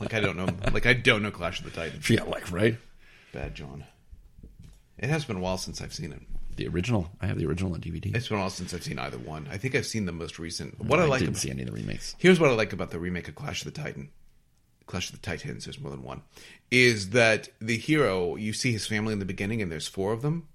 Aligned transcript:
Like 0.00 0.14
I 0.14 0.20
don't 0.20 0.36
know. 0.36 0.48
Like 0.72 0.86
I 0.86 0.92
don't 0.94 1.22
know 1.22 1.30
Clash 1.30 1.58
of 1.60 1.64
the 1.64 1.70
Titans. 1.70 2.08
Yeah, 2.08 2.24
like 2.24 2.50
right. 2.50 2.76
Bad 3.32 3.54
John. 3.54 3.84
It 4.98 5.08
has 5.08 5.24
been 5.24 5.36
a 5.36 5.40
while 5.40 5.58
since 5.58 5.80
I've 5.80 5.94
seen 5.94 6.12
it. 6.12 6.20
The 6.56 6.68
original. 6.68 7.10
I 7.20 7.26
have 7.26 7.38
the 7.38 7.46
original 7.46 7.72
on 7.72 7.80
DVD. 7.80 8.14
It's 8.14 8.28
been 8.28 8.36
a 8.36 8.40
while 8.40 8.50
since 8.50 8.74
I've 8.74 8.82
seen 8.82 8.98
either 8.98 9.18
one. 9.18 9.48
I 9.50 9.56
think 9.56 9.74
I've 9.74 9.86
seen 9.86 10.04
the 10.04 10.12
most 10.12 10.38
recent. 10.38 10.78
What 10.84 10.98
I, 10.98 11.04
I 11.04 11.06
like 11.06 11.20
didn't 11.20 11.30
about, 11.30 11.40
see 11.40 11.50
any 11.50 11.62
of 11.62 11.68
the 11.68 11.72
remakes. 11.72 12.14
Here's 12.18 12.38
what 12.38 12.50
I 12.50 12.54
like 12.54 12.72
about 12.72 12.90
the 12.90 12.98
remake 12.98 13.28
of 13.28 13.34
Clash 13.34 13.64
of 13.64 13.72
the 13.72 13.80
Titan. 13.80 14.10
Clash 14.86 15.08
of 15.10 15.20
the 15.20 15.24
Titans, 15.24 15.64
there's 15.64 15.80
more 15.80 15.90
than 15.90 16.02
one. 16.02 16.22
Is 16.70 17.10
that 17.10 17.48
the 17.60 17.78
hero, 17.78 18.36
you 18.36 18.52
see 18.52 18.72
his 18.72 18.86
family 18.86 19.12
in 19.12 19.20
the 19.20 19.24
beginning, 19.24 19.62
and 19.62 19.70
there's 19.70 19.86
four 19.86 20.12
of 20.12 20.20
them. 20.20 20.48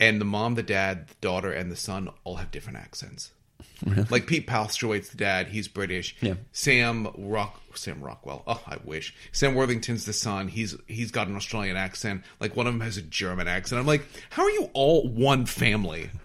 And 0.00 0.20
the 0.20 0.24
mom, 0.24 0.56
the 0.56 0.62
dad, 0.62 1.08
the 1.08 1.14
daughter, 1.20 1.52
and 1.52 1.70
the 1.70 1.76
son 1.76 2.08
all 2.24 2.36
have 2.36 2.50
different 2.50 2.78
accents. 2.78 3.30
Like 4.10 4.26
Pete 4.26 4.46
Postlethwaite's 4.46 5.10
the 5.10 5.16
dad, 5.16 5.48
he's 5.48 5.68
British. 5.68 6.16
Yeah. 6.20 6.34
Sam 6.52 7.08
Rock 7.16 7.60
Sam 7.74 8.02
Rockwell. 8.02 8.42
Oh, 8.46 8.62
I 8.66 8.76
wish. 8.84 9.14
Sam 9.32 9.54
Worthington's 9.54 10.04
the 10.04 10.12
son. 10.12 10.48
He's 10.48 10.76
he's 10.86 11.10
got 11.10 11.28
an 11.28 11.36
Australian 11.36 11.76
accent. 11.76 12.22
Like 12.40 12.56
one 12.56 12.66
of 12.66 12.72
them 12.74 12.80
has 12.82 12.96
a 12.96 13.02
German 13.02 13.48
accent. 13.48 13.80
I'm 13.80 13.86
like, 13.86 14.04
how 14.30 14.42
are 14.44 14.50
you 14.50 14.70
all 14.74 15.08
one 15.08 15.46
family? 15.46 16.10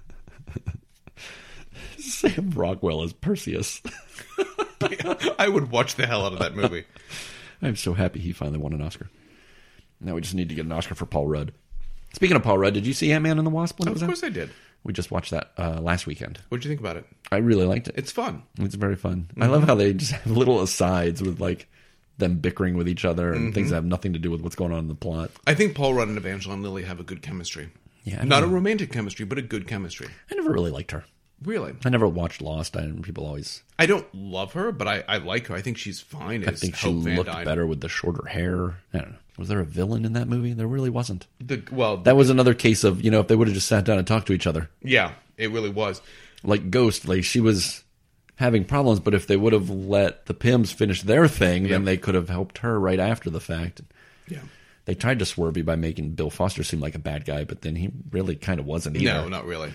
Sam 1.98 2.52
Rockwell 2.52 3.04
as 3.04 3.14
Perseus. 3.14 3.82
I 5.40 5.48
would 5.50 5.72
watch 5.72 5.96
the 5.96 6.08
hell 6.08 6.26
out 6.26 6.34
of 6.34 6.40
that 6.40 6.56
movie. 6.56 6.86
I'm 7.62 7.76
so 7.76 7.94
happy 7.94 8.20
he 8.20 8.32
finally 8.34 8.60
won 8.60 8.74
an 8.74 8.82
Oscar. 8.82 9.10
Now 10.00 10.14
we 10.14 10.22
just 10.22 10.36
need 10.36 10.50
to 10.50 10.56
get 10.56 10.66
an 10.66 10.72
Oscar 10.72 10.96
for 10.96 11.06
Paul 11.06 11.28
Rudd. 11.28 11.54
Speaking 12.14 12.36
of 12.38 12.44
Paul 12.44 12.58
Rudd, 12.60 12.74
did 12.74 12.86
you 12.86 12.94
see 12.94 13.12
Ant 13.12 13.24
Man 13.24 13.38
and 13.38 13.46
the 13.46 13.52
Wasp 13.52 13.80
when 13.80 13.88
it 13.88 13.92
Of 13.92 13.96
was 13.96 14.04
out? 14.04 14.08
course 14.08 14.24
I 14.24 14.30
did. 14.30 14.50
We 14.84 14.94
just 14.94 15.12
watched 15.12 15.32
that 15.32 15.52
uh, 15.58 15.82
last 15.82 16.08
weekend. 16.08 16.40
What 16.50 16.60
did 16.60 16.66
you 16.66 16.70
think 16.72 16.80
about 16.80 16.98
it? 16.98 17.06
I 17.32 17.38
really 17.38 17.66
liked 17.66 17.88
it. 17.88 17.96
It's 17.98 18.12
fun. 18.12 18.44
It's 18.60 18.76
very 18.76 18.96
fun. 18.96 19.30
I 19.40 19.48
love 19.48 19.64
how 19.64 19.76
they 19.76 19.94
just 19.94 20.12
have 20.14 20.32
little 20.32 20.62
asides 20.62 21.22
with 21.22 21.40
like 21.40 21.68
them 22.18 22.38
bickering 22.38 22.76
with 22.76 22.90
each 22.90 23.06
other 23.06 23.34
and 23.34 23.54
things 23.54 23.66
mm-hmm. 23.66 23.72
that 23.72 23.76
have 23.76 23.86
nothing 23.86 24.14
to 24.14 24.20
do 24.20 24.32
with 24.32 24.42
what's 24.42 24.56
going 24.56 24.72
on 24.72 24.80
in 24.80 24.88
the 24.88 24.96
plot. 24.96 25.32
I 25.46 25.54
think 25.54 25.76
Paul 25.76 25.94
Rudd 25.94 26.08
and 26.08 26.18
Evangeline 26.18 26.64
Lilly 26.64 26.84
have 26.84 27.00
a 27.00 27.04
good 27.04 27.22
chemistry. 27.22 27.70
Yeah, 28.04 28.24
Not 28.24 28.44
a 28.44 28.48
romantic 28.48 28.92
chemistry, 28.92 29.26
but 29.26 29.38
a 29.38 29.42
good 29.42 29.68
chemistry. 29.68 30.08
I 30.32 30.36
never 30.36 30.52
really 30.52 30.72
liked 30.72 30.92
her. 30.92 31.04
Really. 31.44 31.76
I 31.86 31.90
never 31.90 32.08
watched 32.08 32.42
Lost. 32.42 32.76
I 32.76 32.90
people 33.04 33.26
always. 33.26 33.62
I 33.78 33.86
don't 33.86 34.08
love 34.16 34.54
her, 34.54 34.72
but 34.72 34.88
I, 34.88 35.04
I 35.08 35.18
like 35.18 35.48
her. 35.48 35.56
I 35.56 35.62
think 35.62 35.78
she's 35.78 36.02
fine 36.02 36.48
I 36.48 36.52
think 36.52 36.76
she 36.76 36.90
looked 36.90 37.30
Dyne. 37.30 37.46
better 37.46 37.68
with 37.68 37.82
the 37.82 37.90
shorter 37.90 38.28
hair. 38.28 38.78
I 38.94 39.00
don't 39.00 39.12
know. 39.12 39.18
Was 39.38 39.50
there 39.50 39.60
a 39.60 39.66
villain 39.66 40.04
in 40.04 40.14
that 40.14 40.28
movie? 40.28 40.54
There 40.54 40.66
really 40.66 40.90
wasn't. 40.90 41.28
The, 41.40 41.62
well, 41.72 41.98
That 41.98 42.16
was 42.16 42.32
another 42.32 42.56
case 42.56 42.84
of 42.84 43.04
you 43.04 43.12
know 43.12 43.20
if 43.20 43.28
they 43.28 43.36
would 43.36 43.48
have 43.48 43.54
just 43.54 43.68
sat 43.68 43.86
down 43.86 44.00
and 44.00 44.08
talked 44.08 44.28
to 44.28 44.34
each 44.34 44.48
other, 44.48 44.70
yeah, 44.82 45.14
it 45.38 45.52
really 45.52 45.70
was. 45.70 46.02
Like 46.44 46.70
Ghost. 46.70 47.08
Like 47.08 47.24
she 47.24 47.40
was 47.40 47.84
having 48.36 48.66
problems, 48.66 49.00
but 49.00 49.14
if 49.14 49.28
they 49.28 49.38
would 49.38 49.54
have 49.54 49.70
let 49.70 50.26
the 50.28 50.34
Pyms 50.34 50.72
finish 50.72 51.02
their 51.02 51.28
thing, 51.28 51.68
then 51.68 51.86
they 51.86 51.98
could 51.98 52.16
have 52.16 52.30
helped 52.30 52.60
her 52.60 52.80
right 52.80 53.00
after 53.00 53.30
the 53.30 53.40
fact. 53.40 53.82
Yeah. 54.28 54.42
They 54.86 54.96
tried 54.96 55.20
to 55.20 55.26
swerve 55.26 55.58
you 55.58 55.64
by 55.64 55.76
making 55.76 56.12
Bill 56.12 56.30
Foster 56.30 56.64
seem 56.64 56.80
like 56.80 56.96
a 56.96 57.00
bad 57.00 57.26
guy, 57.26 57.44
but 57.44 57.62
then 57.62 57.76
he 57.76 57.92
really 58.12 58.36
kind 58.36 58.60
of 58.60 58.66
wasn't 58.66 58.96
either. 58.96 59.06
No, 59.06 59.28
not 59.28 59.46
really. 59.46 59.74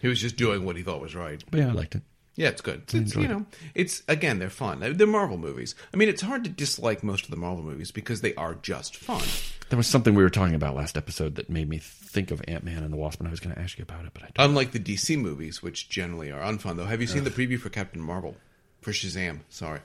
He 0.00 0.08
was 0.08 0.20
just 0.20 0.36
doing 0.36 0.64
what 0.64 0.76
he 0.76 0.82
thought 0.82 1.00
was 1.00 1.14
right. 1.14 1.42
But 1.50 1.60
yeah, 1.60 1.68
I 1.68 1.72
liked 1.72 1.94
it. 1.94 2.02
Yeah, 2.38 2.50
it's 2.50 2.60
good. 2.60 2.82
It's, 2.84 2.94
it's, 2.94 3.16
you 3.16 3.26
know, 3.26 3.44
it's 3.74 4.04
again, 4.06 4.38
they're 4.38 4.48
fun. 4.48 4.78
They're 4.78 5.06
Marvel 5.08 5.36
movies. 5.36 5.74
I 5.92 5.96
mean, 5.96 6.08
it's 6.08 6.22
hard 6.22 6.44
to 6.44 6.50
dislike 6.50 7.02
most 7.02 7.24
of 7.24 7.32
the 7.32 7.36
Marvel 7.36 7.64
movies 7.64 7.90
because 7.90 8.20
they 8.20 8.32
are 8.36 8.54
just 8.54 8.96
fun. 8.96 9.24
There 9.70 9.76
was 9.76 9.88
something 9.88 10.14
we 10.14 10.22
were 10.22 10.30
talking 10.30 10.54
about 10.54 10.76
last 10.76 10.96
episode 10.96 11.34
that 11.34 11.50
made 11.50 11.68
me 11.68 11.78
think 11.78 12.30
of 12.30 12.40
Ant 12.46 12.62
Man 12.62 12.84
and 12.84 12.92
the 12.92 12.96
Wasp, 12.96 13.18
and 13.18 13.26
I 13.26 13.32
was 13.32 13.40
going 13.40 13.56
to 13.56 13.60
ask 13.60 13.76
you 13.76 13.82
about 13.82 14.04
it, 14.04 14.12
but 14.14 14.22
I 14.22 14.28
don't. 14.32 14.50
Unlike 14.50 14.70
the 14.70 14.78
DC 14.78 15.18
movies, 15.18 15.64
which 15.64 15.88
generally 15.88 16.30
are 16.30 16.40
unfun, 16.40 16.76
though. 16.76 16.84
Have 16.84 17.00
you 17.00 17.08
seen 17.08 17.24
the 17.24 17.30
preview 17.30 17.58
for 17.58 17.70
Captain 17.70 18.00
Marvel? 18.00 18.36
For 18.82 18.92
Shazam, 18.92 19.40
sorry. 19.48 19.80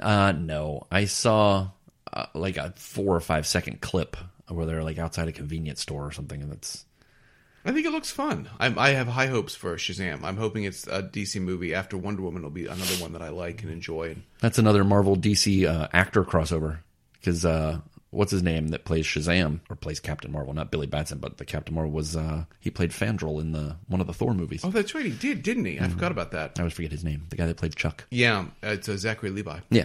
Uh, 0.00 0.32
no, 0.32 0.86
I 0.90 1.04
saw 1.04 1.68
uh, 2.10 2.26
like 2.34 2.56
a 2.56 2.72
four 2.76 3.14
or 3.14 3.20
five 3.20 3.46
second 3.46 3.82
clip 3.82 4.16
where 4.48 4.64
they're 4.64 4.82
like 4.82 4.98
outside 4.98 5.28
a 5.28 5.32
convenience 5.32 5.82
store 5.82 6.06
or 6.06 6.12
something, 6.12 6.40
and 6.40 6.50
that's 6.50 6.86
I 7.68 7.72
think 7.72 7.86
it 7.86 7.92
looks 7.92 8.10
fun. 8.10 8.48
I'm, 8.58 8.78
I 8.78 8.90
have 8.90 9.08
high 9.08 9.26
hopes 9.26 9.54
for 9.54 9.76
Shazam. 9.76 10.24
I'm 10.24 10.38
hoping 10.38 10.64
it's 10.64 10.86
a 10.86 11.02
DC 11.02 11.40
movie 11.40 11.74
after 11.74 11.96
Wonder 11.98 12.22
Woman. 12.22 12.42
will 12.42 12.50
be 12.50 12.64
another 12.64 12.94
one 12.94 13.12
that 13.12 13.20
I 13.22 13.28
like 13.28 13.62
and 13.62 13.70
enjoy. 13.70 14.16
That's 14.40 14.58
another 14.58 14.84
Marvel 14.84 15.16
DC 15.16 15.66
uh, 15.66 15.88
actor 15.92 16.24
crossover 16.24 16.78
because 17.20 17.44
uh, 17.44 17.80
what's 18.10 18.30
his 18.32 18.42
name 18.42 18.68
that 18.68 18.84
plays 18.86 19.04
Shazam 19.04 19.60
or 19.68 19.76
plays 19.76 20.00
Captain 20.00 20.32
Marvel? 20.32 20.54
Not 20.54 20.70
Billy 20.70 20.86
Batson, 20.86 21.18
but 21.18 21.36
the 21.36 21.44
Captain 21.44 21.74
Marvel 21.74 21.92
was 21.92 22.16
uh, 22.16 22.44
he 22.58 22.70
played 22.70 22.90
Fandral 22.90 23.40
in 23.40 23.52
the 23.52 23.76
one 23.88 24.00
of 24.00 24.06
the 24.06 24.14
Thor 24.14 24.32
movies. 24.32 24.64
oh, 24.64 24.70
that's 24.70 24.94
right, 24.94 25.04
he 25.04 25.12
did, 25.12 25.42
didn't 25.42 25.66
he? 25.66 25.78
I 25.78 25.82
Mm-hmm. 25.82 25.92
forgot 25.92 26.10
about 26.10 26.30
that. 26.32 26.52
I 26.56 26.62
always 26.62 26.72
forget 26.72 26.90
his 26.90 27.04
name. 27.04 27.26
The 27.28 27.36
guy 27.36 27.46
that 27.46 27.58
played 27.58 27.76
Chuck. 27.76 28.04
Yeah, 28.10 28.46
it's 28.62 28.88
uh, 28.88 28.96
Zachary 28.96 29.30
Levi. 29.30 29.60
Yeah. 29.70 29.84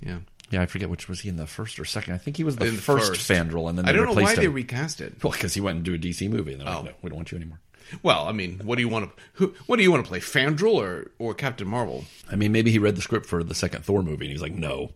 Yeah, 0.00 0.18
Yeah, 0.50 0.62
I 0.62 0.66
forget 0.66 0.88
which 0.88 1.08
was 1.08 1.20
he 1.20 1.28
in 1.28 1.36
the 1.36 1.46
first 1.46 1.78
or 1.78 1.84
second. 1.84 2.14
I 2.14 2.18
think 2.18 2.36
he 2.36 2.44
was 2.44 2.56
the, 2.56 2.66
the 2.66 2.72
first, 2.72 3.08
first. 3.08 3.30
Fandral, 3.30 3.68
and 3.68 3.76
then 3.76 3.84
they 3.84 3.90
I 3.90 3.94
don't 3.94 4.06
know 4.06 4.22
why 4.22 4.34
they 4.34 4.48
recast 4.48 5.00
it. 5.00 5.22
well, 5.22 5.32
because 5.32 5.54
he 5.54 5.60
went 5.60 5.76
and 5.76 5.84
do 5.84 5.94
a 5.94 5.98
DC 5.98 6.28
movie, 6.30 6.52
and 6.52 6.60
they're 6.60 6.68
like, 6.68 6.78
Oh. 6.78 6.82
no, 6.82 6.92
we 7.02 7.10
don't 7.10 7.16
want 7.16 7.32
you 7.32 7.36
anymore. 7.36 7.60
Well, 8.02 8.26
I 8.26 8.32
mean, 8.32 8.60
what 8.64 8.76
do 8.76 8.82
you 8.82 8.88
want 8.88 9.10
to? 9.16 9.22
Who, 9.34 9.54
what 9.66 9.76
do 9.76 9.82
you 9.82 9.90
want 9.90 10.04
to 10.04 10.08
play, 10.08 10.20
Fandral 10.20 10.74
or 10.74 11.10
or 11.18 11.34
Captain 11.34 11.66
Marvel? 11.68 12.04
I 12.30 12.36
mean, 12.36 12.52
maybe 12.52 12.70
he 12.70 12.78
read 12.78 12.96
the 12.96 13.02
script 13.02 13.26
for 13.26 13.42
the 13.42 13.54
second 13.54 13.84
Thor 13.84 14.02
movie, 14.02 14.26
and 14.26 14.32
he's 14.32 14.42
like, 14.42 14.52
no, 14.52 14.90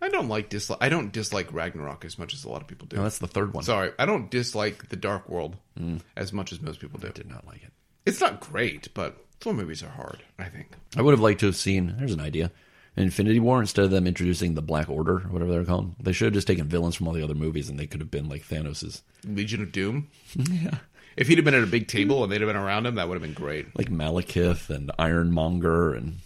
I 0.00 0.08
don't 0.08 0.28
like 0.28 0.48
dislike. 0.48 0.78
I 0.82 0.88
don't 0.88 1.12
dislike 1.12 1.52
Ragnarok 1.52 2.04
as 2.04 2.18
much 2.18 2.34
as 2.34 2.44
a 2.44 2.48
lot 2.48 2.62
of 2.62 2.68
people 2.68 2.86
do. 2.86 2.96
no, 2.96 3.02
that's 3.02 3.18
the 3.18 3.26
third 3.26 3.52
one. 3.54 3.64
Sorry, 3.64 3.92
I 3.98 4.06
don't 4.06 4.30
dislike 4.30 4.88
the 4.88 4.96
Dark 4.96 5.28
World 5.28 5.56
mm. 5.78 6.00
as 6.16 6.32
much 6.32 6.52
as 6.52 6.60
most 6.60 6.80
people 6.80 6.98
do. 7.00 7.08
I 7.08 7.12
did 7.12 7.28
not 7.28 7.46
like 7.46 7.62
it. 7.62 7.72
It's 8.04 8.20
not 8.20 8.40
great, 8.40 8.92
but 8.94 9.16
Thor 9.40 9.52
movies 9.52 9.82
are 9.82 9.90
hard. 9.90 10.22
I 10.38 10.44
think. 10.44 10.68
I 10.96 11.02
would 11.02 11.12
have 11.12 11.20
liked 11.20 11.40
to 11.40 11.46
have 11.46 11.56
seen. 11.56 11.96
There's 11.98 12.12
an 12.12 12.20
idea. 12.20 12.50
Infinity 12.96 13.40
War, 13.40 13.60
instead 13.60 13.84
of 13.84 13.90
them 13.90 14.06
introducing 14.06 14.54
the 14.54 14.62
Black 14.62 14.88
Order, 14.88 15.16
or 15.18 15.28
whatever 15.30 15.50
they're 15.50 15.64
called, 15.64 15.94
they 16.00 16.12
should 16.12 16.26
have 16.26 16.34
just 16.34 16.46
taken 16.46 16.66
villains 16.66 16.94
from 16.94 17.06
all 17.08 17.12
the 17.14 17.22
other 17.22 17.34
movies, 17.34 17.68
and 17.68 17.78
they 17.78 17.86
could 17.86 18.00
have 18.00 18.10
been 18.10 18.28
like 18.28 18.42
Thanos's, 18.44 19.02
Legion 19.26 19.62
of 19.62 19.72
Doom. 19.72 20.08
Yeah. 20.50 20.78
If 21.16 21.28
he'd 21.28 21.38
have 21.38 21.44
been 21.46 21.54
at 21.54 21.62
a 21.62 21.66
big 21.66 21.88
table 21.88 22.22
and 22.22 22.30
they'd 22.30 22.42
have 22.42 22.48
been 22.48 22.56
around 22.56 22.84
him, 22.84 22.96
that 22.96 23.08
would 23.08 23.14
have 23.14 23.22
been 23.22 23.32
great. 23.32 23.74
like 23.76 23.88
Malekith 23.90 24.68
and 24.68 24.90
Ironmonger, 24.98 25.94
and 25.94 26.16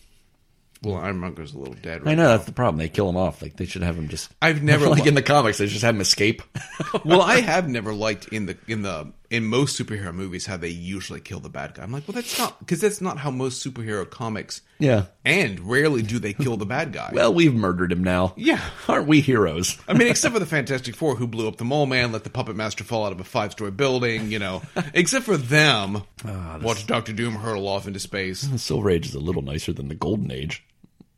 Well, 0.82 0.96
Ironmonger's 0.96 1.54
a 1.54 1.58
little 1.58 1.74
dead. 1.74 2.04
Right 2.04 2.12
I 2.12 2.14
know 2.16 2.24
now. 2.24 2.28
that's 2.30 2.46
the 2.46 2.52
problem. 2.52 2.78
They 2.78 2.88
kill 2.88 3.08
him 3.08 3.16
off. 3.16 3.40
Like 3.40 3.54
they 3.56 3.66
should 3.66 3.82
have 3.82 3.96
him 3.96 4.08
just. 4.08 4.32
I've 4.42 4.62
never 4.64 4.88
like 4.88 5.02
li- 5.02 5.08
in 5.08 5.14
the 5.14 5.22
comics, 5.22 5.58
they 5.58 5.66
just 5.68 5.82
have 5.84 5.94
him 5.94 6.00
escape. 6.00 6.42
well, 7.04 7.22
I 7.22 7.40
have 7.40 7.68
never 7.68 7.94
liked 7.94 8.28
in 8.28 8.46
the 8.46 8.56
in 8.66 8.82
the 8.82 9.12
in 9.30 9.44
most 9.44 9.80
superhero 9.80 10.12
movies 10.12 10.46
how 10.46 10.56
they 10.56 10.68
usually 10.68 11.20
kill 11.20 11.38
the 11.40 11.48
bad 11.48 11.74
guy. 11.74 11.82
I'm 11.84 11.92
like, 11.92 12.06
well, 12.08 12.14
that's 12.14 12.36
not 12.38 12.58
because 12.58 12.80
that's 12.80 13.00
not 13.00 13.18
how 13.18 13.30
most 13.30 13.64
superhero 13.64 14.08
comics. 14.08 14.60
yeah. 14.78 15.04
And 15.24 15.60
rarely 15.60 16.02
do 16.02 16.18
they 16.18 16.32
kill 16.32 16.56
the 16.56 16.66
bad 16.66 16.92
guy. 16.92 17.10
Well, 17.12 17.32
we've 17.32 17.54
murdered 17.54 17.92
him 17.92 18.02
now. 18.02 18.32
Yeah. 18.36 18.60
Aren't 18.88 19.06
we 19.06 19.20
heroes? 19.20 19.78
I 19.86 19.92
mean, 19.92 20.08
except 20.08 20.34
for 20.34 20.40
the 20.40 20.46
Fantastic 20.46 20.96
Four, 20.96 21.14
who 21.14 21.26
blew 21.28 21.46
up 21.46 21.56
the 21.56 21.64
Mole 21.64 21.86
Man, 21.86 22.10
let 22.10 22.24
the 22.24 22.30
Puppet 22.30 22.56
Master 22.56 22.82
fall 22.82 23.06
out 23.06 23.12
of 23.12 23.20
a 23.20 23.24
five-story 23.24 23.70
building. 23.70 24.32
You 24.32 24.40
know, 24.40 24.62
except 24.94 25.24
for 25.24 25.36
them, 25.36 26.02
ah, 26.24 26.58
watch 26.60 26.86
Doctor 26.86 27.12
Doom 27.12 27.34
hurtle 27.36 27.68
off 27.68 27.86
into 27.86 28.00
space. 28.00 28.42
The 28.42 28.58
Silver 28.58 28.90
Age 28.90 29.06
is 29.06 29.14
a 29.14 29.20
little 29.20 29.42
nicer 29.42 29.72
than 29.72 29.88
the 29.88 29.94
Golden 29.94 30.30
Age. 30.32 30.64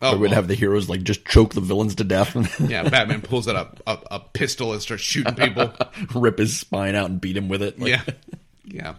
Oh, 0.05 0.17
we'd 0.17 0.29
well. 0.29 0.35
have 0.35 0.49
the 0.49 0.55
heroes 0.55 0.89
like 0.89 1.05
just 1.05 1.25
choke 1.25 1.55
the 1.55 1.61
villains 1.61 1.95
to 1.97 2.05
death 2.05 2.35
Yeah, 2.61 2.89
Batman 2.89 3.23
pulls 3.23 3.47
out 3.47 3.81
a, 3.87 3.91
a, 3.91 3.99
a 4.17 4.21
pistol 4.21 4.73
and 4.73 4.83
starts 4.83 5.05
shooting 5.05 5.35
people. 5.35 5.73
rip 6.15 6.39
his 6.39 6.59
spine 6.59 6.97
out 6.97 7.09
and 7.09 7.21
beat 7.21 7.37
him 7.37 7.49
with 7.49 7.63
it. 7.63 7.79
Like, 7.79 7.91
yeah, 7.91 8.03
yeah. 8.65 8.95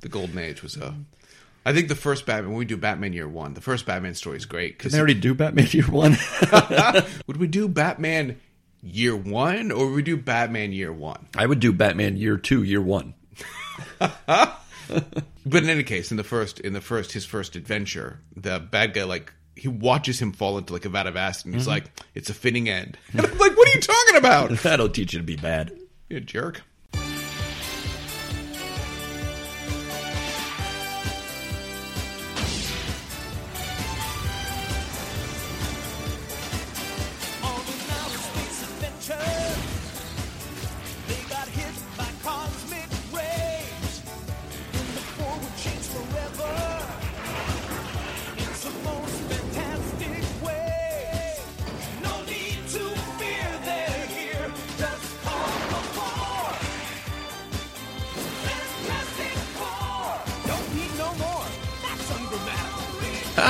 The 0.00 0.08
Golden 0.08 0.38
Age 0.38 0.62
was 0.62 0.76
a. 0.76 0.94
I 1.66 1.72
think 1.72 1.88
the 1.88 1.96
first 1.96 2.24
Batman. 2.24 2.50
When 2.50 2.58
we 2.58 2.66
do 2.66 2.76
Batman 2.76 3.12
Year 3.12 3.26
One, 3.26 3.54
the 3.54 3.60
first 3.60 3.84
Batman 3.84 4.14
story 4.14 4.36
is 4.36 4.46
great. 4.46 4.78
Did 4.78 4.92
they 4.92 4.98
already 4.98 5.14
do 5.14 5.34
Batman 5.34 5.66
Year 5.70 5.90
One? 5.90 6.16
would 7.26 7.38
we 7.38 7.48
do 7.48 7.66
Batman 7.66 8.38
Year 8.80 9.16
One 9.16 9.72
or 9.72 9.86
would 9.86 9.94
we 9.96 10.02
do 10.02 10.16
Batman 10.16 10.72
Year 10.72 10.92
One? 10.92 11.26
I 11.36 11.46
would 11.46 11.58
do 11.58 11.72
Batman 11.72 12.16
Year 12.16 12.36
Two, 12.36 12.62
Year 12.62 12.82
One. 12.82 13.14
But 15.46 15.62
in 15.62 15.68
any 15.68 15.82
case, 15.82 16.10
in 16.10 16.16
the 16.16 16.24
first, 16.24 16.60
in 16.60 16.72
the 16.72 16.80
first, 16.80 17.12
his 17.12 17.24
first 17.24 17.56
adventure, 17.56 18.20
the 18.36 18.60
bad 18.60 18.94
guy 18.94 19.04
like 19.04 19.32
he 19.56 19.68
watches 19.68 20.20
him 20.20 20.32
fall 20.32 20.58
into 20.58 20.72
like 20.72 20.84
a 20.84 20.88
vat 20.88 21.06
of 21.06 21.16
acid, 21.16 21.46
and 21.46 21.54
he's 21.54 21.64
mm-hmm. 21.64 21.70
like, 21.70 21.84
"It's 22.14 22.30
a 22.30 22.34
fitting 22.34 22.68
end." 22.68 22.98
And 23.12 23.26
I'm 23.26 23.38
like, 23.38 23.56
"What 23.56 23.68
are 23.68 23.72
you 23.72 23.80
talking 23.80 24.16
about?" 24.16 24.50
That'll 24.62 24.88
teach 24.88 25.12
you 25.12 25.20
to 25.20 25.24
be 25.24 25.36
bad. 25.36 25.76
You 26.08 26.20
jerk. 26.20 26.62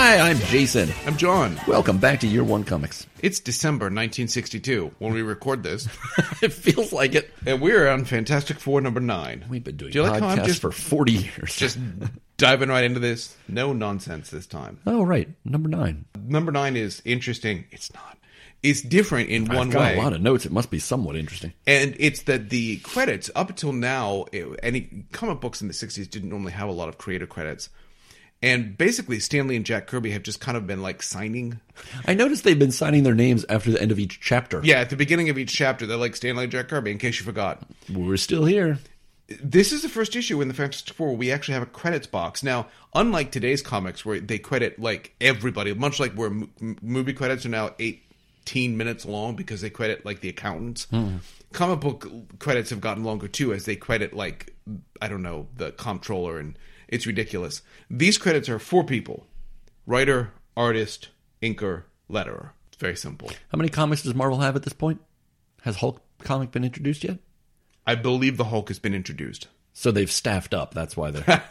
Hi, 0.04 0.18
I'm 0.18 0.36
Jason. 0.36 0.92
I'm 1.06 1.16
John. 1.16 1.58
Welcome 1.66 1.96
back 1.96 2.20
to 2.20 2.26
Year 2.26 2.44
One 2.44 2.62
Comics. 2.62 3.06
It's 3.22 3.40
December 3.40 3.86
1962 3.86 4.96
when 4.98 5.14
we 5.14 5.22
record 5.22 5.62
this, 5.62 5.88
it 6.42 6.52
feels 6.52 6.92
like 6.92 7.14
it. 7.14 7.32
and 7.46 7.58
we're 7.62 7.88
on 7.88 8.04
Fantastic 8.04 8.60
Four 8.60 8.82
number 8.82 9.00
nine. 9.00 9.46
We've 9.48 9.64
been 9.64 9.78
doing 9.78 9.92
Do 9.92 10.00
you 10.00 10.04
like 10.04 10.20
how 10.20 10.28
I'm 10.28 10.38
podcasts 10.40 10.44
just 10.44 10.60
for 10.60 10.72
40 10.72 11.10
years. 11.10 11.56
just 11.56 11.78
diving 12.36 12.68
right 12.68 12.84
into 12.84 13.00
this? 13.00 13.34
No 13.48 13.72
nonsense 13.72 14.28
this 14.28 14.46
time. 14.46 14.78
oh, 14.86 15.04
right. 15.04 15.26
Number 15.42 15.70
nine. 15.70 16.04
Number 16.22 16.52
nine 16.52 16.76
is 16.76 17.00
interesting. 17.06 17.64
It's 17.70 17.90
not. 17.94 18.18
It's 18.62 18.82
different 18.82 19.30
in 19.30 19.46
one 19.46 19.68
I've 19.68 19.72
got 19.72 19.80
way. 19.80 19.98
a 19.98 20.02
lot 20.02 20.12
of 20.12 20.20
notes. 20.20 20.44
It 20.44 20.52
must 20.52 20.70
be 20.70 20.80
somewhat 20.80 21.16
interesting. 21.16 21.54
And 21.66 21.96
it's 21.98 22.24
that 22.24 22.50
the 22.50 22.76
credits 22.80 23.30
up 23.34 23.48
until 23.48 23.72
now, 23.72 24.26
it, 24.32 24.60
any 24.62 25.06
comic 25.12 25.40
books 25.40 25.62
in 25.62 25.68
the 25.68 25.74
'60s 25.74 26.10
didn't 26.10 26.28
normally 26.28 26.52
have 26.52 26.68
a 26.68 26.72
lot 26.72 26.90
of 26.90 26.98
creator 26.98 27.26
credits, 27.26 27.70
and 28.44 28.76
basically 28.76 29.18
Stan 29.20 29.48
Lee 29.48 29.56
and 29.56 29.64
Jack 29.64 29.86
Kirby 29.86 30.10
have 30.10 30.22
just 30.22 30.38
kind 30.40 30.56
of 30.56 30.66
been 30.66 30.82
like 30.82 31.02
signing. 31.02 31.60
I 32.06 32.14
noticed 32.14 32.44
they've 32.44 32.58
been 32.58 32.70
signing 32.70 33.02
their 33.02 33.14
names 33.14 33.44
after 33.48 33.70
the 33.70 33.80
end 33.80 33.90
of 33.90 33.98
each 33.98 34.20
chapter. 34.20 34.60
Yeah, 34.62 34.80
at 34.80 34.90
the 34.90 34.96
beginning 34.96 35.30
of 35.30 35.38
each 35.38 35.52
chapter, 35.52 35.86
they're 35.86 35.96
like 35.96 36.14
Stan 36.14 36.36
Lee 36.36 36.44
and 36.44 36.52
Jack 36.52 36.68
Kirby. 36.68 36.90
In 36.90 36.98
case 36.98 37.18
you 37.18 37.24
forgot, 37.24 37.62
We're 37.92 38.16
still 38.18 38.44
here. 38.44 38.78
this 39.42 39.72
is 39.72 39.82
the 39.82 39.88
first 39.88 40.14
issue 40.14 40.40
in 40.42 40.48
the 40.48 40.54
Fantastic 40.54 40.94
Four 40.94 41.08
where 41.08 41.16
we 41.16 41.32
actually 41.32 41.54
have 41.54 41.62
a 41.62 41.66
credits 41.66 42.06
box. 42.06 42.42
Now, 42.42 42.66
unlike 42.94 43.32
today's 43.32 43.62
comics 43.62 44.04
where 44.04 44.20
they 44.20 44.38
credit 44.38 44.78
like 44.78 45.14
everybody, 45.20 45.72
much 45.74 45.98
like 45.98 46.12
where 46.12 46.28
m- 46.28 46.76
movie 46.82 47.14
credits 47.14 47.46
are 47.46 47.48
now 47.50 47.70
18 47.78 48.76
minutes 48.76 49.06
long 49.06 49.34
because 49.36 49.62
they 49.62 49.70
credit 49.70 50.04
like 50.04 50.20
the 50.20 50.28
accountants. 50.28 50.84
Hmm. 50.90 51.16
Comic 51.52 51.80
book 51.80 52.06
credits 52.40 52.70
have 52.70 52.80
gotten 52.80 53.04
longer 53.04 53.28
too 53.28 53.52
as 53.54 53.64
they 53.64 53.76
credit 53.76 54.12
like 54.12 54.52
I 55.00 55.08
don't 55.08 55.22
know 55.22 55.46
the 55.56 55.70
comptroller 55.72 56.38
and 56.38 56.58
it's 56.88 57.06
ridiculous. 57.06 57.62
These 57.90 58.18
credits 58.18 58.48
are 58.48 58.58
four 58.58 58.84
people: 58.84 59.26
writer, 59.86 60.32
artist, 60.56 61.08
inker, 61.42 61.84
letterer. 62.10 62.50
It's 62.68 62.80
very 62.80 62.96
simple. 62.96 63.30
How 63.50 63.56
many 63.56 63.68
comics 63.68 64.02
does 64.02 64.14
Marvel 64.14 64.40
have 64.40 64.56
at 64.56 64.62
this 64.62 64.72
point? 64.72 65.00
Has 65.62 65.76
Hulk 65.76 66.02
comic 66.22 66.50
been 66.50 66.64
introduced 66.64 67.04
yet? 67.04 67.18
I 67.86 67.94
believe 67.94 68.36
the 68.36 68.44
Hulk 68.44 68.68
has 68.68 68.78
been 68.78 68.94
introduced. 68.94 69.48
So 69.72 69.90
they've 69.90 70.10
staffed 70.10 70.54
up. 70.54 70.72
That's 70.72 70.96
why 70.96 71.10
they're. 71.10 71.42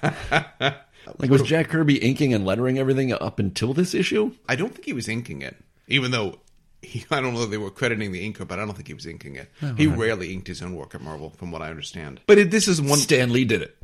like, 1.18 1.30
was 1.30 1.44
Jack 1.44 1.70
Kirby 1.70 1.98
inking 1.98 2.34
and 2.34 2.46
lettering 2.46 2.80
everything 2.80 3.12
up 3.12 3.40
until 3.40 3.74
this 3.74 3.94
issue? 3.94 4.34
I 4.48 4.56
don't 4.56 4.74
think 4.74 4.86
he 4.86 4.94
was 4.94 5.10
inking 5.10 5.42
it, 5.42 5.58
even 5.88 6.12
though 6.12 6.40
he, 6.84 7.06
I 7.12 7.22
don't 7.22 7.34
know 7.34 7.44
if 7.44 7.50
they 7.50 7.58
were 7.58 7.72
crediting 7.72 8.12
the 8.12 8.32
inker, 8.32 8.48
but 8.48 8.60
I 8.60 8.66
don't 8.66 8.74
think 8.76 8.88
he 8.88 8.94
was 8.94 9.06
inking 9.06 9.36
it. 9.36 9.50
Oh, 9.62 9.74
he 9.74 9.88
rarely 9.88 10.34
inked 10.34 10.48
his 10.48 10.62
own 10.62 10.76
work 10.76 10.94
at 10.96 11.02
Marvel, 11.02 11.32
from 11.32 11.52
what 11.52 11.62
I 11.62 11.70
understand. 11.70 12.22
But 12.28 12.38
it, 12.38 12.52
this 12.52 12.68
is 12.68 12.82
one. 12.82 13.00
Stan 13.00 13.32
Lee 13.32 13.46
did 13.46 13.62
it, 13.62 13.78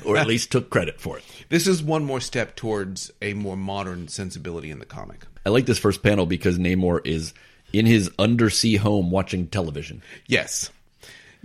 or 0.04 0.16
at 0.16 0.26
least 0.26 0.52
took 0.52 0.70
credit 0.70 1.00
for 1.00 1.18
it. 1.18 1.24
This 1.48 1.66
is 1.66 1.82
one 1.82 2.04
more 2.04 2.20
step 2.20 2.56
towards 2.56 3.10
a 3.22 3.34
more 3.34 3.56
modern 3.56 4.08
sensibility 4.08 4.70
in 4.70 4.78
the 4.78 4.86
comic. 4.86 5.26
I 5.44 5.50
like 5.50 5.66
this 5.66 5.78
first 5.78 6.02
panel 6.02 6.26
because 6.26 6.58
Namor 6.58 7.06
is 7.06 7.32
in 7.72 7.86
his 7.86 8.10
undersea 8.18 8.76
home 8.76 9.10
watching 9.10 9.46
television. 9.46 10.02
Yes. 10.26 10.70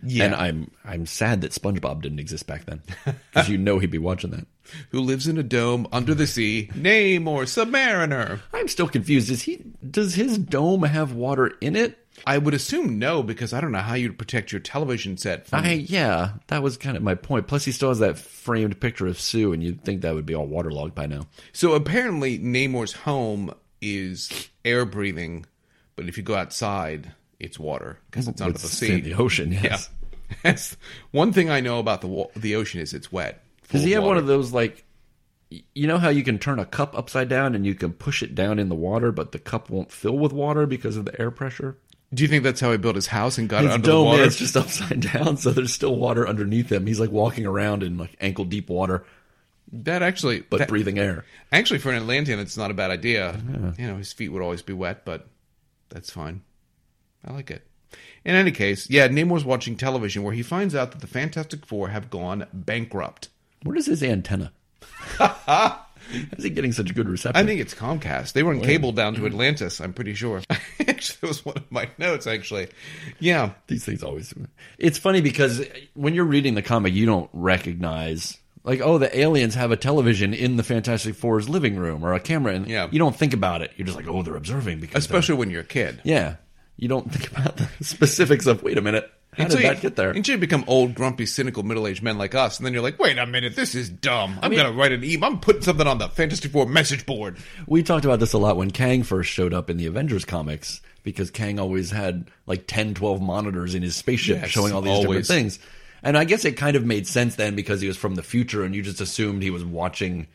Yeah. 0.03 0.25
And 0.25 0.35
I'm 0.35 0.71
I'm 0.83 1.05
sad 1.05 1.41
that 1.41 1.51
SpongeBob 1.51 2.01
didn't 2.01 2.19
exist 2.19 2.47
back 2.47 2.65
then, 2.65 2.81
because 3.05 3.49
you 3.49 3.57
know 3.57 3.77
he'd 3.77 3.91
be 3.91 3.99
watching 3.99 4.31
that. 4.31 4.47
Who 4.89 5.01
lives 5.01 5.27
in 5.27 5.37
a 5.37 5.43
dome 5.43 5.87
under 5.91 6.13
the 6.13 6.27
sea? 6.27 6.69
name 6.75 7.25
Namor, 7.25 7.43
Submariner. 7.43 8.39
I'm 8.53 8.67
still 8.67 8.87
confused. 8.87 9.29
Is 9.29 9.43
he? 9.43 9.63
Does 9.89 10.15
his 10.15 10.37
dome 10.37 10.83
have 10.83 11.13
water 11.13 11.53
in 11.61 11.75
it? 11.75 11.97
I 12.25 12.37
would 12.37 12.53
assume 12.53 12.99
no, 12.99 13.23
because 13.23 13.53
I 13.53 13.61
don't 13.61 13.71
know 13.71 13.79
how 13.79 13.95
you'd 13.95 14.17
protect 14.17 14.51
your 14.51 14.61
television 14.61 15.17
set 15.17 15.47
from. 15.47 15.63
I 15.63 15.73
yeah, 15.73 16.33
that 16.47 16.61
was 16.61 16.77
kind 16.77 16.95
of 16.95 17.03
my 17.03 17.15
point. 17.15 17.47
Plus, 17.47 17.65
he 17.65 17.71
still 17.71 17.89
has 17.89 17.99
that 17.99 18.17
framed 18.17 18.79
picture 18.79 19.07
of 19.07 19.19
Sue, 19.19 19.53
and 19.53 19.63
you'd 19.63 19.83
think 19.83 20.01
that 20.01 20.13
would 20.13 20.25
be 20.25 20.35
all 20.35 20.45
waterlogged 20.45 20.93
by 20.93 21.05
now. 21.05 21.27
So 21.53 21.73
apparently, 21.73 22.37
Namor's 22.37 22.93
home 22.93 23.53
is 23.81 24.49
air 24.63 24.85
breathing, 24.85 25.45
but 25.95 26.07
if 26.07 26.17
you 26.17 26.23
go 26.23 26.35
outside, 26.35 27.11
it's 27.39 27.59
water 27.59 27.97
because 28.09 28.27
it's 28.27 28.41
under 28.41 28.57
the 28.57 28.67
sea. 28.67 29.01
the 29.01 29.15
ocean. 29.15 29.51
Yeah. 29.51 29.61
Yes. 29.63 29.89
That's 30.43 30.77
one 31.11 31.33
thing 31.33 31.49
I 31.49 31.59
know 31.59 31.79
about 31.79 32.01
the 32.01 32.29
the 32.35 32.55
ocean 32.55 32.79
is 32.81 32.93
it's 32.93 33.11
wet. 33.11 33.43
Does 33.71 33.83
he 33.83 33.91
have 33.91 34.03
one 34.03 34.17
of 34.17 34.27
those 34.27 34.51
like? 34.53 34.83
You 35.75 35.85
know 35.87 35.97
how 35.97 36.07
you 36.09 36.23
can 36.23 36.39
turn 36.39 36.59
a 36.59 36.65
cup 36.65 36.97
upside 36.97 37.27
down 37.27 37.55
and 37.55 37.65
you 37.65 37.75
can 37.75 37.91
push 37.91 38.23
it 38.23 38.33
down 38.35 38.57
in 38.57 38.69
the 38.69 38.75
water, 38.75 39.11
but 39.11 39.33
the 39.33 39.39
cup 39.39 39.69
won't 39.69 39.91
fill 39.91 40.17
with 40.17 40.31
water 40.31 40.65
because 40.65 40.95
of 40.95 41.03
the 41.03 41.19
air 41.19 41.29
pressure. 41.29 41.77
Do 42.13 42.23
you 42.23 42.29
think 42.29 42.43
that's 42.43 42.61
how 42.61 42.71
he 42.71 42.77
built 42.77 42.95
his 42.95 43.07
house 43.07 43.37
and 43.37 43.49
got 43.49 43.63
it 43.63 43.67
His 43.67 43.73
under 43.75 43.85
the 43.85 43.91
dome 43.91 44.05
water? 44.07 44.23
is 44.23 44.37
just 44.37 44.55
upside 44.57 45.01
down, 45.01 45.35
so 45.37 45.51
there's 45.51 45.73
still 45.73 45.95
water 45.97 46.25
underneath 46.27 46.71
him. 46.71 46.85
He's 46.85 46.99
like 47.01 47.11
walking 47.11 47.45
around 47.45 47.83
in 47.83 47.97
like 47.97 48.15
ankle 48.21 48.45
deep 48.45 48.69
water, 48.69 49.03
that 49.73 50.01
actually, 50.01 50.39
but 50.41 50.59
that- 50.59 50.67
breathing 50.69 50.97
air. 50.99 51.25
actually 51.51 51.79
for 51.79 51.89
an 51.89 51.97
Atlantean, 51.97 52.39
it's 52.39 52.55
not 52.57 52.71
a 52.71 52.73
bad 52.73 52.91
idea. 52.91 53.37
You 53.77 53.87
know, 53.87 53.97
his 53.97 54.13
feet 54.13 54.29
would 54.29 54.41
always 54.41 54.61
be 54.61 54.73
wet, 54.73 55.03
but 55.03 55.27
that's 55.89 56.09
fine. 56.09 56.43
I 57.25 57.33
like 57.33 57.51
it. 57.51 57.67
In 58.23 58.35
any 58.35 58.51
case, 58.51 58.89
yeah, 58.89 59.07
Namor's 59.09 59.43
watching 59.43 59.75
television 59.75 60.23
where 60.23 60.33
he 60.33 60.43
finds 60.43 60.75
out 60.75 60.91
that 60.91 61.01
the 61.01 61.07
Fantastic 61.07 61.65
Four 61.65 61.89
have 61.89 62.09
gone 62.09 62.47
bankrupt. 62.53 63.27
Where 63.63 63.75
is 63.77 63.85
his 63.87 64.03
antenna? 64.03 64.51
How's 65.17 66.43
he 66.43 66.49
getting 66.49 66.71
such 66.73 66.93
good 66.93 67.07
reception? 67.07 67.41
I 67.41 67.47
think 67.47 67.61
it's 67.61 67.73
Comcast. 67.73 68.33
They 68.33 68.43
run 68.43 68.59
cable 68.61 68.91
down 68.91 69.15
to 69.15 69.25
Atlantis. 69.25 69.79
I'm 69.79 69.93
pretty 69.93 70.13
sure. 70.13 70.41
actually, 70.79 71.17
that 71.21 71.27
was 71.27 71.45
one 71.45 71.57
of 71.57 71.71
my 71.71 71.89
notes. 71.97 72.27
Actually, 72.27 72.67
yeah. 73.19 73.51
these 73.67 73.85
things 73.85 74.03
always. 74.03 74.33
It's 74.77 74.97
funny 74.97 75.21
because 75.21 75.65
when 75.93 76.13
you're 76.13 76.25
reading 76.25 76.55
the 76.55 76.61
comic, 76.61 76.93
you 76.93 77.05
don't 77.05 77.29
recognize 77.33 78.37
like, 78.63 78.81
oh, 78.81 78.97
the 78.97 79.17
aliens 79.17 79.55
have 79.55 79.71
a 79.71 79.77
television 79.77 80.33
in 80.33 80.57
the 80.57 80.63
Fantastic 80.63 81.15
Four's 81.15 81.47
living 81.49 81.77
room 81.77 82.03
or 82.03 82.13
a 82.13 82.19
camera, 82.19 82.53
and 82.53 82.67
Yeah. 82.67 82.89
you 82.91 82.99
don't 82.99 83.15
think 83.15 83.33
about 83.33 83.61
it. 83.61 83.71
You're 83.77 83.85
just 83.87 83.97
like, 83.97 84.07
oh, 84.07 84.21
they're 84.21 84.35
observing 84.35 84.79
because 84.81 85.03
Especially 85.03 85.35
when 85.35 85.49
you're 85.49 85.61
a 85.61 85.65
kid. 85.65 86.01
yeah, 86.03 86.35
you 86.77 86.87
don't 86.87 87.11
think 87.11 87.31
about 87.31 87.57
the 87.57 87.69
specifics 87.83 88.45
of. 88.47 88.61
Wait 88.63 88.77
a 88.77 88.81
minute, 88.81 89.09
how 89.33 89.45
did 89.45 89.53
Until 89.53 89.73
you- 89.75 89.81
get 89.81 89.95
there? 89.95 90.11
Until 90.11 90.35
you 90.35 90.39
become 90.39 90.63
old, 90.67 90.93
grumpy, 90.93 91.25
cynical, 91.25 91.63
middle-aged 91.63 92.03
men 92.03 92.17
like 92.17 92.35
us, 92.35 92.57
and 92.57 92.65
then 92.65 92.73
you're 92.73 92.83
like, 92.83 92.99
"Wait 92.99 93.17
a 93.17 93.25
minute, 93.25 93.55
this 93.55 93.75
is 93.75 93.89
dumb. 93.89 94.37
I'm 94.41 94.53
gonna 94.53 94.71
write 94.73 94.91
an 94.91 95.03
email. 95.03 95.29
I'm 95.29 95.39
putting 95.39 95.61
something 95.61 95.87
on 95.87 95.97
the 95.99 96.09
Fantastic 96.09 96.51
Four 96.51 96.65
message 96.67 97.05
board." 97.05 97.37
We 97.67 97.81
talked 97.83 98.03
about 98.05 98.19
this 98.19 98.33
a 98.33 98.37
lot 98.37 98.57
when 98.57 98.71
Kang 98.71 99.03
first 99.03 99.29
showed 99.31 99.53
up 99.53 99.69
in 99.69 99.77
the 99.77 99.85
Avengers 99.85 100.25
comics 100.25 100.81
because 101.03 101.31
Kang 101.31 101.59
always 101.59 101.91
had 101.91 102.29
like 102.45 102.65
10, 102.67 102.93
12 102.93 103.21
monitors 103.21 103.73
in 103.73 103.81
his 103.83 103.95
spaceship 103.95 104.41
Yes, 104.41 104.49
showing 104.51 104.73
all 104.73 104.81
these 104.81 104.99
different 104.99 105.25
things. 105.25 105.59
And 106.03 106.17
I 106.17 106.23
guess 106.25 106.45
it 106.45 106.57
kind 106.57 106.75
of 106.75 106.83
made 106.85 107.07
sense 107.07 107.35
then 107.35 107.55
because 107.55 107.79
he 107.79 107.87
was 107.87 107.95
from 107.97 108.15
the 108.15 108.23
future 108.23 108.63
and 108.63 108.73
you 108.75 108.81
just 108.81 109.01
assumed 109.01 109.43
he 109.43 109.49
was 109.51 109.63
watching 109.63 110.27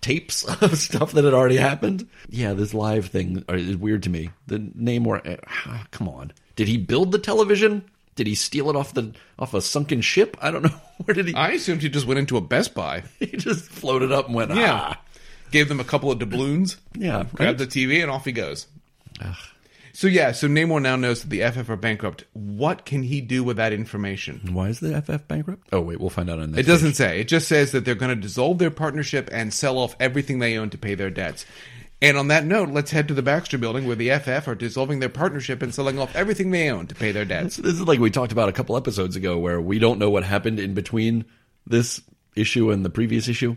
tapes 0.00 0.44
of 0.62 0.76
stuff 0.78 1.12
that 1.12 1.24
had 1.24 1.34
already 1.34 1.56
happened. 1.56 2.08
Yeah, 2.28 2.54
this 2.54 2.72
live 2.74 3.06
thing 3.06 3.44
is 3.48 3.76
weird 3.76 4.02
to 4.04 4.10
me. 4.10 4.30
The 4.46 4.58
Namor, 4.58 5.20
eh, 5.26 5.36
ah, 5.46 5.86
come 5.90 6.08
on. 6.08 6.32
Did 6.56 6.68
he 6.68 6.76
build 6.78 7.12
the 7.12 7.18
television? 7.18 7.84
Did 8.20 8.26
he 8.26 8.34
steal 8.34 8.68
it 8.68 8.76
off 8.76 8.92
the 8.92 9.14
off 9.38 9.54
a 9.54 9.62
sunken 9.62 10.02
ship? 10.02 10.36
I 10.42 10.50
don't 10.50 10.62
know. 10.62 10.68
Where 11.06 11.14
did 11.14 11.26
he? 11.28 11.34
I 11.34 11.52
assumed 11.52 11.80
he 11.80 11.88
just 11.88 12.04
went 12.06 12.18
into 12.18 12.36
a 12.36 12.42
Best 12.42 12.74
Buy. 12.74 13.02
he 13.18 13.28
just 13.28 13.64
floated 13.64 14.12
up 14.12 14.26
and 14.26 14.34
went. 14.34 14.54
Yeah, 14.54 14.78
Ah. 14.94 15.00
gave 15.50 15.70
them 15.70 15.80
a 15.80 15.84
couple 15.84 16.12
of 16.12 16.18
doubloons. 16.18 16.76
Yeah, 16.94 17.24
grabbed 17.34 17.56
the 17.60 17.66
TV, 17.66 18.02
and 18.02 18.10
off 18.10 18.26
he 18.26 18.32
goes. 18.32 18.66
So 19.94 20.06
yeah, 20.06 20.32
so 20.32 20.48
Namor 20.48 20.82
now 20.82 20.96
knows 20.96 21.22
that 21.22 21.30
the 21.30 21.40
FF 21.50 21.70
are 21.70 21.76
bankrupt. 21.76 22.24
What 22.34 22.84
can 22.84 23.02
he 23.04 23.22
do 23.22 23.42
with 23.42 23.56
that 23.56 23.72
information? 23.72 24.50
Why 24.52 24.68
is 24.68 24.80
the 24.80 25.00
FF 25.00 25.26
bankrupt? 25.26 25.66
Oh 25.72 25.80
wait, 25.80 25.98
we'll 25.98 26.10
find 26.10 26.28
out 26.28 26.40
on 26.40 26.52
this. 26.52 26.60
It 26.60 26.66
doesn't 26.68 26.94
say. 26.94 27.20
It 27.20 27.28
just 27.28 27.48
says 27.48 27.72
that 27.72 27.86
they're 27.86 27.94
going 27.94 28.14
to 28.14 28.20
dissolve 28.20 28.58
their 28.58 28.70
partnership 28.70 29.30
and 29.32 29.52
sell 29.54 29.78
off 29.78 29.96
everything 29.98 30.38
they 30.40 30.58
own 30.58 30.68
to 30.70 30.78
pay 30.78 30.94
their 30.94 31.10
debts. 31.10 31.46
And 32.02 32.16
on 32.16 32.28
that 32.28 32.46
note, 32.46 32.70
let's 32.70 32.90
head 32.92 33.08
to 33.08 33.14
the 33.14 33.22
Baxter 33.22 33.58
building 33.58 33.86
where 33.86 33.96
the 33.96 34.10
FF 34.10 34.48
are 34.48 34.54
dissolving 34.54 35.00
their 35.00 35.08
partnership 35.10 35.60
and 35.62 35.74
selling 35.74 35.98
off 35.98 36.16
everything 36.16 36.50
they 36.50 36.70
own 36.70 36.86
to 36.86 36.94
pay 36.94 37.12
their 37.12 37.26
debts. 37.26 37.56
This 37.56 37.74
is 37.74 37.82
like 37.82 38.00
we 38.00 38.10
talked 38.10 38.32
about 38.32 38.48
a 38.48 38.52
couple 38.52 38.76
episodes 38.76 39.16
ago, 39.16 39.38
where 39.38 39.60
we 39.60 39.78
don't 39.78 39.98
know 39.98 40.08
what 40.10 40.24
happened 40.24 40.58
in 40.58 40.72
between 40.72 41.26
this 41.66 42.00
issue 42.34 42.70
and 42.70 42.84
the 42.84 42.90
previous 42.90 43.28
issue. 43.28 43.56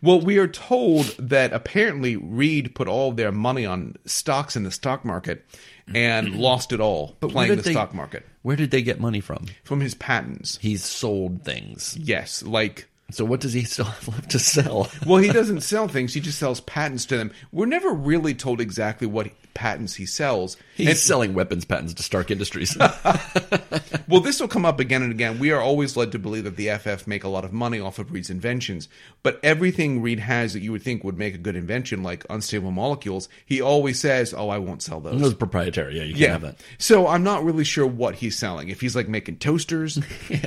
Well, 0.00 0.20
we 0.20 0.38
are 0.38 0.48
told 0.48 1.06
that 1.18 1.52
apparently 1.52 2.16
Reed 2.16 2.74
put 2.74 2.88
all 2.88 3.10
of 3.10 3.16
their 3.16 3.32
money 3.32 3.66
on 3.66 3.96
stocks 4.06 4.56
in 4.56 4.62
the 4.62 4.70
stock 4.70 5.04
market 5.04 5.44
and 5.92 6.36
lost 6.36 6.72
it 6.72 6.80
all 6.80 7.16
where 7.20 7.30
playing 7.30 7.56
the 7.56 7.62
they- 7.62 7.72
stock 7.72 7.92
market 7.92 8.24
Where 8.42 8.56
did 8.56 8.70
they 8.70 8.82
get 8.82 9.00
money 9.00 9.20
from? 9.20 9.46
from 9.64 9.80
his 9.80 9.94
patents. 9.94 10.58
He's 10.62 10.82
sold 10.84 11.44
things. 11.44 11.96
Yes, 12.00 12.42
like 12.42 12.88
So 13.12 13.24
what 13.24 13.40
does 13.40 13.52
he 13.52 13.62
still 13.64 13.84
have 13.86 14.08
left 14.08 14.30
to 14.30 14.38
sell? 14.38 14.90
well, 15.06 15.18
he 15.22 15.32
doesn't 15.32 15.60
sell 15.62 15.88
things; 15.88 16.14
he 16.14 16.20
just 16.20 16.38
sells 16.38 16.60
patents 16.60 17.04
to 17.06 17.16
them. 17.16 17.32
We're 17.52 17.66
never 17.66 17.90
really 17.92 18.34
told 18.34 18.60
exactly 18.60 19.06
what 19.06 19.28
patents 19.54 19.94
he 19.96 20.06
sells. 20.06 20.56
He's 20.74 20.88
And- 20.88 20.96
selling 20.98 21.34
weapons 21.34 21.64
patents 21.64 21.94
to 21.94 22.02
Stark 22.02 22.30
Industries. 22.30 22.76
well, 24.08 24.20
this 24.20 24.40
will 24.40 24.48
come 24.48 24.64
up 24.64 24.80
again 24.80 25.02
and 25.02 25.12
again. 25.12 25.38
We 25.38 25.50
are 25.50 25.60
always 25.60 25.96
led 25.96 26.12
to 26.12 26.18
believe 26.18 26.44
that 26.44 26.56
the 26.56 26.70
FF 26.76 27.06
make 27.06 27.24
a 27.24 27.28
lot 27.28 27.44
of 27.44 27.52
money 27.52 27.78
off 27.80 27.98
of 27.98 28.12
Reed's 28.12 28.30
inventions, 28.30 28.88
but 29.22 29.38
everything 29.42 30.00
Reed 30.02 30.20
has 30.20 30.52
that 30.54 30.60
you 30.60 30.72
would 30.72 30.82
think 30.82 31.04
would 31.04 31.18
make 31.18 31.34
a 31.34 31.38
good 31.38 31.56
invention, 31.56 32.02
like 32.02 32.24
unstable 32.30 32.70
molecules, 32.70 33.28
he 33.44 33.60
always 33.60 33.98
says, 34.00 34.32
"Oh, 34.34 34.48
I 34.48 34.58
won't 34.58 34.82
sell 34.82 35.00
those." 35.00 35.20
Those 35.20 35.32
are 35.32 35.36
proprietary. 35.36 35.96
Yeah, 35.98 36.04
you 36.04 36.12
can't 36.14 36.20
Yeah. 36.20 36.28
have 36.32 36.42
that. 36.42 36.56
So 36.78 37.06
I'm 37.06 37.22
not 37.22 37.44
really 37.44 37.64
sure 37.64 37.86
what 37.86 38.16
he's 38.16 38.36
selling. 38.38 38.68
If 38.70 38.80
he's 38.80 38.96
like 38.96 39.08
making 39.08 39.36
toasters, 39.36 39.98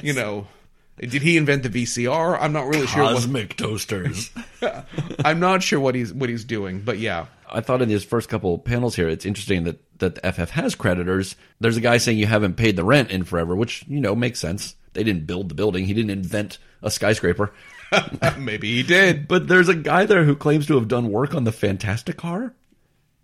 you 0.01 0.13
know, 0.13 0.47
Did 0.97 1.21
he 1.21 1.35
invent 1.35 1.63
the 1.63 1.69
VCR? 1.69 2.37
I'm 2.39 2.53
not 2.53 2.67
really 2.67 2.87
sure. 2.87 3.03
What, 3.03 3.15
Cosmic 3.15 3.57
toasters. 3.57 4.31
I'm 5.25 5.39
not 5.39 5.61
sure 5.61 5.79
what 5.79 5.95
he's 5.95 6.13
what 6.13 6.29
he's 6.29 6.45
doing, 6.45 6.81
but 6.81 6.99
yeah. 6.99 7.25
I 7.51 7.61
thought 7.61 7.81
in 7.81 7.89
these 7.89 8.03
first 8.03 8.29
couple 8.29 8.57
panels 8.57 8.95
here, 8.95 9.09
it's 9.09 9.25
interesting 9.25 9.65
that 9.65 9.79
that 9.99 10.15
the 10.15 10.31
FF 10.31 10.51
has 10.51 10.75
creditors. 10.75 11.35
There's 11.59 11.77
a 11.77 11.81
guy 11.81 11.97
saying 11.97 12.17
you 12.17 12.25
haven't 12.27 12.55
paid 12.55 12.75
the 12.75 12.83
rent 12.83 13.11
in 13.11 13.23
forever, 13.23 13.55
which 13.55 13.85
you 13.87 13.99
know 13.99 14.15
makes 14.15 14.39
sense. 14.39 14.75
They 14.93 15.03
didn't 15.03 15.27
build 15.27 15.49
the 15.49 15.55
building. 15.55 15.85
He 15.85 15.93
didn't 15.93 16.11
invent 16.11 16.57
a 16.81 16.89
skyscraper. 16.89 17.53
Maybe 18.37 18.75
he 18.75 18.83
did. 18.83 19.27
But 19.27 19.47
there's 19.47 19.69
a 19.69 19.75
guy 19.75 20.05
there 20.05 20.23
who 20.23 20.35
claims 20.35 20.67
to 20.67 20.75
have 20.75 20.87
done 20.87 21.11
work 21.11 21.35
on 21.35 21.43
the 21.43 21.51
Fantastic 21.51 22.15
car. 22.15 22.53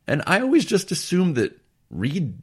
And 0.07 0.21
I 0.27 0.41
always 0.41 0.65
just 0.65 0.91
assumed 0.91 1.35
that 1.35 1.57
Reed 1.89 2.37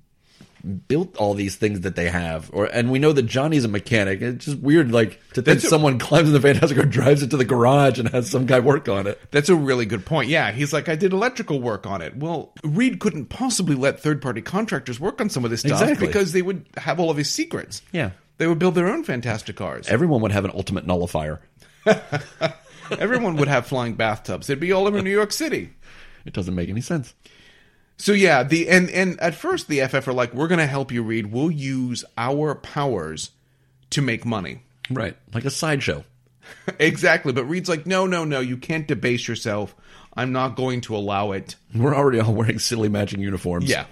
built 0.69 1.17
all 1.17 1.35
these 1.35 1.57
things 1.57 1.81
that 1.81 1.97
they 1.97 2.09
have. 2.11 2.51
Or 2.53 2.67
and 2.67 2.91
we 2.91 2.99
know 2.99 3.13
that 3.13 3.23
Johnny's 3.23 3.65
a 3.65 3.69
mechanic. 3.69 4.21
It's 4.23 4.45
just 4.45 4.59
weird 4.59 4.93
like 4.93 5.21
to 5.31 5.35
think 5.37 5.45
That's 5.47 5.65
a- 5.65 5.69
someone 5.69 5.99
climbs 5.99 6.29
in 6.29 6.35
the 6.35 6.41
Fantastic 6.41 6.77
car, 6.77 6.87
drives 6.87 7.23
it 7.23 7.31
to 7.31 7.37
the 7.37 7.45
garage 7.45 7.99
and 7.99 8.09
has 8.11 8.31
some 8.31 8.47
guy 8.47 8.61
work 8.61 8.89
on 8.89 9.07
it. 9.07 9.21
That's 9.31 9.49
a 9.49 9.55
really 9.57 9.87
good 9.87 10.05
point. 10.07 10.29
Yeah, 10.29 10.53
he's 10.53 10.73
like, 10.73 10.89
I 10.89 10.97
did 10.97 11.13
electrical 11.13 11.61
work 11.61 11.87
on 11.87 12.03
it. 12.03 12.17
Well, 12.17 12.53
Reed 12.63 13.01
couldn't 13.01 13.27
possibly 13.27 13.75
let 13.75 14.01
third 14.01 14.21
party 14.23 14.43
contractors 14.43 15.01
work 15.01 15.21
on 15.21 15.31
some 15.31 15.45
of 15.45 15.51
this 15.51 15.61
stuff 15.61 15.81
Exactly. 15.83 16.07
because 16.07 16.33
they 16.33 16.43
would 16.43 16.67
have 16.77 17.01
all 17.01 17.11
of 17.11 17.17
his 17.17 17.31
secrets. 17.31 17.83
Yeah. 17.93 18.11
They 18.39 18.47
would 18.47 18.59
build 18.59 18.75
their 18.77 18.87
own 18.89 19.03
fantastic 19.05 19.57
cars. 19.57 19.89
Everyone 19.89 20.21
would 20.23 20.33
have 20.33 20.45
an 20.45 20.53
ultimate 20.55 20.87
nullifier. 20.87 21.41
Everyone 22.99 23.37
would 23.37 23.49
have 23.49 23.67
flying 23.67 23.95
bathtubs. 23.95 24.47
They'd 24.47 24.61
be 24.61 24.73
all 24.73 24.87
over 24.87 25.03
New 25.03 25.11
York 25.11 25.33
City. 25.33 25.71
It 26.25 26.33
doesn't 26.33 26.55
make 26.55 26.69
any 26.69 26.81
sense. 26.81 27.15
So 27.99 28.13
yeah, 28.13 28.45
the 28.45 28.69
and 28.69 28.89
and 28.91 29.19
at 29.21 29.35
first 29.35 29.69
the 29.69 29.81
FF 29.87 30.07
are 30.07 30.13
like, 30.13 30.33
we're 30.33 30.49
going 30.49 30.61
to 30.61 30.67
help 30.67 30.93
you, 30.93 31.03
Reed. 31.03 31.27
We'll 31.33 31.51
use 31.51 32.05
our 32.17 32.55
powers 32.55 33.33
to 33.91 34.01
make 34.01 34.25
money. 34.25 34.63
Right. 34.89 35.17
Like 35.35 35.45
a 35.45 35.51
sideshow. 35.51 36.05
exactly. 36.79 37.33
But 37.33 37.45
Reed's 37.45 37.69
like, 37.69 37.87
no, 37.87 38.07
no, 38.07 38.25
no, 38.25 38.41
you 38.41 38.57
can't 38.57 38.87
debase 38.87 39.27
yourself. 39.29 39.75
I'm 40.15 40.33
not 40.33 40.57
going 40.57 40.81
to 40.83 40.97
allow 40.97 41.33
it. 41.33 41.57
We're 41.75 41.95
already 41.95 42.21
all 42.21 42.35
wearing 42.35 42.59
silly 42.59 42.89
matching 42.89 43.21
uniforms. 43.21 43.69
Yeah. 43.69 43.87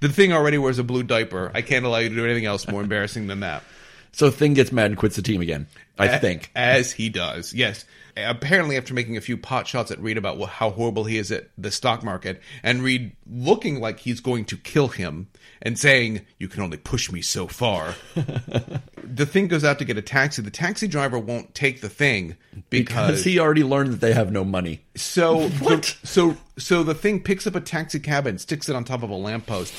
The 0.00 0.08
thing 0.08 0.32
already 0.32 0.58
wears 0.58 0.78
a 0.78 0.84
blue 0.84 1.02
diaper. 1.02 1.50
I 1.54 1.62
can't 1.62 1.84
allow 1.84 1.98
you 1.98 2.08
to 2.08 2.14
do 2.14 2.24
anything 2.24 2.46
else 2.46 2.68
more 2.68 2.80
embarrassing 2.80 3.26
than 3.26 3.40
that. 3.40 3.62
So 4.12 4.30
Thing 4.30 4.54
gets 4.54 4.72
mad 4.72 4.86
and 4.90 4.96
quits 4.98 5.16
the 5.16 5.22
team 5.22 5.40
again. 5.40 5.66
I 5.98 6.18
think. 6.18 6.50
As 6.54 6.92
he 6.92 7.08
does, 7.08 7.54
yes. 7.54 7.84
Apparently, 8.16 8.76
after 8.76 8.92
making 8.92 9.16
a 9.16 9.22
few 9.22 9.38
pot 9.38 9.66
shots 9.66 9.90
at 9.90 9.98
Reed 10.00 10.18
about 10.18 10.38
how 10.48 10.68
horrible 10.70 11.04
he 11.04 11.16
is 11.16 11.32
at 11.32 11.48
the 11.56 11.70
stock 11.70 12.02
market, 12.04 12.42
and 12.62 12.82
Reed 12.82 13.16
looking 13.26 13.80
like 13.80 14.00
he's 14.00 14.20
going 14.20 14.44
to 14.46 14.56
kill 14.58 14.88
him 14.88 15.28
and 15.62 15.78
saying, 15.78 16.20
You 16.38 16.48
can 16.48 16.62
only 16.62 16.76
push 16.76 17.10
me 17.10 17.22
so 17.22 17.46
far. 17.46 17.94
the 18.14 19.24
thing 19.24 19.48
goes 19.48 19.64
out 19.64 19.78
to 19.78 19.84
get 19.86 19.96
a 19.96 20.02
taxi. 20.02 20.42
The 20.42 20.50
taxi 20.50 20.88
driver 20.88 21.18
won't 21.18 21.54
take 21.54 21.80
the 21.80 21.88
thing 21.88 22.36
because, 22.68 23.06
Because 23.06 23.24
he 23.24 23.38
already 23.38 23.64
learned 23.64 23.92
that 23.94 24.00
they 24.00 24.12
have 24.12 24.30
no 24.30 24.44
money. 24.44 24.82
so 24.94 25.48
What? 25.60 25.96
so 26.04 26.36
so 26.58 26.82
the 26.82 26.94
thing 26.94 27.22
picks 27.22 27.46
up 27.46 27.54
a 27.54 27.60
taxi 27.60 27.98
cab 28.00 28.26
and 28.26 28.38
sticks 28.40 28.68
it 28.68 28.76
on 28.76 28.84
top 28.84 29.02
of 29.02 29.08
a 29.10 29.14
lamppost. 29.14 29.72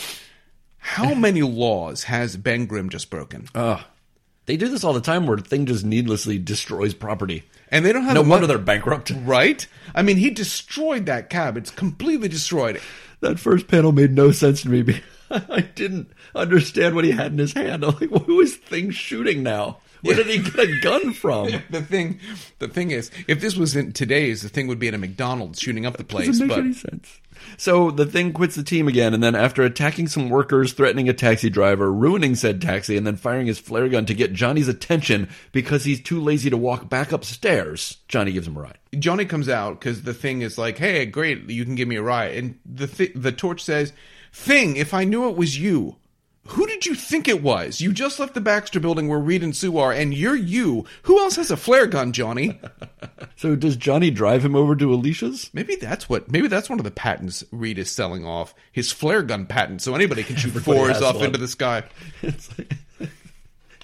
How 0.80 1.14
many 1.16 1.44
laws 1.44 2.06
has 2.06 2.36
Ben 2.36 2.66
Grimm 2.66 2.90
just 2.90 3.10
broken? 3.12 3.48
They 4.46 4.58
do 4.58 4.68
this 4.68 4.84
all 4.84 4.94
the 4.94 5.02
time 5.02 5.26
where 5.26 5.38
a 5.38 5.42
Thing 5.42 5.66
just 5.66 5.86
needlessly 5.86 6.38
destroys 6.38 6.94
property. 6.94 7.44
And 7.72 7.86
they 7.86 7.94
don't 7.94 8.04
have 8.04 8.14
No 8.14 8.22
wonder 8.22 8.46
they're 8.46 8.58
bankrupt. 8.58 9.12
right? 9.24 9.66
I 9.96 10.02
mean, 10.02 10.18
he 10.18 10.30
destroyed 10.30 11.06
that 11.06 11.30
cab. 11.30 11.58
It's 11.58 11.72
completely 11.72 12.28
destroyed. 12.28 12.80
That 13.22 13.40
first 13.40 13.68
panel 13.68 13.92
made 13.92 14.12
no 14.12 14.32
sense 14.32 14.62
to 14.64 14.70
me. 14.70 15.02
I 15.32 15.62
didn't 15.62 16.12
understand 16.36 16.94
what 16.94 17.06
he 17.06 17.12
had 17.12 17.32
in 17.32 17.38
his 17.38 17.54
hand. 17.54 17.84
I'm 17.84 17.96
like, 17.96 18.10
who 18.26 18.42
is 18.42 18.56
Thing 18.58 18.92
shooting 18.92 19.42
now? 19.44 19.78
Where 20.02 20.16
did 20.16 20.28
he 20.28 20.40
get 20.40 20.60
a 20.60 20.80
gun 20.82 21.14
from? 21.14 21.48
The 21.70 21.82
thing, 21.82 22.20
the 22.60 22.68
thing 22.68 22.92
is, 22.92 23.10
if 23.28 23.40
this 23.40 23.56
was 23.56 23.76
in 23.76 23.94
today's, 23.94 24.42
the 24.42 24.50
thing 24.50 24.68
would 24.68 24.78
be 24.78 24.90
at 24.90 24.94
a 24.94 24.98
McDonald's 24.98 25.60
shooting 25.62 25.86
up 25.86 25.96
the 25.96 26.04
place. 26.04 26.28
Doesn't 26.28 26.48
make 26.48 26.58
But 26.58 26.66
any 26.66 26.74
sense. 26.74 27.20
So 27.58 27.92
the 27.92 28.06
thing 28.06 28.34
quits 28.34 28.56
the 28.56 28.64
team 28.64 28.88
again, 28.88 29.14
and 29.14 29.24
then 29.24 29.36
after 29.36 29.64
attacking 29.64 30.08
some 30.08 30.30
workers, 30.30 30.74
threatening 30.74 31.10
a 31.10 31.14
taxi 31.14 31.50
driver, 31.50 31.92
ruining 31.92 32.36
said 32.36 32.62
taxi, 32.62 32.98
and 32.98 33.06
then 33.06 33.16
firing 33.16 33.48
his 33.48 33.60
flare 33.60 33.90
gun 33.90 34.06
to 34.06 34.14
get 34.14 34.34
Johnny's 34.34 34.68
attention 34.68 35.30
because 35.52 35.84
he's 35.84 36.02
too 36.02 36.20
lazy 36.20 36.50
to 36.50 36.58
walk 36.58 36.90
back 36.90 37.12
upstairs, 37.12 37.98
Johnny 38.08 38.32
gives 38.32 38.48
him 38.48 38.58
a 38.58 38.62
ride. 38.62 38.78
Johnny 38.98 39.26
comes 39.26 39.50
out 39.50 39.80
because 39.80 40.04
the 40.04 40.14
thing 40.14 40.42
is 40.42 40.58
like, 40.58 40.78
"Hey, 40.78 41.06
great, 41.06 41.50
you 41.50 41.66
can 41.66 41.76
give 41.76 41.88
me 41.88 41.96
a 41.96 42.04
ride." 42.04 42.36
And 42.36 42.56
the 42.66 42.88
th- 42.88 43.14
the 43.16 43.32
torch 43.32 43.64
says, 43.64 43.94
"Thing, 44.32 44.76
if 44.76 44.94
I 44.94 45.04
knew 45.04 45.30
it 45.30 45.36
was 45.36 45.58
you." 45.60 45.98
Who 46.48 46.68
did 46.68 46.86
you 46.86 46.94
think 46.94 47.28
it 47.30 47.42
was? 47.42 47.80
You 47.80 47.94
just 47.94 48.20
left 48.20 48.34
the 48.34 48.42
Baxter 48.42 48.80
building 48.82 49.08
where 49.08 49.18
Reed 49.20 49.44
and 49.44 49.56
Sue 49.56 49.78
are, 49.78 49.94
and 49.94 50.14
you're 50.14 50.36
you. 50.36 50.86
Who 51.04 51.18
else 51.20 51.38
has 51.38 51.50
a 51.52 51.58
flare 51.58 51.88
gun, 51.88 52.12
Johnny? 52.14 52.60
So 53.36 53.56
does 53.56 53.76
Johnny 53.76 54.10
drive 54.12 54.46
him 54.46 54.56
over 54.56 54.76
to 54.76 54.94
Alicia's? 54.94 55.50
Maybe 55.54 55.76
that's 55.76 56.08
what. 56.08 56.32
Maybe 56.32 56.48
that's 56.48 56.70
one 56.70 56.80
of 56.80 56.86
the 56.86 56.92
patents 56.92 57.44
Reed 57.52 57.78
is 57.80 57.90
selling 57.92 58.26
off 58.26 58.54
his 58.72 58.92
flare 58.92 59.22
gun 59.24 59.46
patent, 59.48 59.82
so 59.82 59.96
anybody 59.96 60.24
can 60.24 60.36
shoot 60.36 60.50
Everybody 60.56 60.78
fours 60.94 61.02
off 61.02 61.16
one. 61.16 61.26
into 61.26 61.40
the 61.40 61.48
sky. 61.48 61.84
It's 62.22 62.50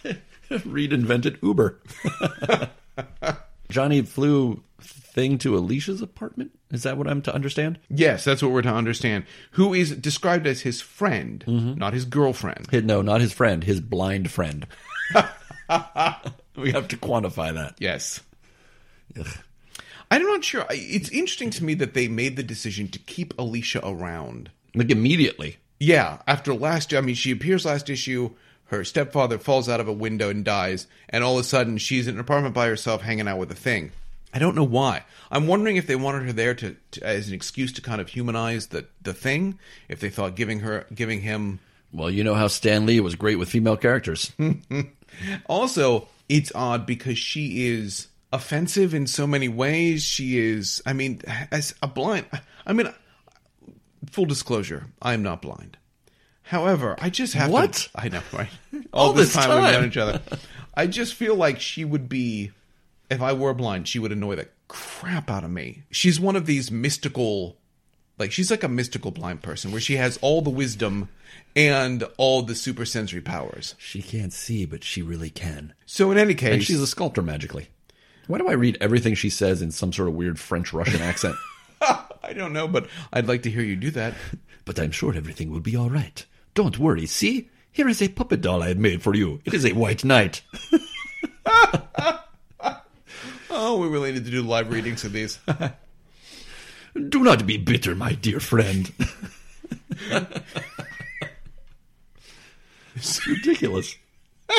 like 0.03 0.21
Reed 0.65 0.93
invented 0.93 1.39
Uber. 1.41 1.79
Johnny 3.69 4.01
flew 4.03 4.63
thing 5.11 5.37
to 5.39 5.57
Alicia's 5.57 6.01
apartment. 6.01 6.51
Is 6.71 6.83
that 6.83 6.97
what 6.97 7.07
I'm 7.07 7.21
to 7.23 7.33
understand? 7.33 7.79
Yes, 7.89 8.23
that's 8.23 8.41
what 8.41 8.51
we're 8.51 8.61
to 8.61 8.69
understand. 8.69 9.25
Who 9.51 9.73
is 9.73 9.95
described 9.95 10.47
as 10.47 10.61
his 10.61 10.81
friend, 10.81 11.43
mm-hmm. 11.47 11.79
not 11.79 11.93
his 11.93 12.05
girlfriend. 12.05 12.71
No, 12.85 13.01
not 13.01 13.21
his 13.21 13.33
friend. 13.33 13.63
His 13.63 13.81
blind 13.81 14.31
friend. 14.31 14.67
we 16.55 16.71
have 16.71 16.87
to 16.89 16.97
quantify 16.97 17.53
that. 17.53 17.75
Yes. 17.79 18.21
I'm 20.11 20.23
not 20.23 20.43
sure. 20.43 20.65
It's 20.69 21.09
interesting 21.09 21.49
to 21.51 21.63
me 21.63 21.73
that 21.75 21.93
they 21.93 22.07
made 22.07 22.35
the 22.35 22.43
decision 22.43 22.87
to 22.89 22.99
keep 22.99 23.37
Alicia 23.37 23.81
around. 23.83 24.51
Like 24.75 24.91
immediately. 24.91 25.57
Yeah, 25.79 26.17
after 26.27 26.53
last, 26.53 26.93
I 26.93 27.01
mean, 27.01 27.15
she 27.15 27.31
appears 27.31 27.65
last 27.65 27.89
issue. 27.89 28.31
Her 28.65 28.83
stepfather 28.83 29.39
falls 29.39 29.69
out 29.69 29.79
of 29.79 29.87
a 29.87 29.93
window 29.93 30.29
and 30.29 30.45
dies, 30.45 30.87
and 31.09 31.23
all 31.23 31.39
of 31.39 31.45
a 31.45 31.47
sudden 31.47 31.77
she's 31.77 32.07
in 32.07 32.15
an 32.15 32.19
apartment 32.19 32.53
by 32.53 32.67
herself, 32.67 33.01
hanging 33.01 33.27
out 33.27 33.39
with 33.39 33.51
a 33.51 33.55
thing. 33.55 33.91
I 34.33 34.39
don't 34.39 34.55
know 34.55 34.63
why. 34.63 35.03
I'm 35.31 35.47
wondering 35.47 35.77
if 35.77 35.87
they 35.87 35.95
wanted 35.95 36.23
her 36.23 36.33
there 36.33 36.53
to, 36.55 36.75
to 36.91 37.03
as 37.03 37.27
an 37.27 37.33
excuse 37.33 37.71
to 37.73 37.81
kind 37.81 37.99
of 38.01 38.09
humanize 38.09 38.67
the 38.67 38.85
the 39.01 39.13
thing. 39.13 39.57
If 39.87 39.99
they 39.99 40.09
thought 40.09 40.35
giving 40.35 40.59
her 40.61 40.85
giving 40.93 41.21
him 41.21 41.59
Well, 41.91 42.09
you 42.11 42.23
know 42.23 42.35
how 42.35 42.47
Stan 42.47 42.85
Lee 42.85 42.99
was 42.99 43.15
great 43.15 43.37
with 43.37 43.49
female 43.49 43.77
characters. 43.77 44.31
Also, 45.47 46.07
it's 46.29 46.51
odd 46.53 46.85
because 46.85 47.17
she 47.17 47.67
is 47.67 48.07
offensive 48.31 48.93
in 48.93 49.07
so 49.07 49.25
many 49.25 49.47
ways. 49.47 50.03
She 50.03 50.37
is, 50.37 50.81
I 50.85 50.93
mean, 50.93 51.21
as 51.51 51.73
a 51.81 51.87
blind, 51.87 52.27
I 52.65 52.73
mean, 52.73 52.93
full 54.11 54.25
disclosure, 54.25 54.85
I 55.01 55.13
am 55.13 55.23
not 55.23 55.41
blind. 55.41 55.77
However, 56.43 56.95
I 56.99 57.09
just 57.09 57.33
have 57.33 57.49
What? 57.51 57.73
To, 57.73 57.89
I 57.95 58.09
know, 58.09 58.21
right? 58.31 58.49
All 58.93 59.13
this 59.13 59.33
this 59.33 59.43
time, 59.43 59.63
we've 59.63 59.71
known 59.73 59.85
each 59.85 59.97
other. 59.97 60.21
I 60.75 60.87
just 60.87 61.15
feel 61.15 61.35
like 61.35 61.59
she 61.59 61.83
would 61.83 62.07
be, 62.07 62.51
if 63.09 63.21
I 63.21 63.33
were 63.33 63.53
blind, 63.53 63.87
she 63.87 63.99
would 63.99 64.11
annoy 64.11 64.35
the 64.35 64.47
crap 64.67 65.29
out 65.29 65.43
of 65.43 65.51
me. 65.51 65.83
She's 65.91 66.19
one 66.19 66.35
of 66.35 66.45
these 66.45 66.71
mystical, 66.71 67.57
like 68.17 68.31
she's 68.31 68.51
like 68.51 68.63
a 68.63 68.67
mystical 68.67 69.11
blind 69.11 69.41
person 69.41 69.71
where 69.71 69.81
she 69.81 69.95
has 69.95 70.17
all 70.21 70.41
the 70.41 70.49
wisdom 70.49 71.09
and 71.55 72.03
all 72.17 72.41
the 72.41 72.55
super 72.55 72.85
sensory 72.85 73.21
powers. 73.21 73.75
she 73.77 74.01
can't 74.01 74.33
see, 74.33 74.65
but 74.65 74.83
she 74.83 75.01
really 75.01 75.29
can. 75.29 75.73
So 75.85 76.11
in 76.11 76.17
any 76.17 76.35
case, 76.35 76.53
And 76.53 76.63
she's 76.63 76.81
a 76.81 76.87
sculptor 76.87 77.21
magically. 77.21 77.69
Why 78.27 78.37
do 78.37 78.47
I 78.47 78.53
read 78.53 78.77
everything 78.79 79.15
she 79.15 79.31
says 79.31 79.61
in 79.61 79.71
some 79.71 79.91
sort 79.91 80.07
of 80.07 80.13
weird 80.13 80.39
French 80.39 80.71
Russian 80.71 81.01
accent? 81.01 81.35
I 81.81 82.33
don't 82.35 82.53
know, 82.53 82.67
but 82.67 82.87
I'd 83.11 83.27
like 83.27 83.41
to 83.43 83.49
hear 83.51 83.63
you 83.63 83.75
do 83.75 83.89
that. 83.91 84.13
but 84.65 84.79
I'm 84.79 84.91
sure 84.91 85.15
everything 85.15 85.49
will 85.49 85.61
be 85.61 85.75
all 85.75 85.89
right. 85.89 86.23
Don't 86.53 86.77
worry. 86.77 87.07
See, 87.07 87.49
here 87.71 87.87
is 87.89 88.01
a 88.03 88.07
puppet 88.09 88.41
doll 88.41 88.61
I 88.61 88.67
have 88.67 88.77
made 88.77 89.01
for 89.01 89.15
you. 89.15 89.41
It 89.45 89.53
is 89.55 89.65
a 89.65 89.73
white 89.73 90.03
knight. 90.03 90.43
Oh, 93.61 93.77
we 93.77 93.89
really 93.89 94.13
need 94.13 94.23
to 94.23 94.31
do 94.31 94.41
live 94.41 94.71
readings 94.71 95.03
of 95.03 95.11
these. 95.11 95.37
Do 97.09 97.19
not 97.23 97.45
be 97.45 97.57
bitter, 97.57 97.93
my 97.93 98.13
dear 98.13 98.39
friend. 98.39 98.89
it's 102.95 103.27
ridiculous. 103.27 103.95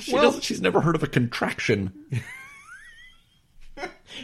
She 0.00 0.14
Well- 0.14 0.22
doesn't, 0.24 0.42
she's 0.42 0.60
never 0.60 0.80
heard 0.80 0.96
of 0.96 1.02
a 1.04 1.06
contraction. 1.08 1.92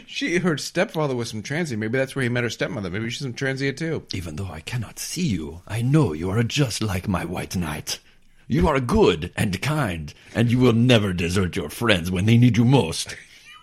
She, 0.05 0.39
her 0.39 0.57
stepfather 0.57 1.15
was 1.15 1.29
some 1.29 1.41
Transia. 1.43 1.77
Maybe 1.77 1.97
that's 1.97 2.15
where 2.15 2.23
he 2.23 2.29
met 2.29 2.43
her 2.43 2.49
stepmother. 2.49 2.89
Maybe 2.89 3.09
she's 3.09 3.21
some 3.21 3.33
Transia 3.33 3.75
too. 3.75 4.03
Even 4.13 4.35
though 4.35 4.49
I 4.51 4.59
cannot 4.61 4.99
see 4.99 5.25
you, 5.27 5.61
I 5.67 5.81
know 5.81 6.11
you 6.13 6.29
are 6.29 6.43
just 6.43 6.81
like 6.83 7.07
my 7.07 7.23
white 7.23 7.55
knight. 7.55 7.99
You 8.47 8.67
are 8.67 8.79
good 8.81 9.31
and 9.37 9.61
kind, 9.61 10.13
and 10.35 10.51
you 10.51 10.59
will 10.59 10.73
never 10.73 11.13
desert 11.13 11.55
your 11.55 11.69
friends 11.69 12.11
when 12.11 12.25
they 12.25 12.37
need 12.37 12.57
you 12.57 12.65
most. 12.65 13.15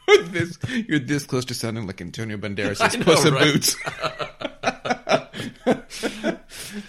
You're 0.08 0.22
this, 0.24 0.58
you're 0.88 0.98
this 0.98 1.24
close 1.26 1.44
to 1.46 1.54
sounding 1.54 1.86
like 1.86 2.00
Antonio 2.00 2.36
Banderas' 2.36 2.78
Puss 3.04 3.24
in 3.24 3.34
right? 3.34 3.52
Boots. 3.52 3.76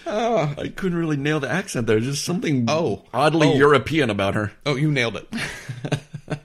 Ah. 0.06 0.54
I 0.58 0.68
couldn't 0.70 0.98
really 0.98 1.18
nail 1.18 1.40
the 1.40 1.50
accent 1.50 1.88
there. 1.88 2.00
Just 2.00 2.26
something 2.26 2.66
Oh. 2.70 3.06
oddly 3.14 3.48
Oh. 3.48 3.56
European 3.56 4.10
about 4.10 4.36
her. 4.36 4.52
Oh, 4.66 4.76
you 4.76 4.92
nailed 4.92 5.16
it. 5.18 5.28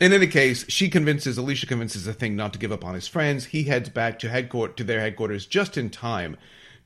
In 0.00 0.12
any 0.12 0.26
case, 0.26 0.66
she 0.68 0.90
convinces 0.90 1.38
Alicia 1.38 1.66
convinces 1.66 2.04
the 2.04 2.12
thing 2.12 2.36
not 2.36 2.52
to 2.52 2.58
give 2.58 2.72
up 2.72 2.84
on 2.84 2.94
his 2.94 3.08
friends. 3.08 3.46
He 3.46 3.64
heads 3.64 3.88
back 3.88 4.18
to 4.18 4.28
headquarters 4.28 4.76
to 4.76 4.84
their 4.84 5.00
headquarters 5.00 5.46
just 5.46 5.78
in 5.78 5.88
time 5.88 6.36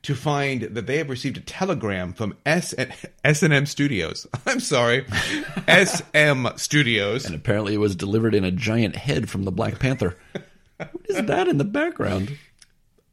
to 0.03 0.15
find 0.15 0.61
that 0.61 0.87
they 0.87 0.97
have 0.97 1.09
received 1.09 1.37
a 1.37 1.41
telegram 1.41 2.13
from 2.13 2.35
S 2.45 2.73
and 2.73 3.53
M 3.53 3.65
Studios. 3.65 4.27
I'm 4.45 4.59
sorry, 4.59 5.05
SM 5.67 6.47
Studios. 6.55 7.25
And 7.25 7.35
apparently 7.35 7.75
it 7.75 7.79
was 7.79 7.95
delivered 7.95 8.35
in 8.35 8.43
a 8.43 8.51
giant 8.51 8.95
head 8.95 9.29
from 9.29 9.43
the 9.43 9.51
Black 9.51 9.79
Panther. 9.79 10.17
what 10.77 11.05
is 11.09 11.25
that 11.25 11.47
in 11.47 11.57
the 11.57 11.63
background? 11.63 12.37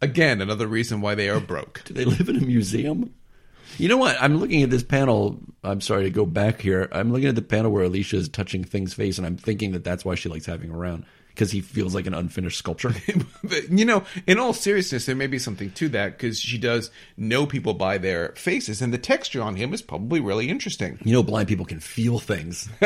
Again, 0.00 0.40
another 0.40 0.66
reason 0.66 1.00
why 1.00 1.14
they 1.14 1.28
are 1.28 1.40
broke. 1.40 1.82
Do 1.84 1.92
they 1.92 2.04
live 2.04 2.28
in 2.28 2.36
a 2.36 2.46
museum? 2.46 3.14
You 3.76 3.88
know 3.88 3.96
what? 3.96 4.16
I'm 4.20 4.38
looking 4.38 4.62
at 4.62 4.70
this 4.70 4.82
panel. 4.82 5.38
I'm 5.62 5.80
sorry 5.80 6.04
to 6.04 6.10
go 6.10 6.24
back 6.24 6.60
here. 6.60 6.88
I'm 6.92 7.12
looking 7.12 7.28
at 7.28 7.34
the 7.34 7.42
panel 7.42 7.70
where 7.70 7.84
Alicia 7.84 8.16
is 8.16 8.28
touching 8.28 8.64
Thing's 8.64 8.94
face, 8.94 9.18
and 9.18 9.26
I'm 9.26 9.36
thinking 9.36 9.72
that 9.72 9.84
that's 9.84 10.04
why 10.04 10.14
she 10.14 10.28
likes 10.28 10.46
having 10.46 10.70
around 10.70 11.04
because 11.38 11.52
he 11.52 11.60
feels 11.60 11.94
like 11.94 12.08
an 12.08 12.14
unfinished 12.14 12.58
sculpture. 12.58 12.92
but, 13.44 13.70
you 13.70 13.84
know, 13.84 14.02
in 14.26 14.40
all 14.40 14.52
seriousness, 14.52 15.06
there 15.06 15.14
may 15.14 15.28
be 15.28 15.38
something 15.38 15.70
to 15.70 15.88
that 15.90 16.18
because 16.18 16.40
she 16.40 16.58
does 16.58 16.90
know 17.16 17.46
people 17.46 17.74
by 17.74 17.96
their 17.96 18.30
faces, 18.30 18.82
and 18.82 18.92
the 18.92 18.98
texture 18.98 19.40
on 19.40 19.54
him 19.54 19.72
is 19.72 19.80
probably 19.80 20.18
really 20.18 20.48
interesting. 20.48 20.98
you 21.04 21.12
know, 21.12 21.22
blind 21.22 21.46
people 21.46 21.64
can 21.64 21.78
feel 21.78 22.18
things. 22.18 22.68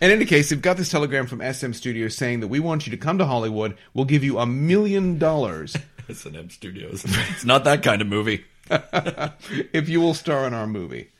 In 0.00 0.10
any 0.10 0.24
case, 0.24 0.50
they've 0.50 0.60
got 0.60 0.76
this 0.76 0.90
telegram 0.90 1.28
from 1.28 1.40
SM 1.40 1.72
Studios 1.72 2.16
saying 2.16 2.40
that 2.40 2.48
we 2.48 2.58
want 2.58 2.88
you 2.88 2.90
to 2.90 2.96
come 2.96 3.18
to 3.18 3.26
Hollywood. 3.26 3.76
We'll 3.94 4.04
give 4.04 4.24
you 4.24 4.38
a 4.38 4.46
million 4.46 5.16
dollars 5.16 5.76
S&M 6.08 6.50
Studios. 6.50 7.04
It's 7.04 7.44
not 7.44 7.62
that 7.64 7.84
kind 7.84 8.02
of 8.02 8.08
movie. 8.08 8.44
if 8.68 9.88
you 9.88 10.00
will 10.00 10.14
star 10.14 10.44
in 10.44 10.54
our 10.54 10.66
movie. 10.66 11.10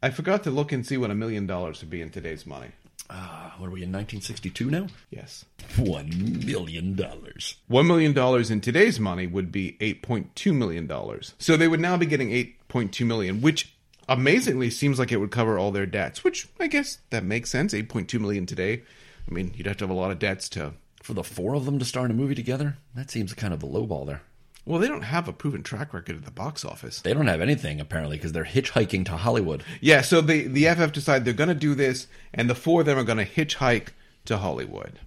I 0.00 0.10
forgot 0.10 0.44
to 0.44 0.52
look 0.52 0.70
and 0.70 0.86
see 0.86 0.96
what 0.96 1.10
a 1.10 1.14
million 1.16 1.48
dollars 1.48 1.80
would 1.80 1.90
be 1.90 2.00
in 2.00 2.10
today's 2.10 2.46
money. 2.46 2.68
Uh, 3.08 3.50
what 3.58 3.66
are 3.68 3.70
we 3.70 3.82
in 3.82 3.92
1962 3.92 4.70
now? 4.70 4.86
Yes. 5.10 5.44
One 5.76 6.44
million 6.44 6.94
dollars. 6.94 7.56
$1 7.70 7.86
million 7.86 8.52
in 8.52 8.60
today's 8.60 8.98
money 8.98 9.26
would 9.26 9.52
be 9.52 9.76
$8.2 9.80 10.54
million. 10.54 10.90
So 11.38 11.56
they 11.56 11.68
would 11.68 11.80
now 11.80 11.96
be 11.96 12.06
getting 12.06 12.30
8.2 12.30 13.06
million, 13.06 13.40
which 13.40 13.74
amazingly 14.08 14.70
seems 14.70 14.98
like 14.98 15.12
it 15.12 15.18
would 15.18 15.30
cover 15.30 15.58
all 15.58 15.70
their 15.70 15.86
debts, 15.86 16.24
which 16.24 16.48
I 16.58 16.66
guess 16.66 16.98
that 17.10 17.24
makes 17.24 17.50
sense. 17.50 17.72
8.2 17.74 18.20
million 18.20 18.46
today. 18.46 18.82
I 19.28 19.34
mean, 19.34 19.52
you'd 19.56 19.66
have 19.66 19.76
to 19.78 19.84
have 19.84 19.90
a 19.90 19.94
lot 19.94 20.10
of 20.10 20.18
debts 20.18 20.48
to. 20.50 20.74
For 21.02 21.14
the 21.14 21.22
four 21.22 21.54
of 21.54 21.64
them 21.64 21.78
to 21.78 21.84
star 21.84 22.04
in 22.04 22.10
a 22.10 22.14
movie 22.14 22.34
together, 22.34 22.78
that 22.96 23.10
seems 23.10 23.32
kind 23.32 23.54
of 23.54 23.62
a 23.62 23.66
lowball 23.66 24.06
there. 24.06 24.22
Well, 24.66 24.80
they 24.80 24.88
don't 24.88 25.02
have 25.02 25.28
a 25.28 25.32
proven 25.32 25.62
track 25.62 25.94
record 25.94 26.16
at 26.16 26.24
the 26.24 26.32
box 26.32 26.64
office. 26.64 27.00
They 27.00 27.14
don't 27.14 27.28
have 27.28 27.40
anything 27.40 27.80
apparently 27.80 28.16
because 28.16 28.32
they're 28.32 28.44
hitchhiking 28.44 29.04
to 29.06 29.12
Hollywood. 29.12 29.62
Yeah, 29.80 30.00
so 30.00 30.20
the, 30.20 30.48
the 30.48 30.66
FF 30.66 30.90
decide 30.90 31.24
they're 31.24 31.32
going 31.32 31.48
to 31.48 31.54
do 31.54 31.76
this, 31.76 32.08
and 32.34 32.50
the 32.50 32.54
four 32.56 32.80
of 32.80 32.86
them 32.86 32.98
are 32.98 33.04
going 33.04 33.18
to 33.18 33.24
hitchhike 33.24 33.90
to 34.24 34.38
Hollywood. 34.38 34.98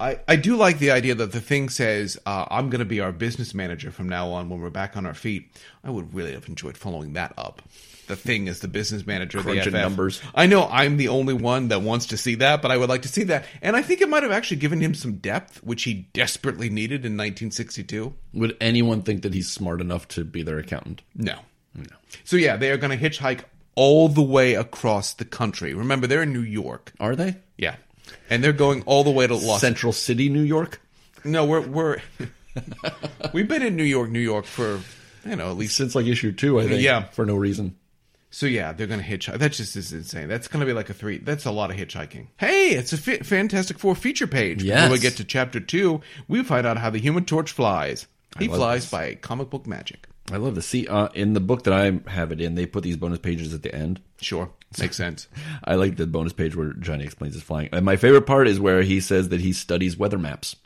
I, 0.00 0.20
I 0.28 0.36
do 0.36 0.56
like 0.56 0.78
the 0.78 0.90
idea 0.92 1.14
that 1.16 1.32
the 1.32 1.40
thing 1.40 1.68
says, 1.68 2.18
uh, 2.24 2.46
I'm 2.50 2.70
going 2.70 2.78
to 2.78 2.84
be 2.84 3.00
our 3.00 3.12
business 3.12 3.52
manager 3.54 3.90
from 3.90 4.08
now 4.08 4.28
on 4.30 4.48
when 4.48 4.60
we're 4.60 4.70
back 4.70 4.96
on 4.96 5.06
our 5.06 5.14
feet. 5.14 5.50
I 5.82 5.90
would 5.90 6.14
really 6.14 6.32
have 6.32 6.48
enjoyed 6.48 6.76
following 6.76 7.14
that 7.14 7.34
up. 7.36 7.62
The 8.06 8.16
thing 8.16 8.46
is 8.46 8.60
the 8.60 8.68
business 8.68 9.06
manager 9.06 9.38
of 9.38 9.44
the 9.44 9.52
Crunching 9.52 9.72
FF. 9.72 9.78
numbers. 9.78 10.22
I 10.34 10.46
know 10.46 10.66
I'm 10.66 10.96
the 10.96 11.08
only 11.08 11.34
one 11.34 11.68
that 11.68 11.82
wants 11.82 12.06
to 12.06 12.16
see 12.16 12.36
that, 12.36 12.62
but 12.62 12.70
I 12.70 12.76
would 12.76 12.88
like 12.88 13.02
to 13.02 13.08
see 13.08 13.24
that. 13.24 13.44
And 13.60 13.76
I 13.76 13.82
think 13.82 14.00
it 14.00 14.08
might 14.08 14.22
have 14.22 14.32
actually 14.32 14.56
given 14.58 14.80
him 14.80 14.94
some 14.94 15.16
depth, 15.16 15.62
which 15.62 15.82
he 15.82 16.08
desperately 16.14 16.70
needed 16.70 17.04
in 17.04 17.12
1962. 17.18 18.14
Would 18.34 18.56
anyone 18.60 19.02
think 19.02 19.22
that 19.22 19.34
he's 19.34 19.50
smart 19.50 19.80
enough 19.80 20.08
to 20.08 20.24
be 20.24 20.42
their 20.42 20.58
accountant? 20.58 21.02
No. 21.14 21.40
No. 21.74 21.84
So 22.24 22.36
yeah, 22.36 22.56
they 22.56 22.70
are 22.70 22.78
going 22.78 22.98
to 22.98 23.10
hitchhike 23.10 23.42
all 23.74 24.08
the 24.08 24.22
way 24.22 24.54
across 24.54 25.12
the 25.12 25.24
country. 25.24 25.74
Remember, 25.74 26.06
they're 26.06 26.22
in 26.22 26.32
New 26.32 26.40
York. 26.40 26.92
Are 26.98 27.14
they? 27.14 27.36
Yeah. 27.58 27.76
And 28.30 28.42
they're 28.44 28.52
going 28.52 28.82
all 28.82 29.04
the 29.04 29.10
way 29.10 29.26
to 29.26 29.34
Los 29.34 29.60
Central 29.60 29.92
City, 29.92 30.28
New 30.28 30.42
York? 30.42 30.80
No, 31.24 31.44
we're 31.44 31.66
we're 31.66 31.98
we've 33.32 33.48
been 33.48 33.62
in 33.62 33.76
New 33.76 33.84
York, 33.84 34.10
New 34.10 34.20
York 34.20 34.44
for 34.44 34.80
you 35.24 35.36
know, 35.36 35.50
at 35.50 35.56
least 35.56 35.76
Since 35.76 35.94
like 35.94 36.06
issue 36.06 36.32
two, 36.32 36.60
I 36.60 36.66
think. 36.68 36.82
Yeah. 36.82 37.04
For 37.04 37.26
no 37.26 37.36
reason. 37.36 37.76
so 38.30 38.46
yeah, 38.46 38.72
they're 38.72 38.86
going 38.86 39.00
to 39.00 39.06
hitchhike. 39.06 39.38
That 39.38 39.52
just 39.52 39.76
is 39.76 39.92
insane. 39.92 40.28
That's 40.28 40.48
going 40.48 40.60
to 40.60 40.66
be 40.66 40.72
like 40.72 40.88
a 40.90 40.94
three. 40.94 41.18
That's 41.18 41.44
a 41.44 41.50
lot 41.50 41.70
of 41.70 41.76
hitchhiking. 41.76 42.28
Hey, 42.36 42.70
it's 42.70 42.92
a 42.92 42.96
fi- 42.98 43.18
Fantastic 43.18 43.78
Four 43.78 43.94
feature 43.94 44.26
page. 44.26 44.62
Yes. 44.62 44.82
Before 44.82 44.92
we 44.92 44.98
get 45.00 45.16
to 45.16 45.24
chapter 45.24 45.60
2, 45.60 46.00
we 46.28 46.42
find 46.42 46.66
out 46.66 46.78
how 46.78 46.90
the 46.90 46.98
Human 46.98 47.24
Torch 47.24 47.52
flies. 47.52 48.06
He 48.38 48.46
flies 48.48 48.82
this. 48.84 48.90
by 48.90 49.14
comic 49.16 49.50
book 49.50 49.66
magic. 49.66 50.06
I 50.30 50.36
love 50.36 50.54
to 50.54 50.62
see 50.62 50.86
uh, 50.86 51.08
in 51.14 51.32
the 51.32 51.40
book 51.40 51.64
that 51.64 51.72
I 51.72 52.00
have 52.10 52.32
it 52.32 52.40
in. 52.40 52.54
They 52.54 52.66
put 52.66 52.82
these 52.84 52.96
bonus 52.96 53.18
pages 53.18 53.54
at 53.54 53.62
the 53.62 53.74
end. 53.74 54.00
Sure. 54.20 54.50
Makes 54.78 54.96
sense. 54.96 55.28
I 55.64 55.76
like 55.76 55.96
the 55.96 56.06
bonus 56.06 56.32
page 56.32 56.54
where 56.56 56.72
Johnny 56.74 57.04
explains 57.04 57.34
his 57.34 57.42
flying. 57.42 57.68
And 57.72 57.84
my 57.84 57.96
favorite 57.96 58.26
part 58.26 58.48
is 58.48 58.60
where 58.60 58.82
he 58.82 59.00
says 59.00 59.30
that 59.30 59.40
he 59.40 59.52
studies 59.52 59.96
weather 59.96 60.18
maps. 60.18 60.56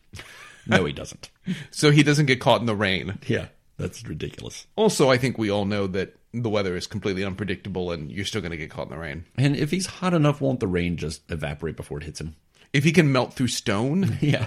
No, 0.66 0.84
he 0.84 0.92
doesn't. 0.92 1.30
So 1.72 1.90
he 1.90 2.02
doesn't 2.04 2.26
get 2.26 2.40
caught 2.40 2.60
in 2.60 2.66
the 2.66 2.74
rain. 2.76 3.18
yeah, 3.26 3.46
that's 3.76 4.06
ridiculous. 4.06 4.66
Also, 4.76 5.10
I 5.10 5.18
think 5.18 5.38
we 5.38 5.50
all 5.50 5.64
know 5.64 5.86
that 5.88 6.14
the 6.32 6.48
weather 6.48 6.76
is 6.76 6.86
completely 6.86 7.24
unpredictable 7.24 7.90
and 7.90 8.10
you're 8.12 8.24
still 8.24 8.40
going 8.40 8.52
to 8.52 8.56
get 8.56 8.70
caught 8.70 8.86
in 8.86 8.92
the 8.92 8.98
rain. 8.98 9.24
And 9.36 9.56
if 9.56 9.70
he's 9.72 9.86
hot 9.86 10.14
enough, 10.14 10.40
won't 10.40 10.60
the 10.60 10.68
rain 10.68 10.96
just 10.96 11.28
evaporate 11.30 11.76
before 11.76 11.98
it 11.98 12.04
hits 12.04 12.20
him? 12.20 12.36
If 12.72 12.84
he 12.84 12.92
can 12.92 13.10
melt 13.12 13.34
through 13.34 13.48
stone, 13.48 14.18
Yeah. 14.20 14.46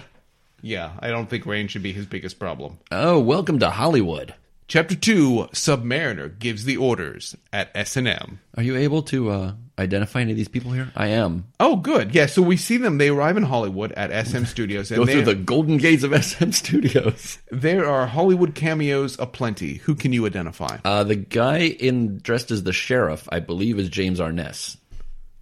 yeah, 0.61 0.93
I 0.99 1.09
don't 1.09 1.29
think 1.29 1.45
rain 1.45 1.67
should 1.67 1.83
be 1.83 1.91
his 1.93 2.05
biggest 2.05 2.39
problem. 2.39 2.79
Oh, 2.91 3.19
welcome 3.19 3.59
to 3.59 3.69
Hollywood. 3.69 4.33
Chapter 4.67 4.95
2, 4.95 5.49
Submariner 5.53 6.39
gives 6.39 6.65
the 6.65 6.75
orders 6.77 7.35
at 7.53 7.69
S&M. 7.75 8.39
Are 8.57 8.63
you 8.63 8.75
able 8.75 9.03
to 9.03 9.29
uh, 9.29 9.53
identify 9.77 10.21
any 10.21 10.31
of 10.31 10.37
these 10.37 10.47
people 10.47 10.71
here? 10.71 10.91
I 10.95 11.07
am. 11.09 11.45
Oh, 11.59 11.75
good. 11.75 12.15
Yeah, 12.15 12.25
so 12.25 12.41
we 12.41 12.57
see 12.57 12.77
them. 12.77 12.97
They 12.97 13.09
arrive 13.09 13.37
in 13.37 13.43
Hollywood 13.43 13.91
at 13.91 14.25
SM 14.25 14.43
Studios. 14.45 14.89
And 14.89 15.05
Go 15.05 15.05
through 15.05 15.25
the 15.25 15.35
golden 15.35 15.77
gates 15.77 16.01
of 16.01 16.11
SM 16.25 16.49
Studios. 16.49 17.37
there 17.51 17.85
are 17.87 18.07
Hollywood 18.07 18.55
cameos 18.55 19.19
aplenty. 19.19 19.75
Who 19.75 19.93
can 19.93 20.13
you 20.13 20.25
identify? 20.25 20.79
Uh, 20.83 21.03
the 21.03 21.15
guy 21.15 21.59
in 21.59 22.17
dressed 22.17 22.49
as 22.49 22.63
the 22.63 22.73
sheriff, 22.73 23.29
I 23.31 23.41
believe, 23.41 23.77
is 23.77 23.87
James 23.89 24.19
Arness 24.19 24.77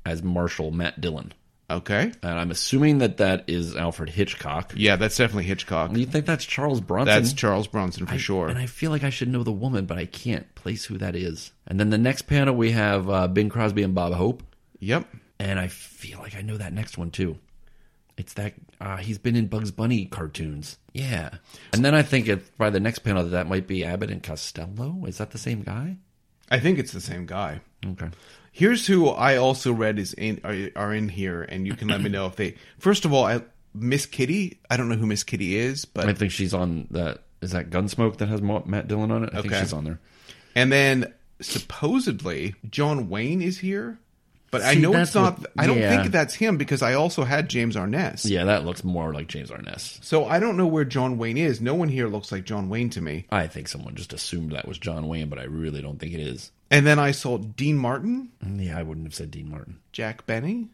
as 0.05 0.21
Marshal 0.21 0.71
Matt 0.71 0.99
Dillon. 0.99 1.33
Okay. 1.73 2.12
And 2.21 2.39
I'm 2.39 2.51
assuming 2.51 2.99
that 2.99 3.17
that 3.17 3.45
is 3.47 3.75
Alfred 3.75 4.09
Hitchcock. 4.09 4.73
Yeah, 4.75 4.95
that's 4.95 5.17
definitely 5.17 5.45
Hitchcock. 5.45 5.95
You 5.95 6.05
think 6.05 6.25
that's 6.25 6.45
Charles 6.45 6.81
Bronson? 6.81 7.05
That's 7.07 7.33
Charles 7.33 7.67
Bronson 7.67 8.05
for 8.05 8.17
sure. 8.17 8.47
And 8.47 8.59
I 8.59 8.67
feel 8.67 8.91
like 8.91 9.03
I 9.03 9.09
should 9.09 9.29
know 9.29 9.43
the 9.43 9.51
woman, 9.51 9.86
but 9.86 9.97
I 9.97 10.05
can't 10.05 10.53
place 10.55 10.86
who 10.86 10.97
that 10.99 11.15
is. 11.15 11.51
And 11.67 11.79
then 11.79 11.89
the 11.89 11.97
next 11.97 12.23
panel, 12.23 12.55
we 12.55 12.71
have 12.71 13.09
uh, 13.09 13.27
Bing 13.27 13.49
Crosby 13.49 13.83
and 13.83 13.95
Bob 13.95 14.13
Hope. 14.13 14.43
Yep. 14.79 15.07
And 15.39 15.59
I 15.59 15.67
feel 15.67 16.19
like 16.19 16.36
I 16.36 16.41
know 16.41 16.57
that 16.57 16.73
next 16.73 16.97
one 16.97 17.12
too. 17.12 17.38
It's 18.17 18.33
that 18.33 18.53
uh, 18.79 18.97
he's 18.97 19.17
been 19.17 19.36
in 19.36 19.47
Bugs 19.47 19.71
Bunny 19.71 20.05
cartoons. 20.05 20.77
Yeah. 20.93 21.31
And 21.73 21.83
then 21.83 21.95
I 21.95 22.03
think 22.03 22.27
if 22.27 22.55
by 22.57 22.69
the 22.69 22.79
next 22.79 22.99
panel 22.99 23.23
that, 23.23 23.29
that 23.29 23.47
might 23.47 23.65
be 23.65 23.83
Abbott 23.83 24.12
and 24.12 24.21
Costello. 24.21 25.05
Is 25.07 25.17
that 25.17 25.31
the 25.31 25.39
same 25.39 25.63
guy? 25.63 25.97
I 26.51 26.60
think 26.60 26.79
it's 26.79 26.91
the 26.91 27.01
same 27.01 27.25
guy. 27.25 27.62
Okay. 27.86 28.10
Here's 28.51 28.86
who 28.86 29.10
I 29.10 29.38
also 29.38 29.73
read 29.73 29.97
is 29.97 30.13
in 30.13 30.39
are, 30.43 30.69
are 30.75 30.93
in 30.93 31.10
here, 31.10 31.41
and 31.41 31.65
you 31.65 31.75
can 31.75 31.88
let 31.88 32.01
me 32.01 32.10
know 32.10 32.27
if 32.27 32.36
they. 32.36 32.56
First 32.77 33.03
of 33.03 33.12
all, 33.13 33.25
I, 33.25 33.41
Miss 33.73 34.06
Kitty. 34.06 34.60
I 34.69 34.77
don't 34.77 34.89
know 34.89 34.95
who 34.95 35.08
Miss 35.08 35.23
Kitty 35.23 35.58
is, 35.58 35.86
but 35.86 36.08
I 36.08 36.13
think 36.13 36.32
she's 36.32 36.53
on 36.53 36.88
that. 36.91 37.23
Is 37.41 37.51
that 37.51 37.69
Gunsmoke 37.71 38.17
that 38.17 38.29
has 38.29 38.41
Matt 38.41 38.88
Dillon 38.88 39.12
on 39.12 39.23
it? 39.23 39.32
I 39.34 39.41
think 39.41 39.53
she's 39.56 39.73
on 39.73 39.84
there. 39.84 39.99
and 40.56 40.71
then 40.71 41.13
supposedly 41.41 42.56
John 42.69 43.10
Wayne 43.10 43.41
is 43.41 43.58
here, 43.60 43.99
but 44.53 44.61
I 44.63 44.75
know 44.75 44.93
it's 44.93 45.13
not. 45.13 45.39
what- 45.39 45.51
I 45.57 45.67
don't 45.67 45.79
yeah. 45.79 45.99
think 46.01 46.13
that's 46.13 46.33
him 46.33 46.55
because 46.57 46.81
I 46.81 46.93
also 46.93 47.25
had 47.25 47.49
James 47.49 47.75
Arness. 47.75 48.25
Yeah, 48.25 48.45
that 48.45 48.63
looks 48.63 48.83
more 48.83 49.13
like 49.13 49.27
James 49.27 49.51
Arness. 49.51 49.99
So 50.01 50.25
I 50.25 50.39
don't 50.39 50.55
know 50.55 50.67
where 50.67 50.85
John 50.85 51.17
Wayne 51.17 51.37
is. 51.37 51.59
No 51.59 51.75
one 51.75 51.89
here 51.89 52.07
looks 52.07 52.31
like 52.31 52.45
John 52.45 52.69
Wayne 52.69 52.89
to 52.91 53.01
me. 53.01 53.25
I 53.31 53.47
think 53.47 53.67
someone 53.67 53.95
just 53.95 54.13
assumed 54.13 54.51
that 54.53 54.67
was 54.67 54.77
John 54.77 55.07
Wayne, 55.07 55.27
but 55.27 55.39
I 55.39 55.43
really 55.43 55.81
don't 55.81 55.99
think 55.99 56.13
it 56.13 56.21
is. 56.21 56.51
And 56.71 56.85
then 56.87 56.99
I 56.99 57.11
saw 57.11 57.37
Dean 57.37 57.77
Martin, 57.77 58.29
mm, 58.45 58.65
Yeah, 58.65 58.77
I 58.77 58.83
wouldn't 58.83 59.05
have 59.05 59.15
said 59.15 59.31
Dean 59.31 59.49
Martin. 59.49 59.79
Jack 59.91 60.25
Benny. 60.25 60.69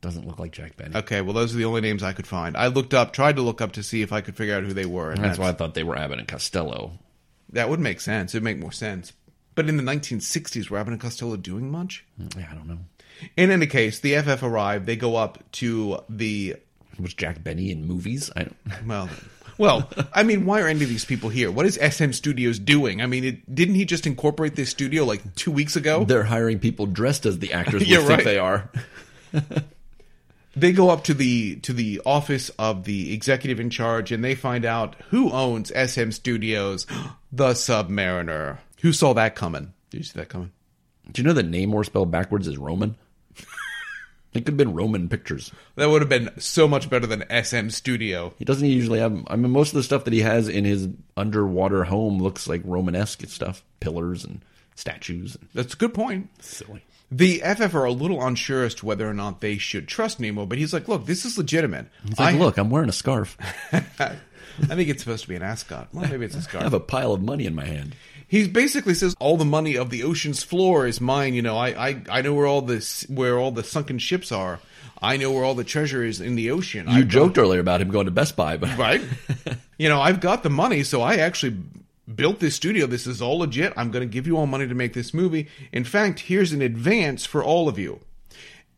Doesn't 0.00 0.26
look 0.26 0.38
like 0.38 0.52
Jack 0.52 0.76
Benny. 0.76 0.96
Okay, 0.96 1.20
well 1.20 1.34
those 1.34 1.54
are 1.54 1.58
the 1.58 1.66
only 1.66 1.82
names 1.82 2.02
I 2.02 2.14
could 2.14 2.26
find. 2.26 2.56
I 2.56 2.68
looked 2.68 2.94
up, 2.94 3.12
tried 3.12 3.36
to 3.36 3.42
look 3.42 3.60
up 3.60 3.72
to 3.72 3.82
see 3.82 4.00
if 4.02 4.12
I 4.12 4.22
could 4.22 4.34
figure 4.34 4.56
out 4.56 4.64
who 4.64 4.72
they 4.72 4.86
were. 4.86 5.10
And 5.10 5.22
That's 5.22 5.38
why 5.38 5.50
I 5.50 5.52
thought 5.52 5.74
they 5.74 5.84
were 5.84 5.96
Abbott 5.96 6.18
and 6.18 6.26
Costello. 6.26 6.92
That 7.52 7.68
would 7.68 7.80
make 7.80 8.00
sense. 8.00 8.34
It'd 8.34 8.42
make 8.42 8.58
more 8.58 8.72
sense. 8.72 9.12
But 9.54 9.68
in 9.68 9.76
the 9.76 9.82
1960s, 9.82 10.70
were 10.70 10.78
Abbott 10.78 10.92
and 10.92 11.00
Costello 11.02 11.36
doing 11.36 11.70
much? 11.70 12.04
Mm, 12.18 12.34
yeah, 12.38 12.48
I 12.50 12.54
don't 12.54 12.68
know. 12.68 12.78
In 13.36 13.50
any 13.50 13.66
case, 13.66 14.00
the 14.00 14.16
FF 14.20 14.42
arrive. 14.42 14.86
They 14.86 14.96
go 14.96 15.16
up 15.16 15.38
to 15.52 15.98
the 16.08 16.56
Was 16.98 17.14
Jack 17.14 17.42
Benny 17.42 17.70
in 17.70 17.84
movies? 17.86 18.30
I 18.36 18.44
don't. 18.44 18.56
well. 18.86 19.08
Well, 19.58 19.90
I 20.14 20.22
mean, 20.22 20.46
why 20.46 20.62
are 20.62 20.68
any 20.68 20.82
of 20.84 20.88
these 20.88 21.04
people 21.04 21.28
here? 21.28 21.50
What 21.50 21.66
is 21.66 21.74
SM 21.74 22.12
Studios 22.12 22.58
doing? 22.58 23.02
I 23.02 23.06
mean, 23.06 23.24
it, 23.24 23.54
didn't 23.54 23.74
he 23.74 23.84
just 23.84 24.06
incorporate 24.06 24.56
this 24.56 24.70
studio 24.70 25.04
like 25.04 25.34
two 25.34 25.50
weeks 25.52 25.76
ago? 25.76 26.04
They're 26.04 26.24
hiring 26.24 26.58
people 26.60 26.86
dressed 26.86 27.26
as 27.26 27.40
the 27.40 27.52
actors 27.52 27.80
we 27.82 27.88
Yeah, 27.88 27.98
think 27.98 28.08
right. 28.10 28.24
they 28.24 28.38
are. 28.38 28.70
They 30.56 30.72
go 30.72 30.90
up 30.90 31.04
to 31.04 31.14
the 31.14 31.56
to 31.56 31.72
the 31.72 32.00
office 32.04 32.48
of 32.58 32.84
the 32.84 33.12
executive 33.14 33.60
in 33.60 33.70
charge, 33.70 34.10
and 34.10 34.24
they 34.24 34.34
find 34.34 34.64
out 34.64 34.96
who 35.10 35.30
owns 35.30 35.70
SM 35.74 36.10
Studios, 36.10 36.86
the 37.32 37.50
Submariner. 37.50 38.58
Who 38.80 38.92
saw 38.92 39.12
that 39.14 39.36
coming? 39.36 39.72
Did 39.90 39.98
you 39.98 40.04
see 40.04 40.18
that 40.18 40.28
coming? 40.28 40.50
Do 41.12 41.20
you 41.22 41.28
know 41.28 41.34
that 41.34 41.50
Namor 41.50 41.84
spelled 41.84 42.10
backwards 42.10 42.48
is 42.48 42.58
Roman? 42.58 42.96
It 44.32 44.40
could 44.44 44.48
have 44.48 44.56
been 44.56 44.74
Roman 44.74 45.08
Pictures. 45.08 45.50
That 45.74 45.90
would 45.90 46.02
have 46.02 46.08
been 46.08 46.30
so 46.38 46.68
much 46.68 46.88
better 46.88 47.06
than 47.06 47.24
SM 47.44 47.70
Studio. 47.70 48.32
He 48.38 48.44
doesn't 48.44 48.68
usually 48.68 49.00
have. 49.00 49.24
I 49.26 49.36
mean, 49.36 49.50
most 49.50 49.70
of 49.70 49.74
the 49.74 49.82
stuff 49.82 50.04
that 50.04 50.12
he 50.12 50.20
has 50.20 50.48
in 50.48 50.64
his 50.64 50.88
underwater 51.16 51.84
home 51.84 52.18
looks 52.22 52.46
like 52.48 52.62
Romanesque 52.64 53.28
stuff, 53.28 53.64
pillars 53.80 54.24
and 54.24 54.40
statues. 54.76 55.34
And 55.36 55.48
That's 55.54 55.74
a 55.74 55.76
good 55.76 55.94
point. 55.94 56.30
silly. 56.40 56.84
The 57.12 57.38
FF 57.44 57.74
are 57.74 57.84
a 57.84 57.90
little 57.90 58.24
unsure 58.24 58.62
as 58.64 58.74
to 58.76 58.86
whether 58.86 59.08
or 59.08 59.14
not 59.14 59.40
they 59.40 59.58
should 59.58 59.88
trust 59.88 60.20
Nemo, 60.20 60.46
but 60.46 60.58
he's 60.58 60.72
like, 60.72 60.86
look, 60.86 61.06
this 61.06 61.24
is 61.24 61.36
legitimate. 61.36 61.88
He's 62.04 62.16
like, 62.16 62.36
I, 62.36 62.38
look, 62.38 62.56
I'm 62.56 62.70
wearing 62.70 62.88
a 62.88 62.92
scarf. 62.92 63.36
I 63.72 64.74
think 64.76 64.88
it's 64.88 65.02
supposed 65.02 65.22
to 65.22 65.28
be 65.28 65.34
an 65.34 65.42
ascot. 65.42 65.88
Well, 65.92 66.08
maybe 66.08 66.24
it's 66.24 66.36
a 66.36 66.42
scarf. 66.42 66.60
I 66.62 66.64
have 66.64 66.74
a 66.74 66.78
pile 66.78 67.12
of 67.12 67.20
money 67.20 67.46
in 67.46 67.54
my 67.56 67.64
hand. 67.64 67.96
He 68.30 68.46
basically 68.46 68.94
says 68.94 69.16
all 69.18 69.36
the 69.36 69.44
money 69.44 69.76
of 69.76 69.90
the 69.90 70.04
ocean's 70.04 70.44
floor 70.44 70.86
is 70.86 71.00
mine. 71.00 71.34
You 71.34 71.42
know, 71.42 71.56
I, 71.56 71.88
I, 71.88 72.02
I 72.08 72.22
know 72.22 72.32
where 72.32 72.46
all 72.46 72.62
this 72.62 73.02
where 73.10 73.36
all 73.36 73.50
the 73.50 73.64
sunken 73.64 73.98
ships 73.98 74.30
are. 74.30 74.60
I 75.02 75.16
know 75.16 75.32
where 75.32 75.42
all 75.42 75.56
the 75.56 75.64
treasure 75.64 76.04
is 76.04 76.20
in 76.20 76.36
the 76.36 76.52
ocean. 76.52 76.86
You 76.88 76.98
I've 76.98 77.08
joked 77.08 77.38
earlier 77.38 77.58
about 77.58 77.80
him 77.80 77.90
going 77.90 78.04
to 78.04 78.12
Best 78.12 78.36
Buy, 78.36 78.56
but 78.56 78.78
right. 78.78 79.02
you 79.78 79.88
know, 79.88 80.00
I've 80.00 80.20
got 80.20 80.44
the 80.44 80.50
money, 80.50 80.84
so 80.84 81.02
I 81.02 81.16
actually 81.16 81.56
built 82.14 82.38
this 82.38 82.54
studio. 82.54 82.86
This 82.86 83.04
is 83.08 83.20
all 83.20 83.38
legit. 83.38 83.72
I'm 83.76 83.90
going 83.90 84.08
to 84.08 84.12
give 84.12 84.28
you 84.28 84.36
all 84.36 84.46
money 84.46 84.68
to 84.68 84.74
make 84.76 84.92
this 84.92 85.12
movie. 85.12 85.48
In 85.72 85.82
fact, 85.82 86.20
here's 86.20 86.52
an 86.52 86.62
advance 86.62 87.26
for 87.26 87.42
all 87.42 87.68
of 87.68 87.80
you. 87.80 87.98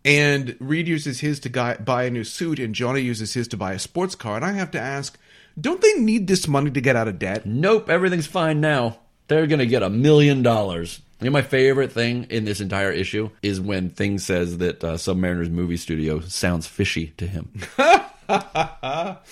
And 0.03 0.57
Reed 0.61 0.89
uses 0.89 1.21
his 1.21 1.39
to 1.41 1.51
guy, 1.51 1.77
buy 1.77 2.05
a 2.05 2.11
new 2.11 2.25
suit, 2.25 2.59
and 2.59 2.75
Johnny 2.75 3.03
uses 3.03 3.35
his 3.35 3.49
to 3.49 3.59
buy 3.59 3.75
a 3.75 3.79
sports 3.79 4.15
car. 4.15 4.37
And 4.37 4.47
I 4.47 4.53
have 4.53 4.71
to 4.71 4.81
ask, 4.81 5.19
don't 5.61 5.83
they 5.83 5.93
need 5.99 6.27
this 6.27 6.49
money 6.49 6.71
to 6.71 6.81
get 6.81 6.97
out 6.97 7.09
of 7.09 7.19
debt? 7.19 7.45
nope, 7.45 7.91
everything's 7.91 8.27
fine 8.27 8.63
now. 8.63 8.97
They're 9.29 9.47
gonna 9.47 9.67
get 9.67 9.83
a 9.83 9.91
million 9.91 10.43
dollars. 10.43 11.01
You 11.21 11.27
know, 11.27 11.33
my 11.33 11.43
favorite 11.43 11.93
thing 11.93 12.27
in 12.31 12.45
this 12.45 12.61
entire 12.61 12.91
issue 12.91 13.31
is 13.43 13.61
when 13.61 13.91
Thing 13.91 14.19
says 14.19 14.59
that 14.59 14.83
uh, 14.83 14.97
Submariner's 14.97 15.51
movie 15.51 15.77
studio 15.77 16.19
sounds 16.21 16.67
fishy 16.67 17.13
to 17.19 17.27
him. 17.27 17.51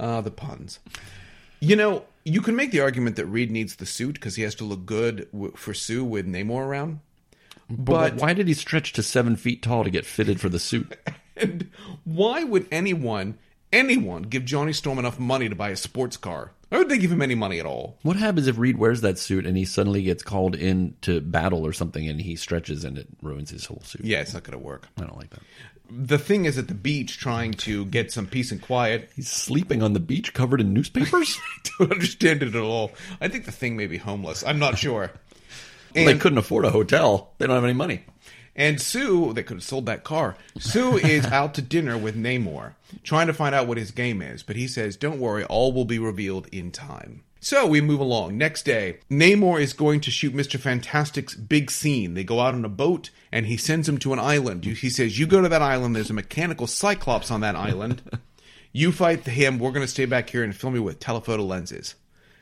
Ah, 0.00 0.20
the 0.20 0.30
puns. 0.30 0.78
You 1.60 1.74
know, 1.74 2.04
you 2.24 2.40
can 2.40 2.54
make 2.54 2.70
the 2.70 2.80
argument 2.80 3.16
that 3.16 3.26
Reed 3.26 3.50
needs 3.50 3.76
the 3.76 3.86
suit 3.86 4.14
because 4.14 4.36
he 4.36 4.42
has 4.42 4.54
to 4.56 4.64
look 4.64 4.86
good 4.86 5.28
w- 5.32 5.52
for 5.56 5.74
Sue 5.74 6.04
with 6.04 6.26
Namor 6.26 6.64
around. 6.64 7.00
But 7.68 8.12
But 8.12 8.14
why 8.14 8.32
did 8.32 8.46
he 8.48 8.54
stretch 8.54 8.92
to 8.94 9.02
seven 9.02 9.34
feet 9.36 9.62
tall 9.62 9.84
to 9.84 9.90
get 9.90 10.06
fitted 10.06 10.40
for 10.40 10.48
the 10.48 10.60
suit? 10.60 10.96
and 11.36 11.70
why 12.04 12.44
would 12.44 12.66
anyone, 12.70 13.38
anyone, 13.72 14.22
give 14.22 14.44
Johnny 14.44 14.72
Storm 14.72 14.98
enough 14.98 15.18
money 15.18 15.48
to 15.48 15.54
buy 15.56 15.70
a 15.70 15.76
sports 15.76 16.16
car? 16.16 16.52
Why 16.70 16.78
would 16.78 16.88
they 16.90 16.98
give 16.98 17.10
him 17.10 17.22
any 17.22 17.34
money 17.34 17.58
at 17.60 17.66
all? 17.66 17.98
What 18.02 18.16
happens 18.16 18.46
if 18.46 18.58
Reed 18.58 18.76
wears 18.76 19.00
that 19.00 19.18
suit 19.18 19.46
and 19.46 19.56
he 19.56 19.64
suddenly 19.64 20.02
gets 20.02 20.22
called 20.22 20.54
in 20.54 20.94
to 21.02 21.20
battle 21.20 21.66
or 21.66 21.72
something 21.72 22.06
and 22.06 22.20
he 22.20 22.36
stretches 22.36 22.84
and 22.84 22.98
it 22.98 23.08
ruins 23.22 23.50
his 23.50 23.64
whole 23.64 23.80
suit? 23.84 24.04
Yeah, 24.04 24.20
it's 24.20 24.34
not 24.34 24.42
going 24.44 24.58
to 24.58 24.64
work. 24.64 24.86
I 24.98 25.02
don't 25.04 25.16
like 25.16 25.30
that. 25.30 25.40
The 25.90 26.18
thing 26.18 26.44
is 26.44 26.58
at 26.58 26.68
the 26.68 26.74
beach 26.74 27.16
trying 27.18 27.52
to 27.54 27.86
get 27.86 28.12
some 28.12 28.26
peace 28.26 28.52
and 28.52 28.60
quiet. 28.60 29.08
He's 29.16 29.30
sleeping 29.30 29.82
on 29.82 29.94
the 29.94 30.00
beach 30.00 30.34
covered 30.34 30.60
in 30.60 30.74
newspapers? 30.74 31.38
I 31.64 31.68
don't 31.78 31.92
understand 31.92 32.42
it 32.42 32.54
at 32.54 32.62
all. 32.62 32.92
I 33.22 33.28
think 33.28 33.46
the 33.46 33.52
thing 33.52 33.74
may 33.74 33.86
be 33.86 33.96
homeless. 33.96 34.44
I'm 34.44 34.58
not 34.58 34.76
sure. 34.76 35.10
they 35.94 36.04
And- 36.04 36.20
couldn't 36.20 36.36
afford 36.36 36.66
a 36.66 36.70
hotel. 36.70 37.32
They 37.38 37.46
don't 37.46 37.54
have 37.56 37.64
any 37.64 37.72
money. 37.72 38.02
And 38.58 38.80
Sue, 38.80 39.32
they 39.32 39.44
could 39.44 39.58
have 39.58 39.64
sold 39.64 39.86
that 39.86 40.02
car. 40.02 40.36
Sue 40.58 40.98
is 40.98 41.24
out 41.32 41.54
to 41.54 41.62
dinner 41.62 41.96
with 41.96 42.16
Namor, 42.16 42.74
trying 43.04 43.28
to 43.28 43.32
find 43.32 43.54
out 43.54 43.68
what 43.68 43.78
his 43.78 43.92
game 43.92 44.20
is, 44.20 44.42
but 44.42 44.56
he 44.56 44.66
says, 44.66 44.96
Don't 44.96 45.20
worry, 45.20 45.44
all 45.44 45.72
will 45.72 45.84
be 45.84 46.00
revealed 46.00 46.48
in 46.50 46.72
time. 46.72 47.22
So 47.40 47.68
we 47.68 47.80
move 47.80 48.00
along. 48.00 48.36
Next 48.36 48.64
day, 48.64 48.98
Namor 49.08 49.60
is 49.60 49.72
going 49.72 50.00
to 50.00 50.10
shoot 50.10 50.34
Mr. 50.34 50.58
Fantastic's 50.58 51.36
big 51.36 51.70
scene. 51.70 52.14
They 52.14 52.24
go 52.24 52.40
out 52.40 52.54
on 52.54 52.64
a 52.64 52.68
boat 52.68 53.10
and 53.30 53.46
he 53.46 53.56
sends 53.56 53.88
him 53.88 53.98
to 53.98 54.12
an 54.12 54.18
island. 54.18 54.64
He 54.64 54.90
says, 54.90 55.20
You 55.20 55.26
go 55.26 55.40
to 55.40 55.48
that 55.48 55.62
island, 55.62 55.94
there's 55.94 56.10
a 56.10 56.14
mechanical 56.14 56.66
cyclops 56.66 57.30
on 57.30 57.40
that 57.42 57.54
island. 57.54 58.02
You 58.70 58.92
fight 58.92 59.24
him, 59.24 59.58
we're 59.58 59.72
going 59.72 59.86
to 59.86 59.90
stay 59.90 60.04
back 60.04 60.28
here 60.28 60.44
and 60.44 60.54
film 60.54 60.74
you 60.74 60.82
with 60.82 61.00
telephoto 61.00 61.42
lenses. 61.42 61.94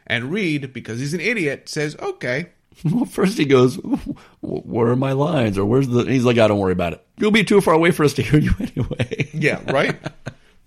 And 0.07 0.33
Reed, 0.33 0.73
because 0.73 0.99
he's 0.99 1.15
an 1.15 1.21
idiot, 1.21 1.69
says, 1.69 1.97
Okay. 1.97 2.49
Well, 2.85 3.05
first 3.07 3.39
he 3.39 3.45
goes, 3.47 3.77
"Where 4.41 4.89
are 4.89 4.97
my 4.97 5.13
lines?" 5.13 5.59
Or 5.59 5.65
"Where's 5.65 5.89
the?" 5.89 6.05
He's 6.05 6.25
like, 6.25 6.39
"I 6.39 6.47
don't 6.49 6.59
worry 6.59 6.73
about 6.73 6.93
it. 6.93 7.07
You'll 7.19 7.31
be 7.31 7.45
too 7.45 7.61
far 7.61 7.75
away 7.75 7.91
for 7.91 8.05
us 8.05 8.15
to 8.15 8.23
hear 8.23 8.39
you 8.41 8.53
anyway." 8.61 9.31
Yeah, 9.33 9.61
right? 9.73 9.97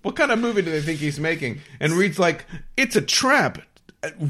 what 0.02 0.16
kind 0.16 0.32
of 0.32 0.40
movie 0.40 0.62
do 0.62 0.72
they 0.72 0.82
think 0.82 1.00
he's 1.00 1.20
making? 1.20 1.60
And 1.80 1.94
Reed's 1.94 2.18
like, 2.20 2.46
it's 2.78 2.96
a 2.96 3.02
trap. 3.02 3.60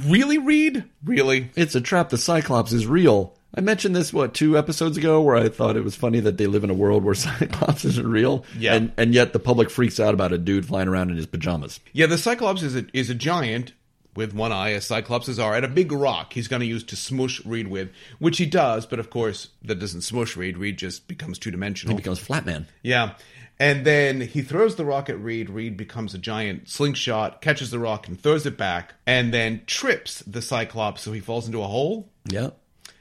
Really, 0.07 0.37
Reed? 0.39 0.83
Really? 1.03 1.51
It's 1.55 1.75
a 1.75 1.81
trap. 1.81 2.09
The 2.09 2.17
Cyclops 2.17 2.71
is 2.73 2.87
real. 2.87 3.35
I 3.55 3.61
mentioned 3.61 3.95
this 3.95 4.11
what 4.11 4.33
two 4.33 4.57
episodes 4.57 4.97
ago, 4.97 5.21
where 5.21 5.35
I 5.35 5.47
thought 5.49 5.75
it 5.77 5.83
was 5.83 5.95
funny 5.95 6.19
that 6.21 6.37
they 6.37 6.47
live 6.47 6.63
in 6.63 6.69
a 6.69 6.73
world 6.75 7.03
where 7.03 7.13
Cyclops 7.15 7.85
isn't 7.85 8.07
real, 8.07 8.45
Yeah. 8.57 8.75
and 8.75 8.91
and 8.97 9.13
yet 9.13 9.31
the 9.33 9.39
public 9.39 9.69
freaks 9.69 9.99
out 9.99 10.13
about 10.13 10.33
a 10.33 10.37
dude 10.37 10.65
flying 10.65 10.87
around 10.87 11.11
in 11.11 11.17
his 11.17 11.25
pajamas. 11.27 11.79
Yeah, 11.93 12.05
the 12.07 12.17
Cyclops 12.17 12.61
is 12.61 12.75
a, 12.75 12.85
is 12.93 13.09
a 13.09 13.15
giant 13.15 13.73
with 14.19 14.33
one 14.33 14.51
eye, 14.51 14.73
as 14.73 14.85
Cyclopses 14.85 15.41
are, 15.41 15.55
and 15.55 15.63
a 15.63 15.69
big 15.69 15.93
rock 15.93 16.33
he's 16.33 16.49
going 16.49 16.59
to 16.59 16.65
use 16.65 16.83
to 16.83 16.97
smush 16.97 17.43
Reed 17.45 17.69
with, 17.69 17.89
which 18.19 18.37
he 18.37 18.45
does, 18.45 18.85
but 18.85 18.99
of 18.99 19.09
course, 19.09 19.47
that 19.63 19.79
doesn't 19.79 20.01
smush 20.01 20.35
Reed. 20.35 20.57
Reed 20.57 20.77
just 20.77 21.07
becomes 21.07 21.39
two 21.39 21.49
dimensional. 21.49 21.95
He 21.95 22.01
becomes 22.01 22.19
Flatman. 22.19 22.65
Yeah. 22.83 23.15
And 23.57 23.85
then 23.85 24.19
he 24.19 24.41
throws 24.41 24.75
the 24.75 24.83
rock 24.83 25.09
at 25.09 25.19
Reed. 25.19 25.49
Reed 25.49 25.77
becomes 25.77 26.13
a 26.13 26.17
giant 26.17 26.67
slingshot, 26.67 27.41
catches 27.41 27.71
the 27.71 27.79
rock 27.79 28.09
and 28.09 28.21
throws 28.21 28.45
it 28.45 28.57
back, 28.57 28.93
and 29.07 29.33
then 29.33 29.61
trips 29.65 30.19
the 30.27 30.41
Cyclops 30.41 31.01
so 31.01 31.13
he 31.13 31.21
falls 31.21 31.47
into 31.47 31.61
a 31.61 31.67
hole. 31.67 32.09
Yeah. 32.25 32.49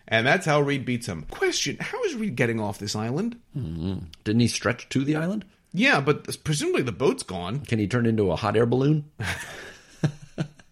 And 0.07 0.25
that's 0.25 0.47
how 0.47 0.61
Reed 0.61 0.85
beats 0.85 1.07
him. 1.07 1.27
Question 1.31 1.79
How 1.81 2.01
is 2.05 2.15
Reed 2.15 2.37
getting 2.37 2.61
off 2.61 2.79
this 2.79 2.95
island? 2.95 3.37
Hmm. 3.55 3.99
Didn't 4.23 4.41
he 4.41 4.49
stretch 4.49 4.89
to 4.91 5.05
the 5.05 5.17
island? 5.17 5.45
Yeah, 5.73 6.01
but 6.01 6.43
presumably 6.45 6.83
the 6.83 6.93
boat's 6.93 7.25
gone. 7.25 7.61
Can 7.61 7.81
he 7.81 7.87
turn 7.89 8.07
into 8.07 8.31
a 8.31 8.37
hot 8.37 8.57
air 8.57 8.67
balloon? 8.67 9.05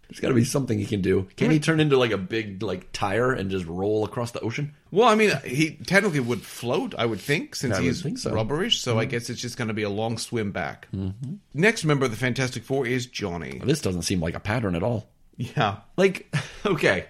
There's 0.09 0.21
got 0.21 0.29
to 0.29 0.35
be 0.35 0.45
something 0.45 0.79
he 0.79 0.87
can 0.87 1.01
do. 1.01 1.27
Can 1.37 1.51
he 1.51 1.59
turn 1.59 1.81
into 1.81 1.99
like 1.99 2.13
a 2.13 2.19
big 2.19 2.63
like 2.63 2.93
tire 2.93 3.33
and 3.33 3.51
just 3.51 3.67
roll 3.67 4.05
across 4.05 4.31
the 4.31 4.41
ocean? 4.41 4.75
Well, 4.93 5.09
I 5.09 5.17
mean, 5.17 5.33
he 5.45 5.73
technically 5.73 6.21
would 6.21 6.43
float, 6.43 6.95
I 6.97 7.07
would 7.07 7.21
think, 7.21 7.57
since 7.57 7.75
I 7.75 7.81
would 7.81 7.87
he's 7.87 8.03
think 8.03 8.19
so. 8.19 8.33
rubberish. 8.33 8.81
So 8.81 8.99
I 8.99 9.03
mm-hmm. 9.03 9.11
guess 9.11 9.31
it's 9.31 9.41
just 9.41 9.57
going 9.57 9.69
to 9.69 9.75
be 9.75 9.83
a 9.83 9.91
long 9.91 10.17
swim 10.19 10.53
back. 10.53 10.87
Mm-hmm. 10.95 11.35
Next 11.55 11.85
member 11.85 12.05
of 12.05 12.13
the 12.13 12.17
Fantastic 12.17 12.63
Four 12.63 12.87
is 12.87 13.07
Johnny. 13.07 13.61
This 13.65 13.81
doesn't 13.81 14.03
seem 14.03 14.21
like 14.21 14.35
a 14.37 14.41
pattern 14.41 14.77
at 14.77 14.85
all. 14.85 15.09
Yeah. 15.37 15.79
Like, 15.97 16.33
okay, 16.67 17.07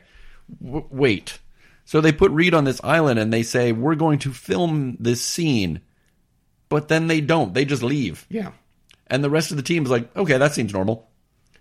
w- 0.62 0.86
wait. 0.90 1.38
So 1.84 2.00
they 2.00 2.12
put 2.12 2.32
Reed 2.32 2.54
on 2.54 2.64
this 2.64 2.80
island 2.82 3.18
and 3.18 3.32
they 3.32 3.42
say 3.42 3.72
we're 3.72 3.94
going 3.94 4.18
to 4.20 4.32
film 4.32 4.96
this 4.98 5.20
scene, 5.22 5.80
but 6.68 6.88
then 6.88 7.06
they 7.06 7.20
don't. 7.20 7.54
They 7.54 7.64
just 7.64 7.82
leave, 7.82 8.26
Yeah. 8.28 8.52
and 9.06 9.22
the 9.22 9.30
rest 9.30 9.50
of 9.50 9.56
the 9.56 9.62
team 9.62 9.84
is 9.84 9.90
like, 9.90 10.16
okay, 10.16 10.38
that 10.38 10.54
seems 10.54 10.72
normal. 10.72 11.08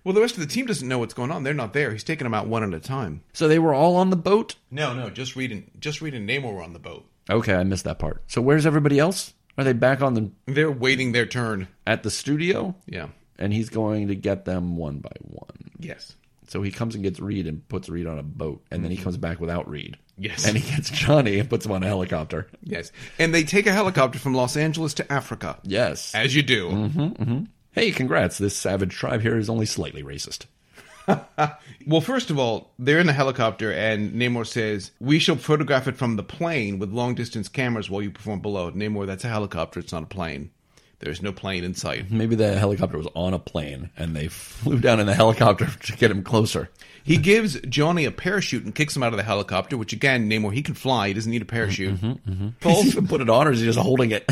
Well, 0.05 0.13
the 0.13 0.21
rest 0.21 0.35
of 0.35 0.39
the 0.39 0.45
team 0.45 0.67
doesn't 0.67 0.87
know 0.87 0.99
what's 0.99 1.15
going 1.15 1.31
on. 1.31 1.43
They're 1.43 1.53
not 1.55 1.73
there. 1.73 1.91
He's 1.91 2.03
taking 2.03 2.25
them 2.25 2.35
out 2.35 2.47
one 2.47 2.63
at 2.63 2.75
a 2.75 2.79
time. 2.79 3.23
So 3.33 3.47
they 3.47 3.57
were 3.57 3.73
all 3.73 3.95
on 3.95 4.11
the 4.11 4.15
boat. 4.15 4.55
No, 4.69 4.93
no, 4.93 5.09
just 5.09 5.35
Reed 5.35 5.51
and 5.51 5.69
just 5.79 5.99
Reed 5.99 6.13
and 6.13 6.29
Namor 6.29 6.53
were 6.53 6.61
on 6.61 6.73
the 6.73 6.79
boat. 6.79 7.05
Okay, 7.27 7.55
I 7.55 7.63
missed 7.63 7.85
that 7.85 7.97
part. 7.97 8.21
So 8.27 8.39
where's 8.39 8.67
everybody 8.67 8.99
else? 8.99 9.33
Are 9.57 9.63
they 9.63 9.73
back 9.73 10.01
on 10.01 10.13
the 10.13 10.31
They're 10.45 10.71
waiting 10.71 11.11
their 11.11 11.25
turn. 11.25 11.67
at 11.87 12.03
the 12.03 12.11
studio? 12.11 12.75
Yeah. 12.85 13.07
And 13.39 13.51
he's 13.51 13.69
going 13.69 14.09
to 14.09 14.15
get 14.15 14.45
them 14.45 14.77
one 14.77 14.99
by 14.99 15.11
one. 15.21 15.71
Yes. 15.79 16.15
So 16.47 16.61
he 16.61 16.69
comes 16.69 16.93
and 16.93 17.03
gets 17.03 17.19
Reed 17.19 17.47
and 17.47 17.67
puts 17.67 17.89
Reed 17.89 18.05
on 18.05 18.19
a 18.19 18.23
boat, 18.23 18.63
and 18.69 18.83
then 18.83 18.91
he 18.91 18.97
mm-hmm. 18.97 19.05
comes 19.05 19.17
back 19.17 19.39
without 19.39 19.67
Reed. 19.67 19.97
Yes. 20.17 20.45
And 20.45 20.55
he 20.55 20.75
gets 20.75 20.91
Johnny 20.91 21.39
and 21.39 21.49
puts 21.49 21.65
him 21.65 21.71
on 21.71 21.83
a 21.83 21.87
helicopter. 21.87 22.47
Yes. 22.63 22.91
And 23.17 23.33
they 23.33 23.43
take 23.43 23.65
a 23.65 23.71
helicopter 23.71 24.19
from 24.19 24.35
Los 24.35 24.55
Angeles 24.55 24.93
to 24.95 25.11
Africa. 25.11 25.57
Yes. 25.63 26.13
As 26.13 26.35
you 26.35 26.43
do. 26.43 26.69
Mm-hmm, 26.69 27.01
mm-hmm. 27.01 27.43
Hey, 27.75 27.91
congrats. 27.91 28.37
This 28.37 28.55
savage 28.55 28.95
tribe 28.95 29.19
here 29.19 29.37
is 29.37 29.49
only 29.49 29.65
slightly 29.65 30.01
racist. 30.01 30.45
Well, 31.87 32.01
first 32.01 32.31
of 32.31 32.39
all, 32.39 32.71
they're 32.79 32.97
in 32.97 33.05
the 33.05 33.13
helicopter, 33.13 33.71
and 33.71 34.13
Namor 34.13 34.47
says, 34.47 34.89
We 34.99 35.19
shall 35.19 35.35
photograph 35.35 35.87
it 35.87 35.97
from 35.97 36.15
the 36.15 36.23
plane 36.23 36.79
with 36.79 36.91
long 36.91 37.13
distance 37.13 37.47
cameras 37.47 37.91
while 37.91 38.01
you 38.01 38.09
perform 38.09 38.39
below. 38.39 38.71
Namor, 38.71 39.05
that's 39.05 39.23
a 39.23 39.27
helicopter, 39.27 39.79
it's 39.79 39.91
not 39.91 40.01
a 40.01 40.07
plane. 40.07 40.49
There's 40.97 41.21
no 41.21 41.31
plane 41.31 41.63
in 41.63 41.75
sight. 41.75 42.09
Maybe 42.09 42.35
the 42.35 42.57
helicopter 42.57 42.97
was 42.97 43.07
on 43.13 43.35
a 43.35 43.39
plane 43.39 43.91
and 43.95 44.15
they 44.15 44.27
flew 44.29 44.79
down 44.79 44.99
in 44.99 45.05
the 45.05 45.13
helicopter 45.13 45.67
to 45.83 45.91
get 45.95 46.09
him 46.09 46.23
closer. 46.23 46.71
He 47.03 47.17
gives 47.17 47.59
Johnny 47.61 48.05
a 48.05 48.11
parachute 48.11 48.63
and 48.63 48.73
kicks 48.73 48.95
him 48.95 49.03
out 49.03 49.13
of 49.13 49.17
the 49.17 49.23
helicopter, 49.23 49.77
which 49.77 49.93
again, 49.93 50.27
Namor, 50.27 50.53
he 50.53 50.63
can 50.63 50.73
fly. 50.73 51.09
He 51.09 51.13
doesn't 51.13 51.31
need 51.31 51.43
a 51.43 51.45
parachute. 51.45 51.97
Mm-hmm, 51.97 52.31
mm-hmm, 52.31 52.45
mm-hmm. 52.45 52.69
He's 52.69 52.87
even 52.87 53.07
put 53.07 53.21
it 53.21 53.29
on 53.29 53.47
or 53.47 53.51
is 53.51 53.59
he 53.59 53.67
just 53.67 53.77
holding 53.77 54.09
it? 54.09 54.27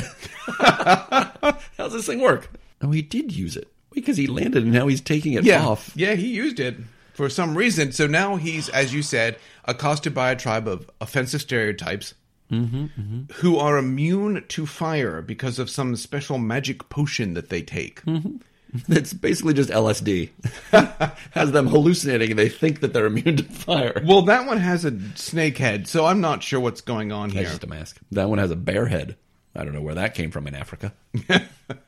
How's 1.77 1.93
this 1.93 2.08
thing 2.08 2.19
work? 2.19 2.49
Oh, 2.83 2.91
he 2.91 3.01
did 3.01 3.31
use 3.35 3.55
it 3.55 3.71
because 3.93 4.17
he 4.17 4.27
landed 4.27 4.63
and 4.63 4.73
now 4.73 4.87
he's 4.87 5.01
taking 5.01 5.33
it 5.33 5.43
Yeah. 5.43 5.65
off. 5.65 5.91
Yeah, 5.95 6.15
he 6.15 6.27
used 6.27 6.59
it 6.59 6.77
for 7.13 7.29
some 7.29 7.55
reason. 7.57 7.91
So 7.91 8.07
now 8.07 8.35
he's, 8.35 8.69
as 8.69 8.93
you 8.93 9.01
said, 9.01 9.37
accosted 9.65 10.13
by 10.13 10.31
a 10.31 10.35
tribe 10.35 10.67
of 10.67 10.89
offensive 10.99 11.41
stereotypes 11.41 12.13
mm-hmm, 12.51 12.85
mm-hmm. 12.85 13.21
who 13.35 13.57
are 13.57 13.77
immune 13.77 14.43
to 14.49 14.65
fire 14.65 15.21
because 15.21 15.59
of 15.59 15.69
some 15.69 15.95
special 15.95 16.37
magic 16.37 16.89
potion 16.89 17.33
that 17.35 17.49
they 17.49 17.61
take. 17.61 18.03
Mm-hmm. 18.05 18.37
It's 18.89 19.13
basically 19.13 19.53
just 19.53 19.69
LSD. 19.69 20.31
Has 21.31 21.51
them 21.51 21.67
hallucinating 21.67 22.31
and 22.31 22.39
they 22.39 22.49
think 22.49 22.79
that 22.79 22.91
they're 22.91 23.05
immune 23.05 23.37
to 23.37 23.43
fire. 23.43 24.01
Well, 24.03 24.23
that 24.23 24.47
one 24.47 24.57
has 24.57 24.83
a 24.83 24.99
snake 25.13 25.59
head, 25.59 25.87
so 25.87 26.07
I'm 26.07 26.21
not 26.21 26.41
sure 26.41 26.59
what's 26.59 26.81
going 26.81 27.11
on 27.11 27.29
That's 27.29 27.39
here. 27.39 27.49
just 27.49 27.63
a 27.63 27.67
mask. 27.67 27.99
That 28.11 28.29
one 28.29 28.39
has 28.39 28.49
a 28.49 28.55
bear 28.55 28.87
head. 28.87 29.15
I 29.55 29.63
don't 29.63 29.73
know 29.73 29.81
where 29.81 29.95
that 29.95 30.15
came 30.15 30.31
from 30.31 30.47
in 30.47 30.55
Africa. 30.55 30.93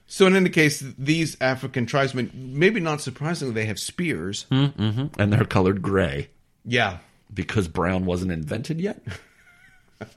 So 0.08 0.28
in 0.28 0.36
any 0.36 0.50
case, 0.52 0.84
these 1.00 1.36
African 1.42 1.88
tribesmen, 1.88 2.32
maybe 2.34 2.80
not 2.80 3.02
surprisingly, 3.02 3.54
they 3.56 3.66
have 3.66 3.80
spears. 3.80 4.46
And 4.52 5.10
they're 5.18 5.46
colored 5.46 5.82
gray 5.82 6.30
Yeah. 6.64 7.00
because 7.34 7.68
brown 7.68 8.06
wasn't 8.06 8.32
invented 8.32 8.80
yet. 8.80 9.02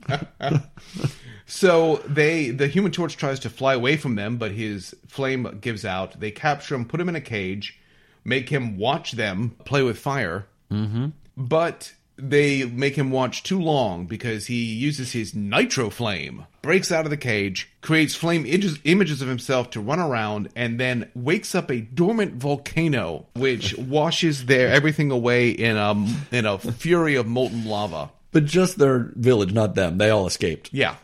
So 1.47 1.97
they, 2.07 2.51
the 2.51 2.67
Human 2.69 2.93
Torch 2.93 3.17
tries 3.17 3.41
to 3.41 3.49
fly 3.51 3.73
away 3.73 3.97
from 3.97 4.15
them, 4.17 4.37
but 4.37 4.51
his 4.53 4.95
flame 5.07 5.59
gives 5.63 5.85
out. 5.87 6.21
They 6.21 6.31
capture 6.31 6.75
him, 6.75 6.85
put 6.85 7.01
him 7.01 7.09
in 7.09 7.17
a 7.17 7.23
cage, 7.23 7.81
make 8.25 8.51
him 8.51 8.77
watch 8.77 9.13
them 9.13 9.57
play 9.65 9.83
with 9.83 9.99
fire. 9.99 10.47
Mm-hmm. 10.71 11.07
But 11.39 11.95
they 12.17 12.67
make 12.67 12.97
him 12.97 13.11
watch 13.11 13.43
too 13.43 13.59
long 13.59 14.05
because 14.05 14.47
he 14.49 14.63
uses 14.75 15.13
his 15.13 15.35
nitro 15.35 15.89
flame, 15.89 16.45
breaks 16.69 16.93
out 16.93 17.07
of 17.07 17.11
the 17.11 17.17
cage, 17.17 17.67
creates 17.81 18.15
flame 18.15 18.45
images, 18.45 18.79
images 18.85 19.23
of 19.23 19.29
himself 19.29 19.71
to 19.71 19.81
run 19.81 19.99
around, 19.99 20.51
and 20.55 20.79
then 20.79 21.11
wakes 21.15 21.55
up 21.55 21.71
a 21.71 21.81
dormant 21.81 22.35
volcano, 22.35 23.25
which 23.35 23.75
washes 23.79 24.45
their 24.45 24.69
everything 24.69 25.11
away 25.11 25.49
in 25.49 25.79
a 25.79 25.93
in 26.31 26.45
a 26.45 26.59
fury 26.59 27.15
of 27.15 27.27
molten 27.27 27.65
lava. 27.65 28.11
But 28.33 28.45
just 28.45 28.77
their 28.79 29.11
village, 29.15 29.55
not 29.55 29.75
them. 29.77 29.97
They 29.97 30.11
all 30.11 30.27
escaped 30.27 30.69
Yeah. 30.71 30.97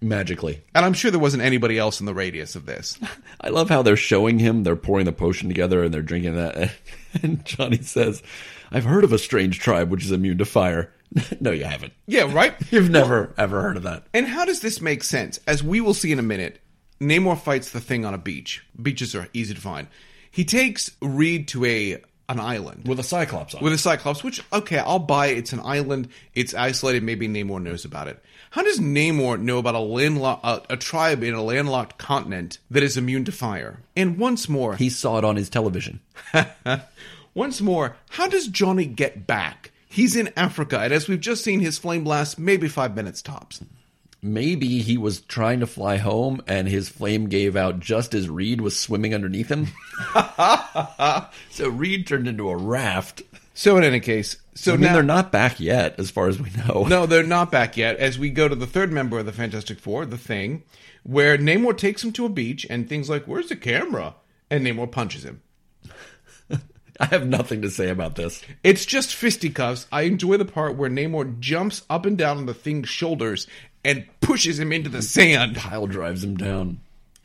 magically. 0.00 0.60
And 0.74 0.84
I'm 0.84 0.92
sure 0.92 1.12
there 1.12 1.20
wasn't 1.20 1.44
anybody 1.44 1.78
else 1.78 2.00
in 2.00 2.06
the 2.06 2.14
radius 2.14 2.56
of 2.56 2.66
this. 2.66 2.98
I 3.40 3.50
love 3.50 3.68
how 3.68 3.82
they're 3.82 3.94
showing 3.96 4.40
him. 4.40 4.64
They're 4.64 4.74
pouring 4.74 5.04
the 5.06 5.12
potion 5.12 5.48
together 5.48 5.84
and 5.84 5.94
they're 5.94 6.02
drinking 6.02 6.34
that. 6.34 6.72
And 7.22 7.44
Johnny 7.44 7.76
says, 7.82 8.22
I've 8.72 8.84
heard 8.86 9.04
of 9.04 9.12
a 9.12 9.18
strange 9.18 9.60
tribe 9.60 9.90
which 9.90 10.02
is 10.04 10.10
immune 10.12 10.38
to 10.38 10.46
fire. 10.46 10.90
no, 11.40 11.50
you 11.50 11.64
haven't. 11.64 11.92
Yeah, 12.06 12.32
right? 12.32 12.54
You've 12.70 12.90
never, 12.90 13.34
ever 13.36 13.62
heard 13.62 13.76
of 13.76 13.82
that. 13.84 14.06
And 14.14 14.26
how 14.26 14.44
does 14.44 14.60
this 14.60 14.80
make 14.80 15.02
sense? 15.02 15.38
As 15.46 15.62
we 15.62 15.80
will 15.80 15.94
see 15.94 16.12
in 16.12 16.18
a 16.18 16.22
minute, 16.22 16.60
Namor 17.00 17.38
fights 17.38 17.70
the 17.70 17.80
thing 17.80 18.04
on 18.04 18.14
a 18.14 18.18
beach. 18.18 18.64
Beaches 18.80 19.14
are 19.14 19.28
easy 19.32 19.54
to 19.54 19.60
find. 19.60 19.88
He 20.30 20.44
takes 20.44 20.90
Reed 21.00 21.48
to 21.48 21.64
a 21.64 22.02
an 22.28 22.40
island 22.40 22.86
With 22.88 22.98
a 22.98 23.02
Cyclops 23.02 23.54
on. 23.54 23.62
with 23.62 23.72
a 23.74 23.78
Cyclops, 23.78 24.24
which 24.24 24.42
okay, 24.52 24.78
I'll 24.78 24.98
buy. 25.00 25.26
It's 25.26 25.52
an 25.52 25.60
island. 25.62 26.08
It's 26.34 26.54
isolated. 26.54 27.02
Maybe 27.02 27.28
Namor 27.28 27.60
knows 27.60 27.84
about 27.84 28.08
it. 28.08 28.22
How 28.50 28.62
does 28.62 28.78
Namor 28.78 29.40
know 29.40 29.58
about 29.58 29.74
a 29.74 29.80
landlocked 29.80 30.44
a, 30.44 30.74
a 30.74 30.76
tribe 30.76 31.22
in 31.22 31.34
a 31.34 31.42
landlocked 31.42 31.98
continent 31.98 32.58
that 32.70 32.82
is 32.82 32.96
immune 32.96 33.24
to 33.24 33.32
fire? 33.32 33.80
And 33.96 34.18
once 34.18 34.48
more, 34.48 34.76
he 34.76 34.88
saw 34.88 35.18
it 35.18 35.24
on 35.24 35.36
his 35.36 35.50
television. 35.50 36.00
once 37.34 37.60
more, 37.60 37.96
how 38.10 38.28
does 38.28 38.48
Johnny 38.48 38.86
get 38.86 39.26
back? 39.26 39.71
He's 39.92 40.16
in 40.16 40.32
Africa, 40.38 40.80
and 40.80 40.92
as 40.92 41.06
we've 41.06 41.20
just 41.20 41.44
seen, 41.44 41.60
his 41.60 41.76
flame 41.76 42.02
blast 42.02 42.38
maybe 42.38 42.66
five 42.66 42.96
minutes 42.96 43.20
tops. 43.20 43.62
Maybe 44.22 44.78
he 44.78 44.96
was 44.96 45.20
trying 45.20 45.60
to 45.60 45.66
fly 45.66 45.98
home 45.98 46.40
and 46.46 46.68
his 46.68 46.88
flame 46.88 47.28
gave 47.28 47.56
out 47.56 47.80
just 47.80 48.14
as 48.14 48.28
Reed 48.28 48.60
was 48.60 48.78
swimming 48.78 49.14
underneath 49.14 49.50
him. 49.50 49.66
so 51.50 51.68
Reed 51.68 52.06
turned 52.06 52.28
into 52.28 52.48
a 52.48 52.56
raft. 52.56 53.22
So 53.52 53.76
in 53.76 53.84
any 53.84 54.00
case, 54.00 54.36
so 54.54 54.72
I 54.72 54.76
mean, 54.76 54.86
now 54.86 54.92
they're 54.94 55.02
not 55.02 55.30
back 55.30 55.60
yet, 55.60 55.98
as 55.98 56.10
far 56.10 56.28
as 56.28 56.40
we 56.40 56.50
know. 56.50 56.86
No, 56.88 57.04
they're 57.04 57.22
not 57.22 57.50
back 57.50 57.76
yet. 57.76 57.96
As 57.96 58.18
we 58.18 58.30
go 58.30 58.48
to 58.48 58.54
the 58.54 58.66
third 58.66 58.92
member 58.92 59.18
of 59.18 59.26
the 59.26 59.32
Fantastic 59.32 59.78
Four, 59.78 60.06
the 60.06 60.16
Thing, 60.16 60.62
where 61.02 61.36
Namor 61.36 61.76
takes 61.76 62.02
him 62.02 62.12
to 62.12 62.24
a 62.24 62.30
beach 62.30 62.64
and 62.70 62.88
things 62.88 63.10
like, 63.10 63.26
"Where's 63.26 63.48
the 63.48 63.56
camera?" 63.56 64.14
and 64.50 64.64
Namor 64.64 64.90
punches 64.90 65.24
him. 65.24 65.42
I 67.00 67.06
have 67.06 67.26
nothing 67.26 67.62
to 67.62 67.70
say 67.70 67.88
about 67.88 68.16
this. 68.16 68.42
It's 68.62 68.84
just 68.84 69.14
fisticuffs. 69.14 69.86
I 69.90 70.02
enjoy 70.02 70.36
the 70.36 70.44
part 70.44 70.76
where 70.76 70.90
Namor 70.90 71.38
jumps 71.40 71.82
up 71.88 72.06
and 72.06 72.18
down 72.18 72.38
on 72.38 72.46
the 72.46 72.54
Thing's 72.54 72.88
shoulders 72.88 73.46
and 73.84 74.06
pushes 74.20 74.58
him 74.58 74.72
into 74.72 74.90
the 74.90 75.02
sand. 75.02 75.56
Pile 75.56 75.86
drives 75.86 76.22
him 76.22 76.36
down 76.36 76.80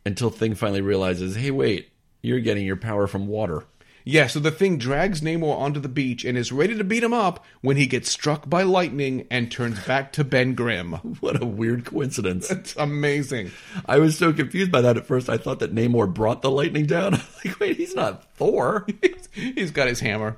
until 0.06 0.30
Thing 0.30 0.56
finally 0.56 0.82
realizes, 0.82 1.36
hey, 1.36 1.52
wait, 1.52 1.90
you're 2.22 2.40
getting 2.40 2.66
your 2.66 2.78
power 2.78 3.08
from 3.08 3.28
water. 3.28 3.64
Yeah, 4.10 4.28
so 4.28 4.40
the 4.40 4.52
Thing 4.52 4.78
drags 4.78 5.20
Namor 5.20 5.58
onto 5.60 5.82
the 5.82 5.90
beach 5.90 6.24
and 6.24 6.38
is 6.38 6.54
ready 6.54 6.78
to 6.78 6.86
beat 6.86 7.04
him 7.04 7.12
up 7.12 7.44
when 7.60 7.76
he 7.76 7.88
gets 7.88 8.10
struck 8.10 8.50
by 8.50 8.64
lightning 8.64 9.28
and 9.30 9.52
turns 9.52 9.86
back 9.86 10.14
to 10.14 10.24
Ben 10.24 10.56
Grimm. 10.56 10.94
What 11.20 11.42
a 11.42 11.46
weird 11.46 11.84
coincidence. 11.84 12.50
It's 12.50 12.74
amazing. 12.78 13.52
I 13.86 14.00
was 14.00 14.18
so 14.18 14.32
confused 14.32 14.72
by 14.72 14.80
that 14.80 14.96
at 14.96 15.06
first. 15.06 15.28
I 15.28 15.36
thought 15.36 15.60
that 15.60 15.76
Namor 15.76 16.14
brought 16.14 16.42
the 16.42 16.50
lightning 16.50 16.86
down. 16.86 17.16
I'm 17.16 17.22
like, 17.44 17.60
wait, 17.60 17.76
he's 17.76 17.96
not 17.96 18.34
Thor. 18.36 18.88
He's 19.34 19.72
got 19.72 19.90
his 19.90 20.00
hammer. 20.00 20.38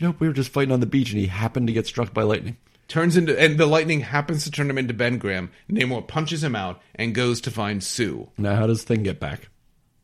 nope, 0.00 0.16
we 0.18 0.26
were 0.26 0.32
just 0.32 0.50
fighting 0.50 0.72
on 0.72 0.80
the 0.80 0.86
beach 0.86 1.10
and 1.10 1.20
he 1.20 1.26
happened 1.26 1.66
to 1.66 1.74
get 1.74 1.86
struck 1.86 2.14
by 2.14 2.22
lightning. 2.22 2.56
turns 2.88 3.18
into 3.18 3.38
and 3.38 3.58
the 3.58 3.66
lightning 3.66 4.00
happens 4.00 4.44
to 4.44 4.50
turn 4.50 4.70
him 4.70 4.78
into 4.78 4.94
Ben 4.94 5.18
Grimm. 5.18 5.50
Namor 5.70 6.08
punches 6.08 6.42
him 6.42 6.56
out 6.56 6.80
and 6.94 7.14
goes 7.14 7.42
to 7.42 7.50
find 7.50 7.84
Sue. 7.84 8.30
Now, 8.38 8.56
how 8.56 8.66
does 8.66 8.84
Thing 8.84 9.02
get 9.02 9.20
back? 9.20 9.50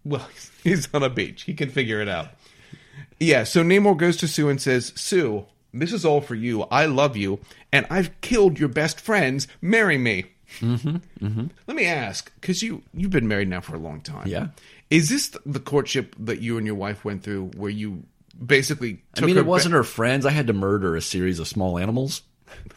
Well, 0.05 0.28
he's 0.62 0.92
on 0.92 1.02
a 1.02 1.09
beach. 1.09 1.44
He 1.44 1.55
can 1.55 1.70
figure 1.70 2.02
it 2.02 2.09
out. 2.09 2.28
Yeah, 3.23 3.45
so 3.45 3.63
Namor 3.63 3.97
goes 3.97 4.17
to 4.19 4.29
Sue 4.29 4.49
and 4.49 4.61
says, 4.61 4.93
"Sue, 4.97 5.47
this 5.73 5.93
is 5.93 6.05
all 6.05 6.21
for 6.21 6.35
you. 6.35 6.63
I 6.63 6.87
love 6.87 7.17
you, 7.17 7.39
and 7.73 7.87
I've 7.89 8.21
killed 8.21 8.59
your 8.59 8.69
best 8.69 9.01
friends. 9.01 9.47
Marry 9.61 9.97
me." 9.97 10.27
Mm-hmm, 10.61 10.97
mm-hmm. 11.25 11.47
Let 11.67 11.77
me 11.77 11.87
ask, 11.87 12.33
because 12.41 12.63
you 12.63 12.83
you've 12.93 13.11
been 13.11 13.29
married 13.29 13.49
now 13.49 13.61
for 13.61 13.75
a 13.75 13.79
long 13.79 14.01
time. 14.01 14.27
Yeah. 14.27 14.49
Is 14.91 15.09
this 15.09 15.35
the 15.47 15.61
courtship 15.61 16.15
that 16.19 16.41
you 16.41 16.59
and 16.59 16.67
your 16.67 16.75
wife 16.75 17.05
went 17.05 17.23
through, 17.23 17.53
where 17.57 17.71
you 17.71 18.03
basically? 18.45 19.03
I 19.17 19.25
mean, 19.25 19.39
it 19.39 19.47
wasn't 19.47 19.75
her 19.75 19.85
friends. 19.85 20.27
I 20.27 20.31
had 20.31 20.49
to 20.49 20.53
murder 20.53 20.97
a 20.97 21.01
series 21.01 21.39
of 21.39 21.49
small 21.49 21.79
animals 21.79 22.23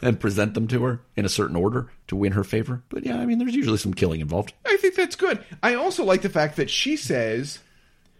and 0.00 0.18
present 0.18 0.54
them 0.54 0.68
to 0.68 0.84
her 0.84 1.00
in 1.16 1.24
a 1.24 1.28
certain 1.28 1.56
order 1.56 1.90
to 2.08 2.16
win 2.16 2.32
her 2.32 2.44
favor. 2.44 2.82
But 2.88 3.04
yeah, 3.04 3.18
I 3.18 3.26
mean, 3.26 3.38
there's 3.38 3.54
usually 3.54 3.78
some 3.78 3.92
killing 3.92 4.20
involved. 4.20 4.54
I 4.64 4.76
think 4.78 4.94
that's 4.94 5.16
good. 5.16 5.44
I 5.62 5.74
also 5.74 6.04
like 6.04 6.22
the 6.22 6.30
fact 6.30 6.56
that 6.56 6.70
she 6.70 6.96
says 6.96 7.58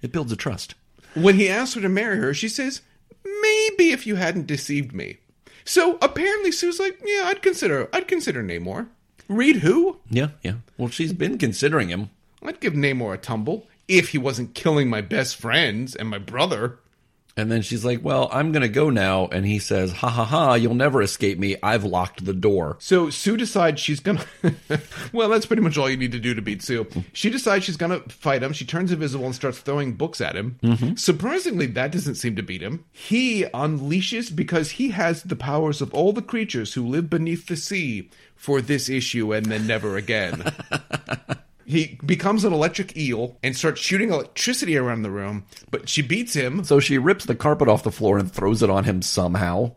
It 0.03 0.13
builds 0.13 0.33
a 0.33 0.37
trust. 0.37 0.75
When 1.17 1.37
he 1.37 1.49
asks 1.49 1.75
her 1.75 1.81
to 1.81 1.89
marry 1.89 2.19
her, 2.19 2.33
she 2.33 2.49
says, 2.49 2.83
"Maybe 3.25 3.91
if 3.91 4.07
you 4.07 4.17
hadn't 4.17 4.47
deceived 4.47 4.93
me." 4.93 5.19
So 5.65 5.99
apparently, 6.01 6.53
Sue's 6.53 6.79
like, 6.79 7.01
"Yeah, 7.05 7.25
I'd 7.27 7.43
consider, 7.43 7.89
I'd 7.93 8.07
consider 8.09 8.43
Namor." 8.43 8.89
Read 9.29 9.57
who? 9.57 9.99
Yeah, 10.09 10.29
yeah. 10.43 10.57
Well, 10.79 10.89
she's 10.89 11.13
been 11.13 11.39
considering 11.39 11.89
him. 11.89 12.11
I'd 12.43 12.61
give 12.61 12.75
Namor 12.75 13.15
a 13.15 13.19
tumble 13.19 13.67
if 13.89 14.11
he 14.11 14.19
wasn't 14.19 14.55
killing 14.55 14.89
my 14.89 15.01
best 15.01 15.37
friends 15.37 15.97
and 15.97 16.09
my 16.09 16.19
brother. 16.19 16.79
And 17.37 17.53
then 17.53 17.61
she's 17.61 17.85
like, 17.85 18.03
Well, 18.03 18.29
I'm 18.33 18.51
going 18.53 18.63
to 18.63 18.69
go 18.69 18.89
now. 18.89 19.27
And 19.27 19.45
he 19.45 19.59
says, 19.59 19.93
Ha 19.93 20.09
ha 20.09 20.25
ha, 20.25 20.55
you'll 20.55 20.75
never 20.75 21.03
escape 21.03 21.39
me. 21.39 21.57
I've 21.63 21.85
locked 21.85 22.25
the 22.25 22.33
door. 22.33 22.77
So 22.81 23.11
Sue 23.11 23.37
decides 23.37 23.81
she's 23.81 24.01
gonna. 24.01 24.25
well, 25.13 25.29
that's 25.29 25.47
pretty 25.47 25.63
much 25.63 25.77
all 25.77 25.91
you 25.91 25.97
need 25.97 26.13
to 26.13 26.19
do 26.19 26.35
to 26.35 26.43
beat 26.43 26.63
Sue. 26.63 26.87
She 27.13 27.29
decides 27.29 27.65
she's 27.65 27.77
gonna 27.77 28.01
fight 28.09 28.43
him. 28.43 28.53
She 28.53 28.65
turns 28.65 28.91
invisible 28.91 29.27
and 29.27 29.35
starts 29.35 29.59
throwing 29.59 29.95
books 29.95 30.21
at 30.21 30.35
him. 30.35 30.59
Mm-hmm. 30.63 30.95
Surprisingly, 30.95 31.67
that 31.67 31.93
doesn't 31.93 32.15
seem 32.15 32.37
to 32.37 32.43
beat 32.43 32.63
him. 32.63 32.85
He 32.93 33.45
unleashes 33.45 34.35
because 34.35 34.73
he 34.73 34.91
has 34.91 35.23
the 35.23 35.37
powers 35.37 35.83
of 35.83 35.93
all 35.93 36.13
the 36.13 36.23
creatures 36.23 36.75
who 36.75 36.87
live 36.87 37.11
beneath 37.11 37.47
the 37.47 37.57
sea 37.57 38.11
for 38.35 38.61
this 38.61 38.89
issue 38.89 39.35
and 39.35 39.47
then 39.47 39.67
never 39.67 39.97
again. 39.97 40.45
he 41.67 41.99
becomes 42.07 42.45
an 42.45 42.53
electric 42.53 42.97
eel 42.97 43.37
and 43.43 43.57
starts 43.57 43.81
shooting 43.81 44.11
electricity 44.11 44.77
around 44.77 45.03
the 45.03 45.11
room, 45.11 45.45
but 45.71 45.89
she 45.89 46.01
beats 46.01 46.35
him. 46.35 46.63
So 46.65 46.79
she 46.79 46.97
rips 46.97 47.25
the 47.25 47.35
carpet 47.35 47.69
off 47.69 47.83
the 47.83 47.91
floor 47.91 48.19
and 48.19 48.31
throws 48.31 48.63
it 48.63 48.71
on 48.71 48.85
him 48.85 49.03
somehow. 49.03 49.73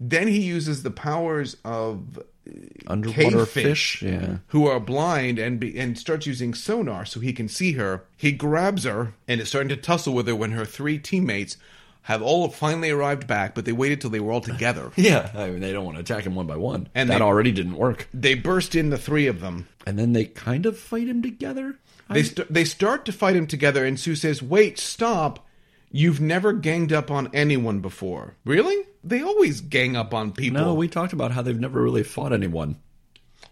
Then 0.00 0.26
he 0.26 0.40
uses 0.40 0.82
the 0.82 0.90
powers 0.90 1.56
of 1.64 2.18
uh, 2.18 2.52
Underwater 2.88 3.22
Cavefish. 3.22 4.00
fish. 4.00 4.02
Yeah. 4.02 4.38
who 4.48 4.66
are 4.66 4.80
blind 4.80 5.38
and 5.38 5.60
be, 5.60 5.78
and 5.78 5.96
starts 5.96 6.26
using 6.26 6.54
sonar 6.54 7.04
so 7.04 7.20
he 7.20 7.32
can 7.32 7.46
see 7.46 7.72
her. 7.74 8.04
He 8.16 8.32
grabs 8.32 8.82
her 8.82 9.14
and 9.28 9.40
is 9.40 9.48
starting 9.48 9.68
to 9.68 9.76
tussle 9.76 10.14
with 10.14 10.26
her 10.26 10.34
when 10.34 10.50
her 10.50 10.64
three 10.64 10.98
teammates 10.98 11.56
have 12.02 12.20
all 12.22 12.48
finally 12.48 12.90
arrived 12.90 13.26
back, 13.26 13.54
but 13.54 13.64
they 13.64 13.72
waited 13.72 14.00
till 14.00 14.10
they 14.10 14.20
were 14.20 14.32
all 14.32 14.40
together. 14.40 14.90
Yeah. 14.96 15.30
I 15.34 15.50
mean, 15.50 15.60
they 15.60 15.72
don't 15.72 15.84
want 15.84 15.96
to 15.96 16.00
attack 16.00 16.24
him 16.24 16.34
one 16.34 16.46
by 16.46 16.56
one. 16.56 16.80
And 16.80 16.88
And 16.94 17.10
that 17.10 17.18
they- 17.18 17.24
already 17.24 17.52
didn't 17.52 17.76
work. 17.76 18.08
They 18.12 18.34
burst 18.34 18.74
in 18.74 18.90
the 18.90 18.98
three 18.98 19.26
of 19.28 19.40
them. 19.40 19.68
And 19.86 19.98
then 19.98 20.12
they 20.12 20.24
kind 20.24 20.66
of 20.66 20.78
fight 20.78 21.08
him 21.08 21.22
together. 21.22 21.78
They 22.10 22.24
st- 22.24 22.52
they 22.52 22.64
start 22.64 23.04
to 23.06 23.12
fight 23.12 23.36
him 23.36 23.46
together, 23.46 23.84
and 23.86 23.98
Sue 23.98 24.16
says, 24.16 24.42
"Wait, 24.42 24.78
stop! 24.78 25.46
You've 25.90 26.20
never 26.20 26.52
ganged 26.52 26.92
up 26.92 27.10
on 27.10 27.30
anyone 27.32 27.80
before, 27.80 28.34
really? 28.44 28.76
They 29.02 29.22
always 29.22 29.60
gang 29.62 29.96
up 29.96 30.12
on 30.12 30.32
people." 30.32 30.60
No, 30.60 30.74
we 30.74 30.88
talked 30.88 31.14
about 31.14 31.32
how 31.32 31.40
they've 31.40 31.58
never 31.58 31.80
really 31.82 32.02
fought 32.02 32.32
anyone. 32.34 32.76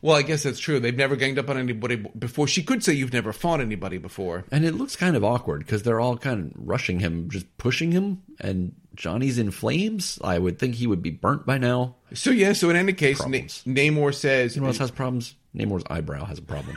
Well, 0.03 0.17
I 0.17 0.23
guess 0.23 0.45
that's 0.45 0.59
true. 0.59 0.81
They've 0.81 0.97
never 0.97 1.15
ganged 1.15 1.39
up 1.39 1.51
on 1.51 1.59
anybody 1.59 1.97
before. 1.97 2.47
She 2.47 2.63
could 2.63 2.83
say 2.83 2.95
you've 2.95 3.13
never 3.13 3.33
fought 3.33 3.61
anybody 3.61 3.99
before. 3.99 4.45
And 4.51 4.65
it 4.65 4.75
looks 4.75 4.97
kind 4.97 5.15
of 5.15 5.25
awkward 5.25 5.61
because 5.61 5.83
they're 5.83 6.01
all 6.01 6.17
kind 6.17 6.53
of 6.53 6.53
rushing 6.57 7.01
him, 7.01 7.29
just 7.29 7.59
pushing 7.59 7.93
him, 7.93 8.23
and 8.41 8.75
Johnny's 8.95 9.39
in 9.39 9.51
flames. 9.51 10.19
I 10.25 10.39
would 10.39 10.59
think 10.59 10.77
he 10.77 10.87
would 10.87 11.03
be 11.03 11.11
burnt 11.11 11.45
by 11.45 11.59
now. 11.59 11.97
So 12.15 12.31
yeah. 12.31 12.55
So 12.55 12.71
in 12.71 12.77
any 12.77 12.93
case, 12.93 13.21
Na- 13.21 13.27
Namor 13.67 14.15
says, 14.15 14.55
You 14.55 14.61
know 14.63 14.67
what 14.67 14.75
else 14.75 14.79
has 14.79 14.91
problems? 14.91 15.35
Namor's 15.55 15.85
eyebrow 15.91 16.25
has 16.25 16.39
a 16.39 16.43
problem. 16.43 16.77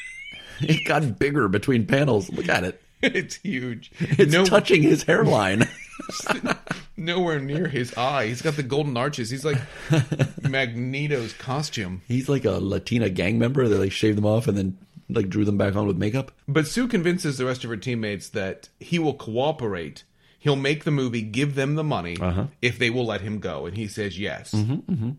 it 0.60 0.84
got 0.86 1.18
bigger 1.18 1.48
between 1.48 1.86
panels. 1.86 2.30
Look 2.30 2.48
at 2.48 2.64
it. 2.64 2.82
it's 3.02 3.36
huge. 3.36 3.92
It's 4.00 4.32
no, 4.32 4.44
touching 4.44 4.82
his 4.82 5.04
hairline. 5.04 5.68
nowhere 6.96 7.38
near 7.38 7.68
his 7.68 7.96
eye. 7.96 8.26
He's 8.26 8.42
got 8.42 8.56
the 8.56 8.62
golden 8.62 8.96
arches. 8.96 9.30
He's 9.30 9.44
like 9.44 9.58
Magneto's 10.42 11.32
costume. 11.34 12.02
He's 12.08 12.28
like 12.28 12.44
a 12.44 12.58
Latina 12.58 13.08
gang 13.08 13.38
member. 13.38 13.68
They 13.68 13.76
like 13.76 13.92
shave 13.92 14.16
them 14.16 14.26
off 14.26 14.48
and 14.48 14.56
then 14.58 14.78
like 15.08 15.28
drew 15.28 15.44
them 15.44 15.56
back 15.58 15.76
on 15.76 15.86
with 15.86 15.96
makeup. 15.96 16.32
But 16.46 16.66
Sue 16.66 16.88
convinces 16.88 17.38
the 17.38 17.46
rest 17.46 17.64
of 17.64 17.70
her 17.70 17.76
teammates 17.76 18.28
that 18.30 18.68
he 18.80 18.98
will 18.98 19.14
cooperate. 19.14 20.04
He'll 20.38 20.56
make 20.56 20.84
the 20.84 20.90
movie, 20.90 21.22
give 21.22 21.54
them 21.54 21.74
the 21.74 21.84
money 21.84 22.16
uh-huh. 22.20 22.46
if 22.62 22.78
they 22.78 22.90
will 22.90 23.06
let 23.06 23.22
him 23.22 23.40
go, 23.40 23.66
and 23.66 23.76
he 23.76 23.88
says 23.88 24.18
yes. 24.18 24.52
Mm-hmm, 24.52 24.92
mm-hmm. 24.92 25.10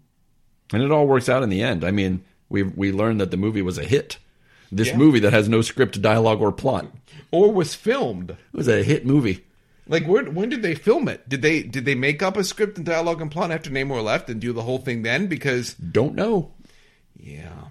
And 0.72 0.84
it 0.84 0.92
all 0.92 1.08
works 1.08 1.28
out 1.28 1.44
in 1.44 1.50
the 1.50 1.62
end. 1.62 1.84
I 1.84 1.92
mean, 1.92 2.24
we 2.48 2.64
we 2.64 2.92
learned 2.92 3.20
that 3.20 3.32
the 3.32 3.38
movie 3.38 3.62
was 3.62 3.78
a 3.78 3.84
hit. 3.84 4.18
This 4.72 4.90
Yeah. 4.90 4.98
movie 4.98 5.20
that 5.20 5.34
has 5.34 5.50
no 5.50 5.62
script, 5.62 6.02
dialogue, 6.02 6.42
or 6.42 6.52
plot. 6.52 6.94
Or 7.32 7.52
was 7.52 7.74
filmed. 7.76 8.32
It 8.32 8.38
was 8.54 8.68
a 8.68 8.84
hit 8.84 9.06
movie. 9.06 9.46
Like 9.88 10.06
where, 10.08 10.26
when 10.26 10.50
did 10.50 10.62
they 10.62 10.76
film 10.76 11.08
it? 11.08 11.28
Did 11.28 11.42
they 11.42 11.64
did 11.64 11.86
they 11.86 11.96
make 11.96 12.22
up 12.22 12.38
a 12.38 12.44
script 12.44 12.78
and 12.78 12.86
dialogue 12.86 13.22
and 13.22 13.32
plot 13.32 13.50
after 13.52 13.72
Namor 13.72 14.04
left 14.04 14.30
and 14.30 14.40
do 14.40 14.54
the 14.54 14.62
whole 14.62 14.78
thing 14.78 15.02
then? 15.02 15.26
Because 15.28 15.74
Don't 15.74 16.14
know, 16.14 16.52
yeah, 17.18 17.70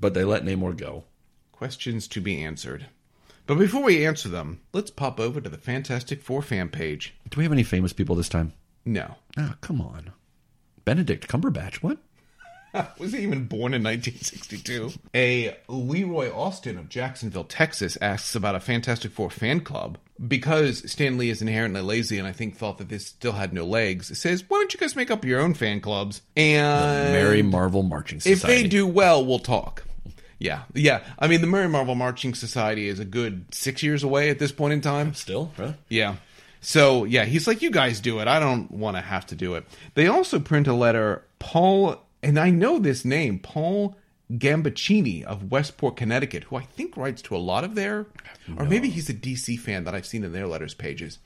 but 0.00 0.14
they 0.14 0.24
let 0.24 0.44
Namor 0.44 0.76
go. 0.76 1.04
questions 1.52 2.08
to 2.08 2.20
be 2.20 2.42
answered. 2.42 2.86
But 3.46 3.58
before 3.58 3.84
we 3.84 4.04
answer 4.04 4.28
them, 4.28 4.60
let's 4.72 4.90
pop 4.90 5.20
over 5.20 5.40
to 5.40 5.48
the 5.48 5.58
Fantastic 5.58 6.22
Four 6.22 6.42
fan 6.42 6.70
page. 6.70 7.14
Do 7.30 7.36
we 7.38 7.44
have 7.44 7.52
any 7.52 7.62
famous 7.62 7.92
people 7.92 8.16
this 8.16 8.28
time? 8.28 8.52
No, 8.84 9.14
Ah, 9.36 9.56
come 9.60 9.80
on. 9.80 10.10
Benedict 10.84 11.28
Cumberbatch. 11.28 11.76
What? 11.76 11.98
was 12.98 13.12
he 13.12 13.20
even 13.20 13.46
born 13.46 13.74
in 13.74 13.82
1962? 13.82 14.92
A 15.14 15.56
Leroy 15.68 16.32
Austin 16.32 16.78
of 16.78 16.88
Jacksonville, 16.88 17.44
Texas, 17.44 17.96
asks 18.00 18.34
about 18.34 18.54
a 18.54 18.60
Fantastic 18.60 19.12
Four 19.12 19.30
fan 19.30 19.60
club 19.60 19.98
because 20.26 20.90
Stan 20.90 21.18
Lee 21.18 21.30
is 21.30 21.42
inherently 21.42 21.80
lazy 21.80 22.18
and 22.18 22.26
I 22.26 22.32
think 22.32 22.56
thought 22.56 22.78
that 22.78 22.88
this 22.88 23.06
still 23.06 23.32
had 23.32 23.52
no 23.52 23.64
legs. 23.64 24.16
Says, 24.18 24.44
why 24.48 24.58
don't 24.58 24.72
you 24.72 24.80
guys 24.80 24.96
make 24.96 25.10
up 25.10 25.24
your 25.24 25.40
own 25.40 25.54
fan 25.54 25.80
clubs 25.80 26.22
and 26.36 27.12
Merry 27.12 27.42
Marvel 27.42 27.82
Marching 27.82 28.20
if 28.24 28.42
they 28.42 28.66
do 28.66 28.86
well, 28.86 29.24
we'll 29.24 29.38
talk. 29.38 29.84
Yeah, 30.38 30.62
yeah. 30.74 31.00
I 31.18 31.28
mean, 31.28 31.40
the 31.40 31.46
Merry 31.46 31.68
Marvel 31.68 31.94
Marching 31.94 32.34
Society 32.34 32.88
is 32.88 32.98
a 32.98 33.04
good 33.04 33.46
six 33.54 33.82
years 33.82 34.02
away 34.02 34.30
at 34.30 34.38
this 34.38 34.52
point 34.52 34.72
in 34.72 34.80
time. 34.80 35.14
still? 35.14 35.52
Yeah. 35.88 36.16
So 36.60 37.04
yeah, 37.04 37.24
he's 37.24 37.46
like, 37.46 37.62
you 37.62 37.70
guys 37.70 38.00
do 38.00 38.20
it. 38.20 38.28
I 38.28 38.40
don't 38.40 38.70
want 38.70 38.96
to 38.96 39.00
have 39.00 39.26
to 39.26 39.34
do 39.34 39.54
it. 39.54 39.64
They 39.94 40.06
also 40.06 40.38
print 40.40 40.66
a 40.66 40.72
letter, 40.72 41.22
Paul, 41.38 42.03
and 42.24 42.38
I 42.38 42.48
know 42.50 42.78
this 42.78 43.04
name, 43.04 43.38
Paul 43.38 43.96
Gambaccini 44.32 45.22
of 45.22 45.50
Westport, 45.50 45.96
Connecticut, 45.96 46.44
who 46.44 46.56
I 46.56 46.62
think 46.62 46.96
writes 46.96 47.20
to 47.22 47.36
a 47.36 47.38
lot 47.38 47.64
of 47.64 47.74
their, 47.74 48.06
or 48.56 48.64
maybe 48.64 48.88
he's 48.88 49.10
a 49.10 49.14
DC 49.14 49.60
fan 49.60 49.84
that 49.84 49.94
I've 49.94 50.06
seen 50.06 50.24
in 50.24 50.32
their 50.32 50.46
letters 50.46 50.72
pages. 50.72 51.18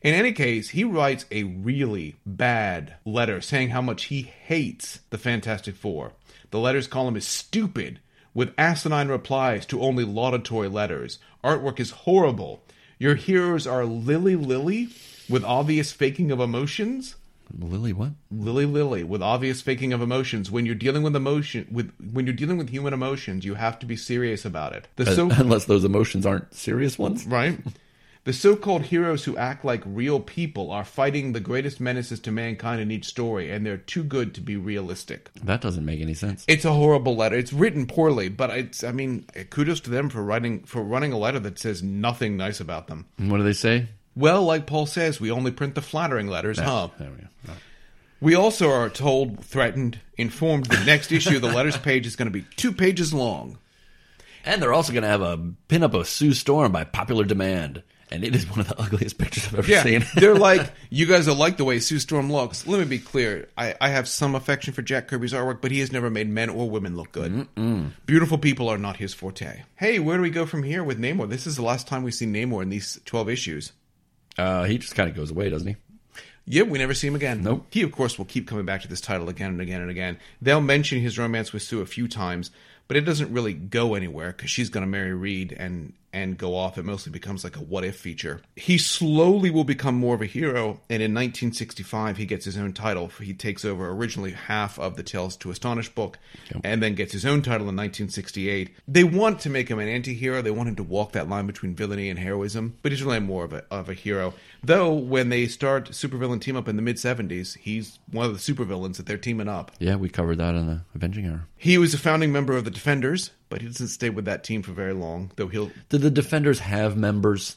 In 0.00 0.14
any 0.14 0.32
case, 0.32 0.70
he 0.70 0.82
writes 0.82 1.26
a 1.30 1.42
really 1.42 2.16
bad 2.24 2.94
letter 3.04 3.42
saying 3.42 3.68
how 3.68 3.82
much 3.82 4.04
he 4.04 4.22
hates 4.22 5.00
the 5.10 5.18
Fantastic 5.18 5.76
Four. 5.76 6.12
The 6.50 6.58
letter's 6.58 6.86
column 6.86 7.16
is 7.16 7.26
stupid, 7.26 8.00
with 8.32 8.54
asinine 8.56 9.08
replies 9.08 9.66
to 9.66 9.82
only 9.82 10.04
laudatory 10.04 10.68
letters. 10.68 11.18
Artwork 11.44 11.78
is 11.78 11.90
horrible. 11.90 12.62
Your 12.98 13.14
heroes 13.14 13.66
are 13.66 13.84
Lily 13.84 14.36
Lily 14.36 14.88
with 15.28 15.44
obvious 15.44 15.92
faking 15.92 16.30
of 16.30 16.40
emotions. 16.40 17.16
Lily, 17.58 17.92
what? 17.92 18.12
Lily 18.30 18.66
Lily 18.66 19.04
with 19.04 19.22
obvious 19.22 19.60
faking 19.62 19.92
of 19.92 20.02
emotions. 20.02 20.50
When 20.50 20.66
you're 20.66 20.74
dealing 20.74 21.02
with 21.02 21.16
emotion 21.16 21.66
with 21.70 21.92
when 22.12 22.26
you're 22.26 22.34
dealing 22.34 22.58
with 22.58 22.70
human 22.70 22.92
emotions, 22.92 23.44
you 23.44 23.54
have 23.54 23.78
to 23.80 23.86
be 23.86 23.96
serious 23.96 24.44
about 24.44 24.72
it. 24.72 24.88
The 24.96 25.06
so 25.06 25.30
Unless 25.30 25.66
those 25.66 25.84
emotions 25.84 26.26
aren't 26.26 26.52
serious 26.54 26.98
ones. 26.98 27.26
right? 27.26 27.58
The 28.24 28.32
so-called 28.32 28.82
heroes 28.82 29.22
who 29.22 29.36
act 29.36 29.64
like 29.64 29.82
real 29.86 30.18
people 30.18 30.72
are 30.72 30.84
fighting 30.84 31.32
the 31.32 31.38
greatest 31.38 31.78
menaces 31.80 32.18
to 32.20 32.32
mankind 32.32 32.80
in 32.80 32.90
each 32.90 33.04
story, 33.04 33.52
and 33.52 33.64
they're 33.64 33.76
too 33.76 34.02
good 34.02 34.34
to 34.34 34.40
be 34.40 34.56
realistic. 34.56 35.30
That 35.44 35.60
doesn't 35.60 35.84
make 35.84 36.00
any 36.00 36.14
sense. 36.14 36.44
It's 36.48 36.64
a 36.64 36.72
horrible 36.72 37.14
letter. 37.14 37.36
It's 37.36 37.52
written 37.52 37.86
poorly, 37.86 38.28
but 38.28 38.50
it's 38.50 38.82
I 38.82 38.90
mean, 38.90 39.26
kudos 39.50 39.78
to 39.82 39.90
them 39.90 40.08
for 40.08 40.24
writing 40.24 40.64
for 40.64 40.82
running 40.82 41.12
a 41.12 41.18
letter 41.18 41.38
that 41.38 41.60
says 41.60 41.84
nothing 41.84 42.36
nice 42.36 42.58
about 42.58 42.88
them. 42.88 43.06
And 43.16 43.30
what 43.30 43.36
do 43.36 43.44
they 43.44 43.52
say? 43.52 43.90
Well, 44.16 44.44
like 44.44 44.66
Paul 44.66 44.86
says, 44.86 45.20
we 45.20 45.30
only 45.30 45.50
print 45.50 45.74
the 45.74 45.82
flattering 45.82 46.26
letters, 46.26 46.58
huh? 46.58 46.88
There 46.98 47.10
we 47.10 47.16
go. 47.18 47.28
No. 47.48 47.52
We 48.20 48.34
also 48.34 48.70
are 48.70 48.88
told, 48.88 49.44
threatened, 49.44 50.00
informed 50.16 50.66
the 50.66 50.82
next 50.84 51.12
issue 51.12 51.36
of 51.36 51.42
the 51.42 51.52
letters 51.52 51.76
page 51.76 52.06
is 52.06 52.16
going 52.16 52.26
to 52.26 52.32
be 52.32 52.46
two 52.56 52.72
pages 52.72 53.12
long. 53.12 53.58
And 54.44 54.62
they're 54.62 54.72
also 54.72 54.92
going 54.92 55.02
to 55.02 55.08
have 55.08 55.20
a 55.20 55.36
pinup 55.68 55.92
of 55.92 56.08
Sue 56.08 56.32
Storm 56.32 56.72
by 56.72 56.84
popular 56.84 57.24
demand. 57.24 57.82
And 58.10 58.24
it 58.24 58.34
is 58.36 58.48
one 58.48 58.60
of 58.60 58.68
the 58.68 58.80
ugliest 58.80 59.18
pictures 59.18 59.46
I've 59.48 59.56
ever 59.58 59.68
Yeah, 59.70 59.82
seen. 59.82 60.04
they're 60.14 60.36
like, 60.36 60.72
you 60.90 61.04
guys 61.06 61.26
don't 61.26 61.36
like 61.36 61.56
the 61.58 61.64
way 61.64 61.78
Sue 61.80 61.98
Storm 61.98 62.32
looks. 62.32 62.66
Let 62.66 62.78
me 62.78 62.84
be 62.86 63.00
clear. 63.00 63.48
I, 63.58 63.74
I 63.80 63.88
have 63.90 64.08
some 64.08 64.34
affection 64.36 64.72
for 64.72 64.80
Jack 64.80 65.08
Kirby's 65.08 65.32
artwork, 65.34 65.60
but 65.60 65.72
he 65.72 65.80
has 65.80 65.92
never 65.92 66.08
made 66.08 66.28
men 66.30 66.48
or 66.48 66.70
women 66.70 66.96
look 66.96 67.12
good. 67.12 67.48
Beautiful 68.06 68.38
people 68.38 68.68
are 68.68 68.78
not 68.78 68.96
his 68.96 69.12
forte. 69.12 69.62
Hey, 69.74 69.98
where 69.98 70.16
do 70.16 70.22
we 70.22 70.30
go 70.30 70.46
from 70.46 70.62
here 70.62 70.84
with 70.84 70.98
Namor? 71.00 71.28
This 71.28 71.46
is 71.46 71.56
the 71.56 71.62
last 71.62 71.86
time 71.88 72.02
we 72.04 72.12
see 72.12 72.26
Namor 72.26 72.62
in 72.62 72.70
these 72.70 72.98
12 73.04 73.28
issues. 73.28 73.72
Uh, 74.38 74.64
he 74.64 74.78
just 74.78 74.94
kind 74.94 75.08
of 75.08 75.16
goes 75.16 75.30
away, 75.30 75.48
doesn't 75.48 75.68
he? 75.68 75.76
Yeah, 76.48 76.62
we 76.62 76.78
never 76.78 76.94
see 76.94 77.08
him 77.08 77.16
again. 77.16 77.42
Nope. 77.42 77.66
He, 77.70 77.82
of 77.82 77.90
course, 77.90 78.18
will 78.18 78.24
keep 78.24 78.46
coming 78.46 78.64
back 78.64 78.82
to 78.82 78.88
this 78.88 79.00
title 79.00 79.28
again 79.28 79.50
and 79.50 79.60
again 79.60 79.80
and 79.80 79.90
again. 79.90 80.18
They'll 80.40 80.60
mention 80.60 81.00
his 81.00 81.18
romance 81.18 81.52
with 81.52 81.62
Sue 81.62 81.80
a 81.80 81.86
few 81.86 82.06
times, 82.06 82.52
but 82.86 82.96
it 82.96 83.00
doesn't 83.00 83.32
really 83.32 83.52
go 83.52 83.94
anywhere 83.94 84.32
because 84.32 84.50
she's 84.50 84.70
going 84.70 84.82
to 84.82 84.90
marry 84.90 85.12
Reed 85.12 85.52
and 85.58 85.92
and 86.16 86.38
go 86.38 86.56
off. 86.56 86.78
It 86.78 86.84
mostly 86.86 87.12
becomes 87.12 87.44
like 87.44 87.56
a 87.56 87.60
what 87.60 87.84
if 87.84 87.96
feature. 87.96 88.40
He 88.56 88.78
slowly 88.78 89.50
will 89.50 89.64
become 89.64 89.94
more 89.94 90.14
of 90.14 90.22
a 90.22 90.26
hero, 90.26 90.80
and 90.88 91.02
in 91.02 91.12
1965 91.12 92.16
he 92.16 92.24
gets 92.24 92.46
his 92.46 92.56
own 92.56 92.72
title. 92.72 93.08
He 93.08 93.34
takes 93.34 93.66
over 93.66 93.90
originally 93.90 94.32
half 94.32 94.78
of 94.78 94.96
the 94.96 95.02
Tales 95.02 95.36
to 95.36 95.50
Astonish 95.50 95.90
book, 95.90 96.18
and 96.64 96.82
then 96.82 96.94
gets 96.94 97.12
his 97.12 97.26
own 97.26 97.42
title 97.42 97.68
in 97.68 97.76
1968. 97.76 98.70
They 98.88 99.04
want 99.04 99.40
to 99.40 99.50
make 99.50 99.68
him 99.68 99.78
an 99.78 99.88
anti-hero. 99.88 100.40
They 100.40 100.50
want 100.50 100.70
him 100.70 100.76
to 100.76 100.82
walk 100.82 101.12
that 101.12 101.28
line 101.28 101.46
between 101.46 101.74
villainy 101.74 102.08
and 102.08 102.18
heroism, 102.18 102.78
but 102.80 102.92
he's 102.92 103.02
really 103.02 103.20
more 103.20 103.44
of 103.44 103.52
a 103.52 103.64
of 103.70 103.90
a 103.90 103.94
hero. 103.94 104.32
Though 104.62 104.94
when 104.94 105.28
they 105.28 105.46
start 105.46 105.90
supervillain 105.90 106.40
team 106.40 106.56
up 106.56 106.66
in 106.66 106.76
the 106.76 106.82
mid 106.82 106.96
70s, 106.96 107.58
he's 107.58 107.98
one 108.10 108.24
of 108.24 108.32
the 108.32 108.54
supervillains 108.54 108.96
that 108.96 109.04
they're 109.04 109.18
teaming 109.18 109.48
up. 109.48 109.70
Yeah, 109.78 109.96
we 109.96 110.08
covered 110.08 110.38
that 110.38 110.54
in 110.54 110.66
the 110.66 110.80
Avenging 110.94 111.26
Hour. 111.26 111.46
He 111.56 111.76
was 111.76 111.92
a 111.92 111.98
founding 111.98 112.32
member 112.32 112.56
of 112.56 112.64
the 112.64 112.70
Defenders, 112.70 113.32
but 113.48 113.60
he 113.60 113.68
doesn't 113.68 113.88
stay 113.88 114.10
with 114.10 114.24
that 114.26 114.44
team 114.44 114.62
for 114.62 114.72
very 114.72 114.92
long. 114.92 115.32
Though 115.36 115.48
he'll 115.48 115.70
Did 115.88 116.02
the 116.02 116.10
Defenders 116.10 116.60
have 116.60 116.96
members? 116.96 117.56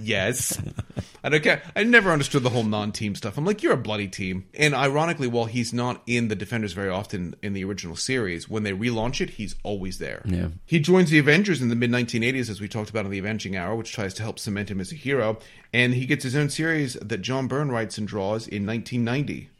yes, 0.00 0.60
I 1.24 1.28
don't 1.28 1.42
care. 1.42 1.62
I 1.74 1.84
never 1.84 2.10
understood 2.10 2.42
the 2.42 2.50
whole 2.50 2.64
non-team 2.64 3.14
stuff. 3.14 3.38
I'm 3.38 3.44
like, 3.44 3.62
you're 3.62 3.72
a 3.72 3.76
bloody 3.76 4.08
team. 4.08 4.46
And 4.54 4.74
ironically, 4.74 5.26
while 5.26 5.46
he's 5.46 5.72
not 5.72 6.02
in 6.06 6.28
the 6.28 6.34
Defenders 6.34 6.72
very 6.72 6.90
often 6.90 7.34
in 7.42 7.52
the 7.52 7.64
original 7.64 7.96
series, 7.96 8.48
when 8.48 8.62
they 8.62 8.72
relaunch 8.72 9.20
it, 9.20 9.30
he's 9.30 9.54
always 9.62 9.98
there. 9.98 10.22
Yeah. 10.24 10.48
He 10.66 10.80
joins 10.80 11.10
the 11.10 11.18
Avengers 11.18 11.62
in 11.62 11.68
the 11.68 11.76
mid 11.76 11.90
1980s, 11.90 12.50
as 12.50 12.60
we 12.60 12.68
talked 12.68 12.90
about 12.90 13.04
in 13.04 13.10
the 13.10 13.18
Avenging 13.18 13.56
Hour, 13.56 13.74
which 13.76 13.92
tries 13.92 14.14
to 14.14 14.22
help 14.22 14.38
cement 14.38 14.70
him 14.70 14.80
as 14.80 14.92
a 14.92 14.96
hero. 14.96 15.38
And 15.72 15.94
he 15.94 16.06
gets 16.06 16.24
his 16.24 16.36
own 16.36 16.50
series 16.50 16.94
that 16.94 17.18
John 17.18 17.48
Byrne 17.48 17.70
writes 17.70 17.98
and 17.98 18.06
draws 18.06 18.46
in 18.46 18.66
1990, 18.66 19.50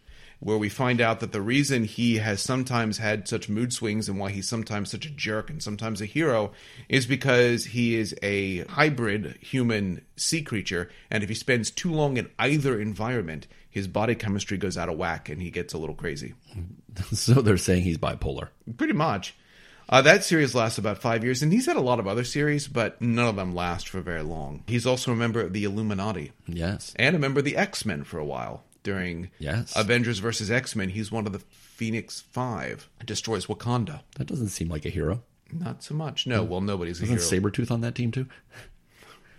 where 0.45 0.59
we 0.59 0.69
find 0.69 1.01
out 1.01 1.21
that 1.21 1.33
the 1.33 1.41
reason 1.41 1.85
he 1.85 2.19
has 2.19 2.41
sometimes 2.41 2.99
had 2.99 3.27
such 3.27 3.49
mood 3.49 3.73
swings 3.73 4.11
and 4.11 4.19
why 4.19 4.31
he's 4.31 4.47
sometimes 4.47 4.91
such 4.91 5.07
a 5.07 5.11
jerk 5.11 5.49
and 5.49 5.63
sometimes 5.63 6.03
a 6.03 6.07
hero 6.07 6.53
is 6.89 7.07
because 7.07 7.65
he 7.65 7.95
is 7.97 8.15
a 8.23 8.59
hybrid 8.67 9.39
human 9.41 10.05
sea 10.17 10.43
creature. 10.43 10.91
And 11.11 11.23
if 11.23 11.31
he 11.31 11.35
spends 11.35 11.71
too 11.71 11.91
long 11.91 12.19
in 12.19 12.29
either 12.39 12.79
environment, 12.79 13.47
his 13.71 13.89
body 13.89 14.15
chemistry 14.15 14.59
goes 14.59 14.77
out 14.77 14.91
of 14.91 14.99
whack 14.99 15.31
and 15.31 15.41
he 15.41 15.51
gets 15.51 15.73
a 15.73 15.79
little 15.79 15.95
crazy. 15.95 16.35
so 17.13 17.41
they're 17.41 17.57
saying 17.57 17.83
he's 17.85 17.99
bipolar. 17.99 18.49
Pretty 18.77 18.93
much. 18.93 19.35
Uh, 19.89 20.03
that 20.03 20.25
series 20.25 20.55
lasts 20.55 20.79
about 20.79 20.99
five 20.99 21.23
years, 21.25 21.43
and 21.43 21.53
he's 21.53 21.67
had 21.67 21.77
a 21.77 21.81
lot 21.81 21.99
of 22.01 22.07
other 22.07 22.25
series, 22.25 22.69
but 22.69 23.01
none 23.03 23.27
of 23.29 23.37
them 23.37 23.55
last 23.55 23.87
for 23.89 24.01
very 24.01 24.23
long. 24.23 24.63
He's 24.67 24.87
also 24.87 25.13
a 25.13 25.17
member 25.17 25.43
of 25.43 25.53
the 25.53 25.65
Illuminati 25.65 26.33
Yes. 26.47 26.95
and 26.97 27.15
a 27.15 27.19
member 27.19 27.41
of 27.41 27.45
the 27.45 27.57
X 27.57 27.85
Men 27.85 28.03
for 28.05 28.19
a 28.19 28.25
while. 28.25 28.65
During 28.85 29.31
Yes. 29.41 29.73
Avengers 29.77 30.21
versus 30.21 30.51
X 30.51 30.77
Men, 30.77 30.91
he's 30.91 31.11
one 31.11 31.27
of 31.27 31.33
the 31.33 31.41
Phoenix 31.41 32.21
Five. 32.21 32.89
Destroys 33.05 33.47
Wakanda. 33.47 34.03
That 34.17 34.27
doesn't 34.29 34.49
seem 34.49 34.69
like 34.69 34.85
a 34.87 34.91
hero. 34.91 35.23
Not 35.53 35.83
so 35.83 35.95
much. 35.95 36.27
No, 36.27 36.45
hmm. 36.45 36.51
well, 36.51 36.61
nobody's 36.61 37.01
a 37.01 37.05
Isn't 37.05 37.19
hero. 37.41 37.51
Sabretooth 37.51 37.71
on 37.73 37.81
that 37.81 37.95
team 37.97 38.13
too? 38.13 38.27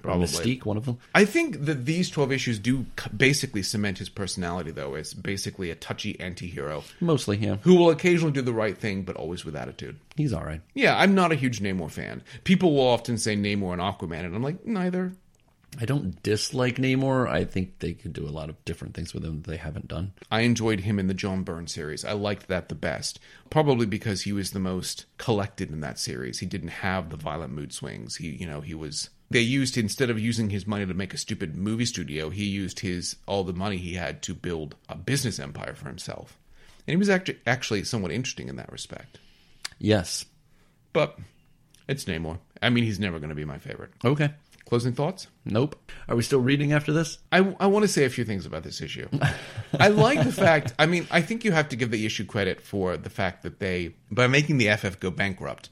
Probably. 0.02 0.28
Mystique, 0.28 0.66
one 0.66 0.78
of 0.78 0.86
them? 0.86 1.00
I 1.16 1.26
think 1.26 1.66
that 1.66 1.86
these 1.86 2.12
12 2.12 2.32
issues 2.32 2.60
do 2.60 2.86
basically 3.16 3.64
cement 3.64 3.98
his 3.98 4.08
personality, 4.10 4.70
though, 4.70 4.94
as 4.94 5.16
basically 5.16 5.72
a 5.72 5.76
touchy 5.76 6.20
anti 6.20 6.48
hero 6.48 6.84
Mostly, 7.00 7.38
yeah. 7.38 7.56
who 7.64 7.74
will 7.76 7.90
occasionally 7.90 8.32
do 8.32 8.44
the 8.44 8.54
right 8.54 8.78
thing, 8.78 9.02
but 9.02 9.16
always 9.16 9.46
with 9.46 9.56
attitude. 9.56 9.98
He's 10.16 10.32
all 10.32 10.44
right. 10.44 10.62
Yeah, 10.76 10.96
I'm 10.96 11.16
not 11.16 11.32
a 11.32 11.36
huge 11.36 11.60
Namor 11.60 11.90
fan. 11.90 12.22
People 12.44 12.76
will 12.76 12.88
often 12.88 13.18
say 13.18 13.36
Namor 13.36 13.74
and 13.74 13.82
Aquaman, 13.82 14.26
and 14.26 14.36
I'm 14.36 14.44
like, 14.44 14.64
neither. 14.66 15.14
I 15.80 15.86
don't 15.86 16.22
dislike 16.24 16.78
Namor. 16.78 17.28
I 17.28 17.44
think 17.44 17.80
they 17.80 17.94
could 17.94 18.14
do 18.14 18.28
a 18.28 18.30
lot 18.30 18.50
of 18.50 18.64
different 18.66 18.94
things 18.94 19.14
with 19.14 19.26
him 19.26 19.42
that 19.42 19.50
they 19.50 19.58
haven't 19.58 19.88
done. 19.88 20.14
I 20.32 20.42
enjoyed 20.42 20.82
him 20.82 21.00
in 21.00 21.08
the 21.08 21.14
John 21.14 21.44
Byrne 21.44 21.68
series. 21.68 22.06
I 22.06 22.14
liked 22.14 22.48
that 22.48 22.70
the 22.70 22.76
best. 22.76 23.20
Probably 23.50 23.86
because 23.86 24.22
he 24.22 24.34
was 24.34 24.52
the 24.52 24.60
most 24.60 25.06
collected 25.18 25.72
in 25.72 25.82
that 25.82 26.00
series. 26.00 26.40
He 26.40 26.46
didn't 26.46 26.70
have 26.70 27.10
the 27.10 27.18
violent 27.18 27.54
mood 27.54 27.74
swings. 27.74 28.18
He, 28.18 28.30
you 28.30 28.48
know, 28.48 28.62
he 28.62 28.74
was 28.74 29.10
they 29.30 29.42
used 29.42 29.78
instead 29.78 30.10
of 30.10 30.20
using 30.20 30.50
his 30.50 30.68
money 30.68 30.86
to 30.86 30.94
make 30.94 31.14
a 31.14 31.18
stupid 31.18 31.56
movie 31.56 31.86
studio, 31.86 32.30
he 32.30 32.46
used 32.46 32.80
his 32.82 33.16
all 33.26 33.44
the 33.44 33.54
money 33.54 33.78
he 33.78 33.96
had 33.96 34.22
to 34.24 34.34
build 34.34 34.76
a 34.88 34.96
business 34.96 35.40
empire 35.40 35.74
for 35.74 35.88
himself. 35.88 36.38
And 36.88 36.94
he 36.94 36.98
was 36.98 37.10
actually 37.10 37.40
actually 37.48 37.84
somewhat 37.84 38.12
interesting 38.12 38.48
in 38.48 38.56
that 38.58 38.72
respect. 38.72 39.20
Yes. 39.80 40.26
But 40.94 41.18
It's 41.88 42.06
Namor. 42.06 42.40
I 42.62 42.70
mean, 42.70 42.84
he's 42.84 43.00
never 43.00 43.20
going 43.20 43.30
to 43.30 43.36
be 43.36 43.46
my 43.46 43.58
favorite. 43.58 43.92
Okay. 44.04 44.32
Closing 44.66 44.94
thoughts? 44.94 45.28
Nope. 45.46 45.76
Are 46.08 46.16
we 46.16 46.24
still 46.24 46.40
reading 46.40 46.74
after 46.74 46.92
this? 46.92 47.20
I, 47.32 47.56
I 47.60 47.68
want 47.68 47.84
to 47.84 47.88
say 47.88 48.04
a 48.04 48.10
few 48.10 48.26
things 48.26 48.48
about 48.48 48.64
this 48.64 48.82
issue. 48.82 49.08
I 49.80 49.90
like 49.90 50.24
the 50.24 50.32
fact, 50.32 50.74
I 50.80 50.88
mean, 50.88 51.08
I 51.12 51.22
think 51.22 51.46
you 51.46 51.52
have 51.52 51.70
to 51.70 51.76
give 51.76 51.92
the 51.92 52.06
issue 52.06 52.26
credit 52.26 52.62
for 52.62 52.98
the 52.98 53.12
fact 53.12 53.44
that 53.44 53.60
they, 53.60 53.94
by 54.10 54.26
making 54.26 54.58
the 54.58 54.76
FF 54.76 55.00
go 55.00 55.12
bankrupt, 55.12 55.70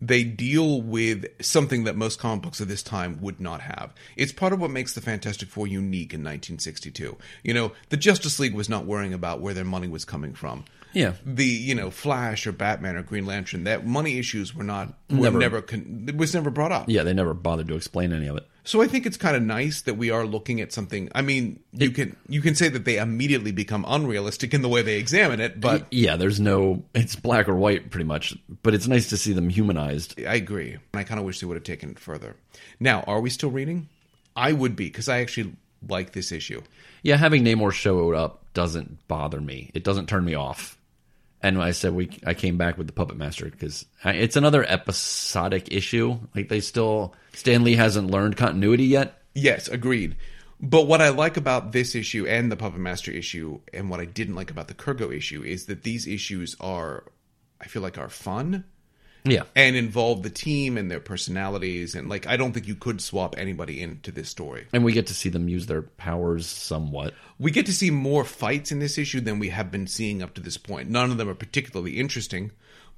they 0.00 0.24
deal 0.24 0.82
with 0.82 1.26
something 1.40 1.84
that 1.84 1.94
most 1.94 2.18
comic 2.18 2.42
books 2.42 2.60
of 2.60 2.66
this 2.66 2.82
time 2.82 3.20
would 3.20 3.40
not 3.40 3.60
have. 3.60 3.94
It's 4.16 4.32
part 4.32 4.52
of 4.52 4.60
what 4.60 4.72
makes 4.72 4.94
the 4.94 5.00
Fantastic 5.00 5.48
Four 5.48 5.68
unique 5.68 6.12
in 6.12 6.20
1962. 6.20 7.16
You 7.44 7.54
know, 7.54 7.72
the 7.90 7.96
Justice 7.96 8.40
League 8.40 8.54
was 8.54 8.68
not 8.68 8.84
worrying 8.84 9.14
about 9.14 9.40
where 9.40 9.54
their 9.54 9.64
money 9.64 9.86
was 9.86 10.04
coming 10.04 10.34
from. 10.34 10.64
Yeah. 10.92 11.14
The 11.24 11.44
you 11.44 11.74
know 11.74 11.90
Flash 11.90 12.46
or 12.46 12.52
Batman 12.52 12.96
or 12.96 13.02
Green 13.02 13.26
Lantern 13.26 13.64
that 13.64 13.86
money 13.86 14.18
issues 14.18 14.54
were 14.54 14.64
not 14.64 14.88
were 15.10 15.16
Never. 15.16 15.38
never, 15.38 15.62
con- 15.62 16.04
it 16.08 16.16
was 16.16 16.34
never 16.34 16.50
brought 16.50 16.72
up. 16.72 16.88
Yeah, 16.88 17.02
they 17.02 17.12
never 17.14 17.34
bothered 17.34 17.68
to 17.68 17.74
explain 17.76 18.12
any 18.12 18.26
of 18.26 18.36
it. 18.36 18.46
So 18.64 18.80
I 18.80 18.86
think 18.86 19.06
it's 19.06 19.16
kind 19.16 19.34
of 19.34 19.42
nice 19.42 19.82
that 19.82 19.94
we 19.94 20.10
are 20.10 20.24
looking 20.24 20.60
at 20.60 20.72
something. 20.72 21.10
I 21.14 21.22
mean, 21.22 21.60
you 21.72 21.90
can 21.90 22.16
you 22.28 22.40
can 22.40 22.54
say 22.54 22.68
that 22.68 22.84
they 22.84 22.98
immediately 22.98 23.50
become 23.50 23.84
unrealistic 23.88 24.54
in 24.54 24.62
the 24.62 24.68
way 24.68 24.82
they 24.82 24.98
examine 24.98 25.40
it, 25.40 25.60
but 25.60 25.86
yeah, 25.90 26.16
there's 26.16 26.38
no. 26.38 26.84
It's 26.94 27.16
black 27.16 27.48
or 27.48 27.56
white, 27.56 27.90
pretty 27.90 28.04
much. 28.04 28.36
But 28.62 28.74
it's 28.74 28.86
nice 28.86 29.08
to 29.08 29.16
see 29.16 29.32
them 29.32 29.48
humanized. 29.48 30.18
I 30.20 30.36
agree. 30.36 30.78
I 30.94 31.02
kind 31.02 31.18
of 31.18 31.26
wish 31.26 31.40
they 31.40 31.46
would 31.46 31.56
have 31.56 31.64
taken 31.64 31.90
it 31.90 31.98
further. 31.98 32.36
Now, 32.78 33.00
are 33.02 33.20
we 33.20 33.30
still 33.30 33.50
reading? 33.50 33.88
I 34.36 34.52
would 34.52 34.76
be 34.76 34.84
because 34.84 35.08
I 35.08 35.20
actually 35.20 35.54
like 35.88 36.12
this 36.12 36.30
issue. 36.30 36.62
Yeah, 37.02 37.16
having 37.16 37.44
Namor 37.44 37.72
show 37.72 38.12
up 38.12 38.44
doesn't 38.54 39.08
bother 39.08 39.40
me. 39.40 39.72
It 39.74 39.82
doesn't 39.82 40.08
turn 40.08 40.24
me 40.24 40.34
off. 40.34 40.78
And 41.42 41.60
I 41.60 41.72
said 41.72 41.92
we, 41.92 42.10
I 42.24 42.34
came 42.34 42.56
back 42.56 42.78
with 42.78 42.86
the 42.86 42.92
Puppet 42.92 43.16
Master 43.16 43.46
because 43.46 43.84
it's 44.04 44.36
another 44.36 44.64
episodic 44.64 45.72
issue. 45.72 46.18
Like 46.34 46.48
they 46.48 46.60
still, 46.60 47.14
Stan 47.32 47.64
Lee 47.64 47.74
hasn't 47.74 48.10
learned 48.10 48.36
continuity 48.36 48.84
yet. 48.84 49.22
Yes, 49.34 49.66
agreed. 49.68 50.16
But 50.60 50.86
what 50.86 51.02
I 51.02 51.08
like 51.08 51.36
about 51.36 51.72
this 51.72 51.96
issue 51.96 52.26
and 52.26 52.52
the 52.52 52.56
Puppet 52.56 52.78
Master 52.78 53.10
issue, 53.10 53.58
and 53.74 53.90
what 53.90 53.98
I 53.98 54.04
didn't 54.04 54.36
like 54.36 54.52
about 54.52 54.68
the 54.68 54.74
Kurrgo 54.74 55.12
issue, 55.14 55.42
is 55.42 55.66
that 55.66 55.82
these 55.82 56.06
issues 56.06 56.54
are, 56.60 57.04
I 57.60 57.66
feel 57.66 57.82
like, 57.82 57.98
are 57.98 58.08
fun 58.08 58.64
Yeah, 59.24 59.44
and 59.54 59.76
involve 59.76 60.22
the 60.22 60.30
team 60.30 60.76
and 60.76 60.90
their 60.90 61.00
personalities. 61.00 61.94
And 61.94 62.08
like, 62.08 62.26
I 62.26 62.36
don't 62.36 62.52
think 62.52 62.66
you 62.66 62.74
could 62.74 63.00
swap 63.00 63.36
anybody 63.38 63.80
into 63.80 64.10
this 64.10 64.28
story. 64.28 64.66
and 64.72 64.84
we 64.84 64.92
get 64.92 65.06
to 65.08 65.14
see 65.14 65.28
them 65.28 65.48
use 65.48 65.66
their 65.66 65.82
powers 65.82 66.46
somewhat. 66.46 67.14
We 67.38 67.50
get 67.50 67.66
to 67.66 67.72
see 67.72 67.90
more 67.90 68.24
fights 68.24 68.72
in 68.72 68.80
this 68.80 68.98
issue 68.98 69.20
than 69.20 69.38
we 69.38 69.50
have 69.50 69.70
been 69.70 69.86
seeing 69.86 70.22
up 70.22 70.34
to 70.34 70.40
this 70.40 70.56
point. 70.56 70.90
None 70.90 71.10
of 71.10 71.18
them 71.18 71.28
are 71.28 71.34
particularly 71.34 71.98
interesting, 72.00 72.50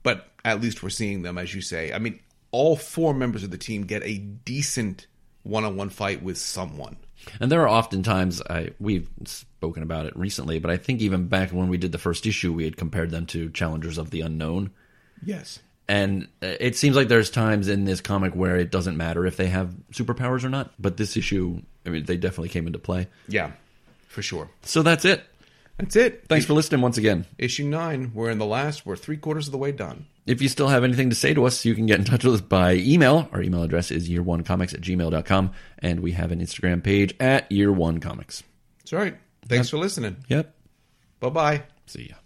but 0.03 0.29
at 0.45 0.61
least 0.61 0.83
we're 0.83 0.91
seeing 0.91 1.23
them, 1.23 1.37
as 1.37 1.55
you 1.55 1.61
say. 1.61 1.93
I 1.93 1.99
mean, 1.99 2.21
all 2.53 2.77
four 2.77 3.13
members 3.13 3.45
of 3.45 3.51
the 3.51 3.59
team 3.59 3.85
get 3.85 4.03
a 4.03 4.19
decent 4.19 5.07
one-on-one 5.43 5.91
fight 5.91 6.23
with 6.23 6.39
someone. 6.39 6.97
And 7.41 7.51
there 7.51 7.63
are 7.63 7.69
often 7.69 8.03
times 8.03 8.43
I 8.49 8.71
we've 8.79 9.09
spoken 9.25 9.83
about 9.83 10.07
it 10.07 10.17
recently, 10.17 10.59
but 10.59 10.71
I 10.71 10.77
think 10.77 11.01
even 11.01 11.27
back 11.27 11.51
when 11.51 11.69
we 11.69 11.79
did 11.79 11.93
the 11.93 11.99
first 11.99 12.27
issue, 12.27 12.53
we 12.53 12.65
had 12.65 12.77
compared 12.77 13.11
them 13.11 13.27
to 13.27 13.51
Challengers 13.51 13.99
of 13.99 14.11
the 14.11 14.21
Unknown. 14.21 14.71
Yes. 15.25 15.61
And 15.87 16.29
uh, 16.43 16.55
it 16.61 16.77
seems 16.77 16.97
like 16.97 17.09
there's 17.09 17.31
times 17.31 17.69
in 17.69 17.85
this 17.85 18.01
comic 18.01 18.35
where 18.35 18.57
it 18.57 18.71
doesn't 18.71 18.97
matter 18.97 19.27
if 19.27 19.37
they 19.37 19.49
have 19.49 19.75
superpowers 19.93 20.45
or 20.45 20.49
not. 20.49 20.73
But 20.79 20.97
this 20.97 21.17
issue, 21.17 21.61
I 21.85 21.91
mean, 21.91 22.05
they 22.05 22.17
definitely 22.17 22.49
came 22.49 22.67
into 22.67 22.79
play. 22.79 23.09
Yeah, 23.29 23.53
for 24.09 24.23
sure. 24.23 24.49
So 24.63 24.83
that's 24.83 25.05
it. 25.05 25.23
That's 25.79 25.97
it. 25.97 26.25
Thanks 26.29 26.47
for 26.47 26.55
listening 26.55 26.81
once 26.81 26.99
again. 26.99 27.27
Issue 27.37 27.65
nine. 27.65 28.13
We're 28.15 28.31
in 28.31 28.39
the 28.39 28.47
last. 28.47 28.87
We're 28.87 28.97
three 28.97 29.17
quarters 29.17 29.49
of 29.49 29.53
the 29.53 29.59
way 29.59 29.73
done. 29.73 30.07
If 30.27 30.41
you 30.41 30.49
still 30.49 30.69
have 30.69 30.85
anything 30.85 31.11
to 31.11 31.17
say 31.17 31.35
to 31.35 31.45
us, 31.45 31.65
you 31.65 31.75
can 31.75 31.87
get 31.87 31.99
in 31.99 32.05
touch 32.05 32.25
with 32.25 32.35
us 32.35 32.41
by 32.41 32.75
email. 32.75 33.29
Our 33.33 33.43
email 33.43 33.63
address 33.63 33.91
is 33.91 34.09
year1comics 34.09 34.73
at 34.73 34.81
gmail.com. 34.81 35.53
And 35.81 36.01
we 36.01 36.13
have 36.13 36.33
an 36.33 36.41
Instagram 36.41 36.83
page 36.83 37.15
at 37.21 37.51
year1comics. 37.51 38.43
That's 38.79 38.93
right. 38.93 39.17
Thanks 39.49 39.69
for 39.69 39.77
listening. 39.77 40.25
Yep. 40.29 40.55
Bye 41.21 41.29
bye. 41.29 41.63
See 41.87 42.09
ya. 42.11 42.17